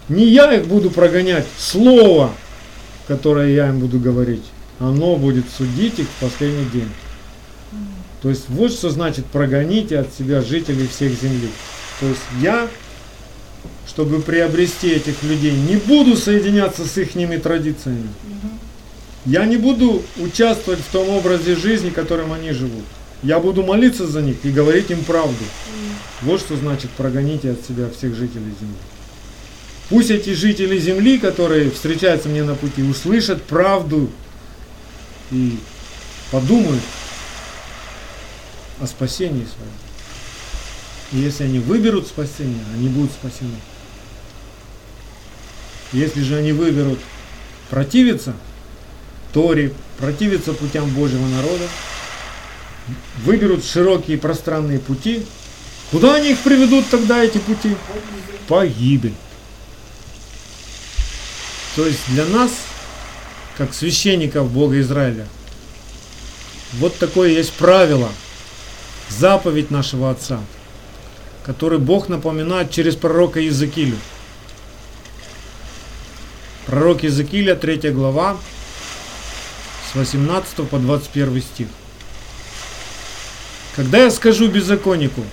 не 0.08 0.26
я 0.26 0.54
их 0.54 0.68
буду 0.68 0.90
прогонять. 0.90 1.46
Слово, 1.58 2.32
которое 3.08 3.54
я 3.54 3.70
им 3.70 3.80
буду 3.80 4.00
говорить, 4.00 4.44
оно 4.80 5.16
будет 5.18 5.46
судить 5.56 6.00
их 6.00 6.08
в 6.08 6.24
последний 6.24 6.66
день. 6.66 6.90
То 8.22 8.30
есть 8.30 8.46
вот 8.50 8.72
что 8.72 8.90
значит 8.90 9.26
прогоните 9.26 10.00
от 10.00 10.14
себя 10.14 10.42
жителей 10.42 10.88
всех 10.88 11.14
земли. 11.14 11.50
То 12.00 12.08
есть 12.08 12.22
я, 12.42 12.68
чтобы 13.88 14.22
приобрести 14.22 14.90
этих 14.90 15.24
людей, 15.24 15.52
не 15.52 15.78
буду 15.78 16.18
соединяться 16.18 16.86
с 16.86 16.98
их 16.98 17.14
традициями. 17.42 18.10
Мгм. 18.24 18.59
Я 19.30 19.46
не 19.46 19.58
буду 19.58 20.02
участвовать 20.18 20.80
в 20.80 20.92
том 20.92 21.08
образе 21.10 21.56
жизни, 21.56 21.92
которым 21.92 22.34
они 22.34 22.52
живут. 22.52 22.84
Я 23.22 23.40
буду 23.40 23.62
молиться 23.62 24.08
за 24.08 24.24
них 24.24 24.44
и 24.44 24.50
говорить 24.50 24.90
им 24.90 25.04
правду. 25.04 25.44
Вот 26.24 26.40
что 26.40 26.58
значит 26.58 26.90
прогоните 26.92 27.52
от 27.52 27.64
себя 27.64 27.92
всех 27.92 28.16
жителей 28.16 28.56
земли. 28.60 28.76
Пусть 29.90 30.10
эти 30.10 30.34
жители 30.34 30.80
земли, 30.80 31.20
которые 31.20 31.70
встречаются 31.70 32.28
мне 32.28 32.44
на 32.44 32.56
пути, 32.56 32.82
услышат 32.82 33.44
правду 33.44 34.10
и 35.30 35.60
подумают 36.32 36.82
о 38.82 38.88
спасении 38.88 39.46
своем. 39.46 39.72
И 41.12 41.18
если 41.24 41.44
они 41.44 41.60
выберут 41.60 42.08
спасение, 42.08 42.64
они 42.74 42.90
будут 42.90 43.12
спасены. 43.12 43.60
Если 45.94 46.24
же 46.24 46.36
они 46.36 46.52
выберут 46.52 46.98
противиться 47.70 48.34
Торе, 49.34 49.74
противиться 49.98 50.54
путям 50.54 50.90
Божьего 50.90 51.26
народа, 51.28 51.68
выберут 53.24 53.64
широкие 53.66 54.18
пространные 54.18 54.80
пути, 54.80 55.26
куда 55.92 56.16
они 56.16 56.32
их 56.32 56.40
приведут 56.40 56.90
тогда, 56.90 57.24
эти 57.24 57.38
пути? 57.38 57.76
Погибель. 58.48 59.14
То 61.76 61.86
есть 61.86 62.00
для 62.08 62.26
нас, 62.26 62.52
как 63.58 63.74
священников 63.74 64.52
Бога 64.52 64.80
Израиля, 64.82 65.28
вот 66.74 66.98
такое 66.98 67.30
есть 67.30 67.54
правило, 67.54 68.10
заповедь 69.10 69.72
нашего 69.72 70.12
Отца, 70.12 70.40
который 71.46 71.80
Бог 71.80 72.10
напоминает 72.10 72.72
через 72.72 72.96
пророка 72.96 73.40
Иезекиилю. 73.40 73.98
Пророк 76.66 77.04
Иезекииля, 77.04 77.56
3 77.56 77.92
глава, 77.92 78.38
с 79.92 79.96
18 79.96 80.68
по 80.70 80.78
21 80.78 81.42
стих. 81.42 81.68
Когда 83.76 84.04
я 84.04 84.12
скажу 84.12 84.48
беззаконнику, 84.48 85.24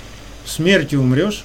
смертью 0.47 1.01
умрешь, 1.01 1.45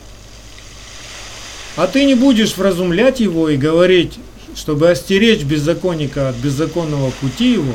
а 1.76 1.88
ты 1.88 2.06
не 2.06 2.16
будешь 2.16 2.56
вразумлять 2.56 3.20
его 3.20 3.50
и 3.50 3.58
говорить, 3.58 4.20
чтобы 4.56 4.90
остеречь 4.90 5.44
беззаконника 5.44 6.30
от 6.30 6.36
беззаконного 6.38 7.12
пути 7.12 7.54
его, 7.54 7.74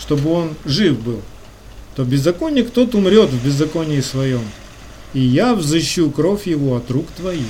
чтобы 0.00 0.30
он 0.30 0.54
жив 0.64 0.98
был, 1.00 1.22
то 1.96 2.04
беззаконник 2.04 2.70
тот 2.70 2.94
умрет 2.94 3.30
в 3.30 3.44
беззаконии 3.44 4.00
своем, 4.00 4.42
и 5.12 5.20
я 5.20 5.54
взыщу 5.54 6.10
кровь 6.10 6.46
его 6.46 6.76
от 6.76 6.90
рук 6.90 7.06
твоих. 7.16 7.46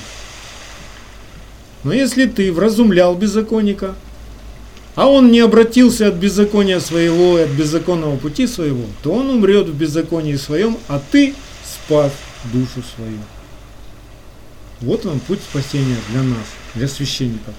Но 1.84 1.92
если 1.92 2.26
ты 2.26 2.52
вразумлял 2.52 3.14
беззаконника, 3.14 3.94
а 4.98 5.06
он 5.06 5.30
не 5.30 5.38
обратился 5.38 6.08
от 6.08 6.14
беззакония 6.14 6.80
своего 6.80 7.38
и 7.38 7.42
от 7.42 7.50
беззаконного 7.50 8.16
пути 8.16 8.48
своего, 8.48 8.84
то 9.04 9.12
он 9.12 9.30
умрет 9.30 9.68
в 9.68 9.74
беззаконии 9.74 10.34
своем, 10.34 10.76
а 10.88 11.00
ты 11.12 11.36
спас 11.64 12.10
душу 12.52 12.82
свою. 12.96 13.20
Вот 14.80 15.04
вам 15.04 15.20
путь 15.20 15.38
спасения 15.40 15.98
для 16.10 16.24
нас, 16.24 16.46
для 16.74 16.88
священников. 16.88 17.54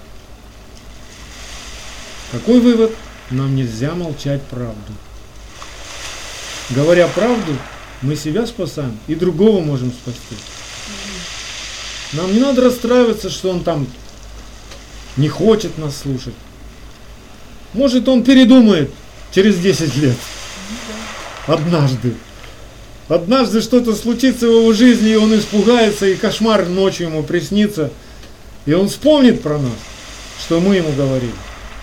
Какой 2.34 2.60
вывод? 2.60 2.92
нам 3.32 3.56
нельзя 3.56 3.94
молчать 3.96 4.42
правду. 4.44 4.92
Говоря 6.72 7.08
правду, 7.08 7.56
мы 8.02 8.18
себя 8.18 8.46
спасаем 8.48 9.00
и 9.08 9.16
другого 9.16 9.62
можем 9.62 9.94
спасти. 9.94 10.36
Нам 12.12 12.34
не 12.34 12.40
надо 12.40 12.64
расстраиваться, 12.64 13.30
что 13.30 13.52
он 13.52 13.64
там 13.64 13.88
не 15.16 15.30
хочет 15.30 15.78
нас 15.78 15.96
слушать. 15.96 16.34
Может, 17.74 18.08
он 18.08 18.24
передумает 18.24 18.92
через 19.32 19.58
10 19.58 19.96
лет. 19.98 20.18
Однажды. 21.48 22.16
Однажды 23.08 23.62
что-то 23.62 23.96
случится 23.96 24.48
в 24.48 24.52
его 24.52 24.74
жизни, 24.74 25.12
и 25.12 25.16
он 25.16 25.34
испугается, 25.38 26.06
и 26.06 26.16
кошмар 26.16 26.68
ночью 26.68 27.08
ему 27.08 27.24
приснится. 27.24 27.92
И 28.66 28.74
он 28.74 28.88
вспомнит 28.88 29.42
про 29.42 29.58
нас, 29.58 29.78
что 30.40 30.60
мы 30.60 30.76
ему 30.76 30.92
говорили, 30.92 31.34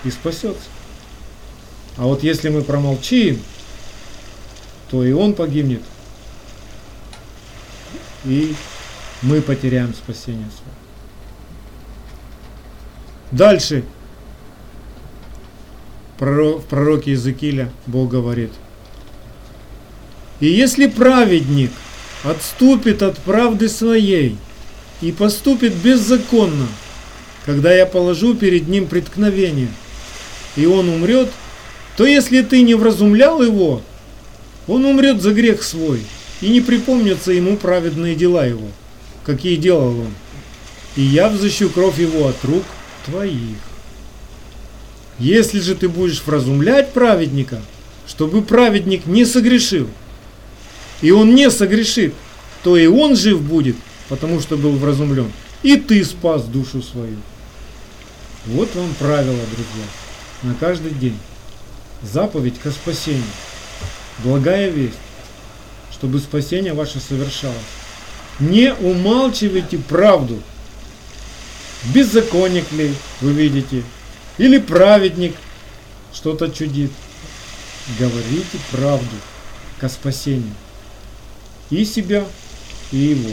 и 0.05 0.11
спасется. 0.11 0.69
А 1.97 2.03
вот 2.03 2.23
если 2.23 2.49
мы 2.49 2.61
промолчим, 2.61 3.41
то 4.89 5.03
и 5.03 5.11
он 5.11 5.33
погибнет. 5.33 5.81
И 8.23 8.55
мы 9.21 9.41
потеряем 9.41 9.93
спасение 9.93 10.47
свое. 10.49 10.75
Дальше 13.31 13.83
в 16.19 16.61
пророке 16.69 17.11
Иезекииля 17.11 17.71
Бог 17.85 18.09
говорит. 18.09 18.51
И 20.39 20.47
если 20.47 20.87
праведник 20.87 21.71
отступит 22.23 23.01
от 23.01 23.17
правды 23.19 23.69
своей 23.69 24.37
и 25.01 25.11
поступит 25.11 25.73
беззаконно, 25.73 26.67
когда 27.45 27.73
я 27.73 27.85
положу 27.85 28.35
перед 28.35 28.67
ним 28.67 28.87
преткновение, 28.87 29.69
и 30.55 30.65
он 30.65 30.89
умрет, 30.89 31.29
то 31.95 32.05
если 32.05 32.41
ты 32.41 32.61
не 32.61 32.75
вразумлял 32.75 33.41
его, 33.41 33.81
он 34.67 34.85
умрет 34.85 35.21
за 35.21 35.33
грех 35.33 35.63
свой, 35.63 36.01
и 36.41 36.49
не 36.49 36.61
припомнятся 36.61 37.31
ему 37.31 37.57
праведные 37.57 38.15
дела 38.15 38.45
его, 38.45 38.67
какие 39.25 39.55
делал 39.55 39.99
он. 39.99 40.13
И 40.95 41.01
я 41.01 41.29
взыщу 41.29 41.69
кровь 41.69 41.99
его 41.99 42.27
от 42.27 42.43
рук 42.43 42.63
твоих. 43.05 43.57
Если 45.19 45.59
же 45.59 45.75
ты 45.75 45.89
будешь 45.89 46.21
вразумлять 46.23 46.93
праведника, 46.93 47.61
чтобы 48.07 48.41
праведник 48.41 49.05
не 49.05 49.25
согрешил, 49.25 49.89
и 51.01 51.11
он 51.11 51.33
не 51.33 51.49
согрешит, 51.49 52.13
то 52.63 52.77
и 52.77 52.87
он 52.87 53.15
жив 53.15 53.41
будет, 53.41 53.75
потому 54.09 54.39
что 54.39 54.57
был 54.57 54.73
вразумлен, 54.73 55.31
и 55.63 55.77
ты 55.77 56.03
спас 56.05 56.43
душу 56.43 56.81
свою. 56.81 57.17
Вот 58.45 58.73
вам 58.75 58.93
правило, 58.99 59.35
друзья, 59.35 59.85
на 60.43 60.53
каждый 60.55 60.91
день. 60.91 61.17
Заповедь 62.01 62.59
ко 62.59 62.71
спасению. 62.71 63.23
Благая 64.23 64.69
весть, 64.69 64.93
чтобы 65.91 66.19
спасение 66.19 66.73
ваше 66.73 66.99
совершалось. 66.99 67.57
Не 68.39 68.73
умалчивайте 68.73 69.79
правду. 69.79 70.41
Беззаконник 71.93 72.71
ли 72.71 72.93
вы 73.21 73.31
видите, 73.31 73.83
или 74.37 74.59
праведник 74.59 75.35
что-то 76.13 76.49
чудит. 76.49 76.91
Говорите 77.99 78.57
правду 78.71 79.15
ко 79.79 79.89
спасению. 79.89 80.53
И 81.69 81.85
себя, 81.85 82.25
и 82.91 82.97
его. 82.97 83.31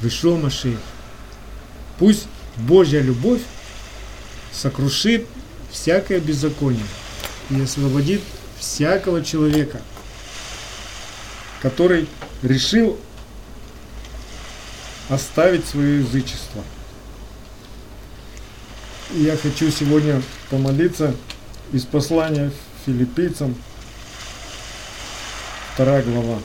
Вышел 0.00 0.36
Машех. 0.36 0.78
Пусть 1.98 2.26
Божья 2.56 3.00
любовь 3.00 3.42
сокрушит 4.52 5.26
всякое 5.70 6.20
беззаконие 6.20 6.86
и 7.50 7.60
освободит 7.60 8.20
всякого 8.58 9.24
человека, 9.24 9.80
который 11.60 12.08
решил 12.42 12.98
оставить 15.08 15.66
свое 15.66 16.00
язычество. 16.00 16.62
Я 19.10 19.36
хочу 19.36 19.70
сегодня 19.70 20.22
помолиться 20.48 21.14
из 21.72 21.84
послания 21.84 22.50
филиппийцам, 22.86 23.54
вторая 25.74 26.02
глава. 26.02 26.38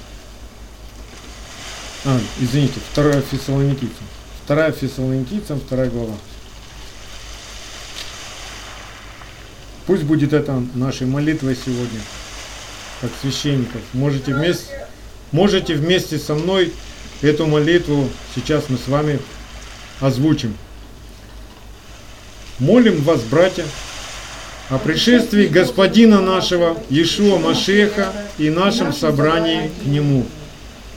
А, 2.05 2.19
извините, 2.39 2.79
вторая 2.91 3.21
фессалоникийцам. 3.21 4.05
Вторая 4.43 4.71
фессалоникийцам, 4.73 5.59
вторая 5.61 5.89
глава. 5.89 6.15
Пусть 9.85 10.03
будет 10.03 10.33
это 10.33 10.61
нашей 10.75 11.07
молитвой 11.07 11.55
сегодня, 11.55 11.99
как 13.01 13.11
священников. 13.21 13.81
Можете 13.93 14.33
вместе, 14.33 14.87
можете 15.31 15.75
вместе 15.75 16.19
со 16.19 16.35
мной 16.35 16.73
эту 17.21 17.47
молитву 17.47 18.09
сейчас 18.35 18.65
мы 18.69 18.77
с 18.77 18.87
вами 18.87 19.19
озвучим. 20.01 20.55
Молим 22.59 23.01
вас, 23.03 23.21
братья, 23.21 23.63
о 24.69 24.77
пришествии 24.79 25.47
Господина 25.47 26.19
нашего 26.19 26.75
Иешуа 26.89 27.39
Машеха 27.39 28.11
и 28.37 28.49
нашем 28.49 28.91
собрании 28.91 29.71
к 29.81 29.85
Нему. 29.85 30.25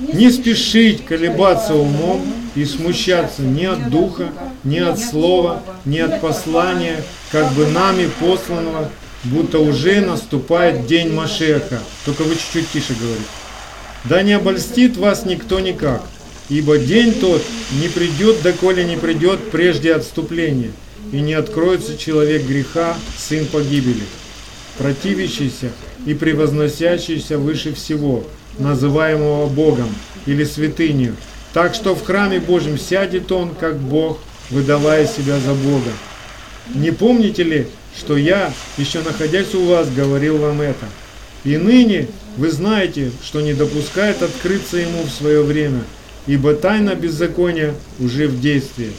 Не 0.01 0.33
спешить 0.33 1.05
колебаться 1.05 1.75
умом 1.75 2.27
и 2.57 2.65
смущаться 2.65 3.43
ни 3.43 3.65
от 3.65 3.91
Духа, 3.91 4.31
ни 4.65 4.79
от 4.81 4.99
Слова, 4.99 5.63
ни 5.85 6.01
от 6.01 6.21
послания, 6.21 7.05
как 7.31 7.53
бы 7.53 7.69
нами 7.69 8.11
посланного, 8.19 8.91
будто 9.23 9.61
уже 9.61 10.01
наступает 10.01 10.87
день 10.87 11.13
Машеха. 11.13 11.79
Только 12.05 12.23
вы 12.23 12.35
чуть-чуть 12.35 12.73
тише 12.73 12.95
говорите. 13.01 13.29
Да 14.03 14.23
не 14.23 14.33
обольстит 14.33 14.97
вас 14.97 15.25
никто 15.25 15.61
никак, 15.61 16.03
ибо 16.49 16.77
день 16.77 17.15
тот 17.15 17.41
не 17.81 17.87
придет, 17.87 18.43
доколе 18.43 18.83
не 18.83 18.97
придет 18.97 19.53
прежде 19.53 19.95
отступления 19.95 20.73
и 21.13 21.21
не 21.21 21.35
откроется 21.35 21.97
человек 21.97 22.45
греха, 22.45 22.97
сын 23.17 23.47
погибели, 23.47 24.03
противящийся 24.79 25.71
и 26.07 26.15
превозносящийся 26.15 27.39
выше 27.39 27.75
всего, 27.75 28.25
называемого 28.59 29.47
Богом 29.47 29.89
или 30.27 30.45
святынью, 30.45 31.17
так 31.53 31.75
что 31.75 31.95
в 31.95 32.05
храме 32.05 32.41
Божьем 32.41 32.79
сядет 32.79 33.31
он, 33.31 33.55
как 33.55 33.79
Бог, 33.79 34.19
выдавая 34.51 35.07
себя 35.07 35.39
за 35.39 35.55
Бога. 35.55 35.91
Не 36.75 36.91
помните 36.91 37.43
ли, 37.43 37.67
что 37.97 38.17
я, 38.17 38.53
еще 38.79 39.01
находясь 39.03 39.55
у 39.55 39.65
вас, 39.67 39.91
говорил 39.91 40.39
вам 40.39 40.61
это? 40.61 40.87
И 41.45 41.57
ныне 41.57 42.09
вы 42.37 42.51
знаете, 42.51 43.11
что 43.23 43.41
не 43.41 43.53
допускает 43.53 44.23
открыться 44.23 44.79
ему 44.79 45.03
в 45.03 45.11
свое 45.11 45.43
время, 45.43 45.83
ибо 46.27 46.55
тайна 46.55 46.95
беззакония 46.95 47.75
уже 47.99 48.29
в 48.29 48.41
действии 48.41 48.93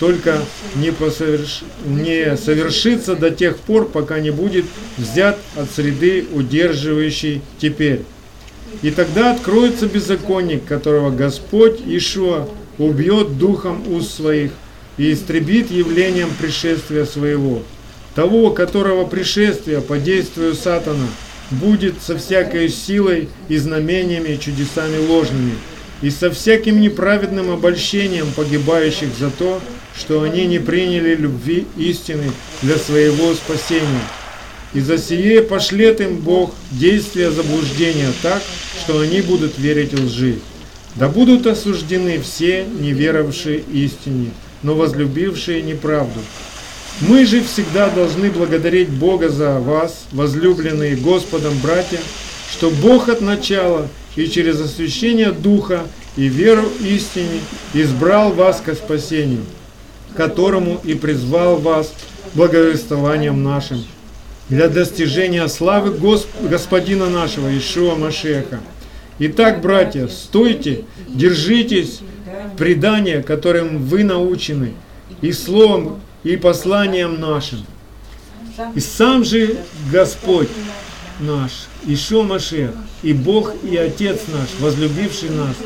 только 0.00 0.38
не, 0.76 0.92
посоверш... 0.92 1.62
не 1.84 2.36
совершится 2.38 3.14
до 3.14 3.30
тех 3.30 3.58
пор, 3.58 3.86
пока 3.86 4.18
не 4.18 4.30
будет 4.30 4.64
взят 4.96 5.38
от 5.56 5.70
среды, 5.70 6.26
удерживающей 6.32 7.42
теперь. 7.58 8.00
И 8.82 8.90
тогда 8.90 9.32
откроется 9.32 9.86
беззаконник, 9.86 10.64
которого 10.64 11.10
Господь 11.10 11.80
Ишуа 11.86 12.48
убьет 12.78 13.36
духом 13.36 13.86
уст 13.92 14.16
своих 14.16 14.52
и 14.96 15.12
истребит 15.12 15.70
явлением 15.70 16.30
пришествия 16.40 17.04
своего. 17.04 17.62
Того, 18.14 18.52
которого 18.52 19.04
пришествие 19.04 19.82
по 19.82 19.98
действию 19.98 20.54
сатана 20.54 21.06
будет 21.50 22.00
со 22.00 22.16
всякой 22.16 22.70
силой 22.70 23.28
и 23.48 23.58
знамениями 23.58 24.30
и 24.30 24.40
чудесами 24.40 24.96
ложными, 25.06 25.52
и 26.00 26.08
со 26.08 26.30
всяким 26.30 26.80
неправедным 26.80 27.50
обольщением 27.50 28.28
погибающих 28.34 29.08
за 29.18 29.30
то, 29.30 29.60
что 29.96 30.22
они 30.22 30.46
не 30.46 30.58
приняли 30.58 31.14
любви 31.14 31.66
истины 31.76 32.30
для 32.62 32.76
своего 32.76 33.34
спасения. 33.34 34.02
И 34.72 34.80
за 34.80 34.98
сие 34.98 35.42
пошлет 35.42 36.00
им 36.00 36.18
Бог 36.18 36.54
действия 36.70 37.30
заблуждения 37.30 38.12
так, 38.22 38.42
что 38.80 39.00
они 39.00 39.20
будут 39.20 39.58
верить 39.58 39.98
лжи. 39.98 40.38
Да 40.94 41.08
будут 41.08 41.46
осуждены 41.46 42.20
все, 42.20 42.64
неверовавшие 42.64 43.62
истине, 43.72 44.30
но 44.62 44.74
возлюбившие 44.74 45.62
неправду. 45.62 46.20
Мы 47.00 47.24
же 47.24 47.42
всегда 47.42 47.88
должны 47.88 48.30
благодарить 48.30 48.90
Бога 48.90 49.28
за 49.28 49.58
вас, 49.58 50.04
возлюбленные 50.12 50.96
Господом 50.96 51.54
братья, 51.62 52.00
что 52.52 52.70
Бог 52.70 53.08
от 53.08 53.20
начала 53.20 53.88
и 54.16 54.26
через 54.26 54.60
освящение 54.60 55.32
Духа 55.32 55.84
и 56.16 56.28
веру 56.28 56.68
истине 56.80 57.40
избрал 57.72 58.32
вас 58.32 58.60
ко 58.60 58.74
спасению 58.74 59.44
которому 60.16 60.80
и 60.84 60.94
призвал 60.94 61.56
вас 61.56 61.92
благовествованием 62.34 63.42
нашим, 63.42 63.84
для 64.48 64.68
достижения 64.68 65.46
славы 65.48 65.92
Госп... 65.92 66.28
Господина 66.42 67.08
нашего 67.08 67.56
Ишуа 67.56 67.94
Машеха. 67.94 68.60
Итак, 69.20 69.60
братья, 69.60 70.08
стойте, 70.08 70.84
держитесь 71.08 72.00
предания, 72.58 73.22
которым 73.22 73.84
вы 73.84 74.02
научены, 74.02 74.72
и 75.20 75.32
словом, 75.32 76.00
и 76.24 76.36
посланием 76.36 77.20
нашим. 77.20 77.64
И 78.74 78.80
сам 78.80 79.24
же 79.24 79.56
Господь 79.92 80.48
наш, 81.20 81.68
Ишо 81.86 82.22
Машех, 82.22 82.72
и 83.02 83.12
Бог, 83.12 83.52
и 83.62 83.76
Отец 83.76 84.20
наш, 84.28 84.48
возлюбивший 84.58 85.30
нас, 85.30 85.56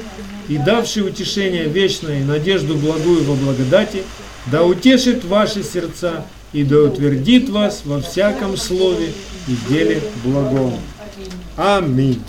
и 0.48 0.58
давший 0.58 1.06
утешение 1.06 1.64
вечное 1.64 2.20
и 2.20 2.24
надежду 2.24 2.74
благую 2.76 3.24
во 3.24 3.34
благодати, 3.34 4.02
да 4.46 4.64
утешит 4.64 5.24
ваши 5.24 5.62
сердца 5.62 6.24
и 6.52 6.64
да 6.64 6.82
утвердит 6.82 7.48
вас 7.48 7.82
во 7.84 8.00
всяком 8.00 8.56
слове 8.56 9.12
и 9.48 9.56
деле 9.68 10.02
благом. 10.24 10.78
Аминь. 11.56 12.22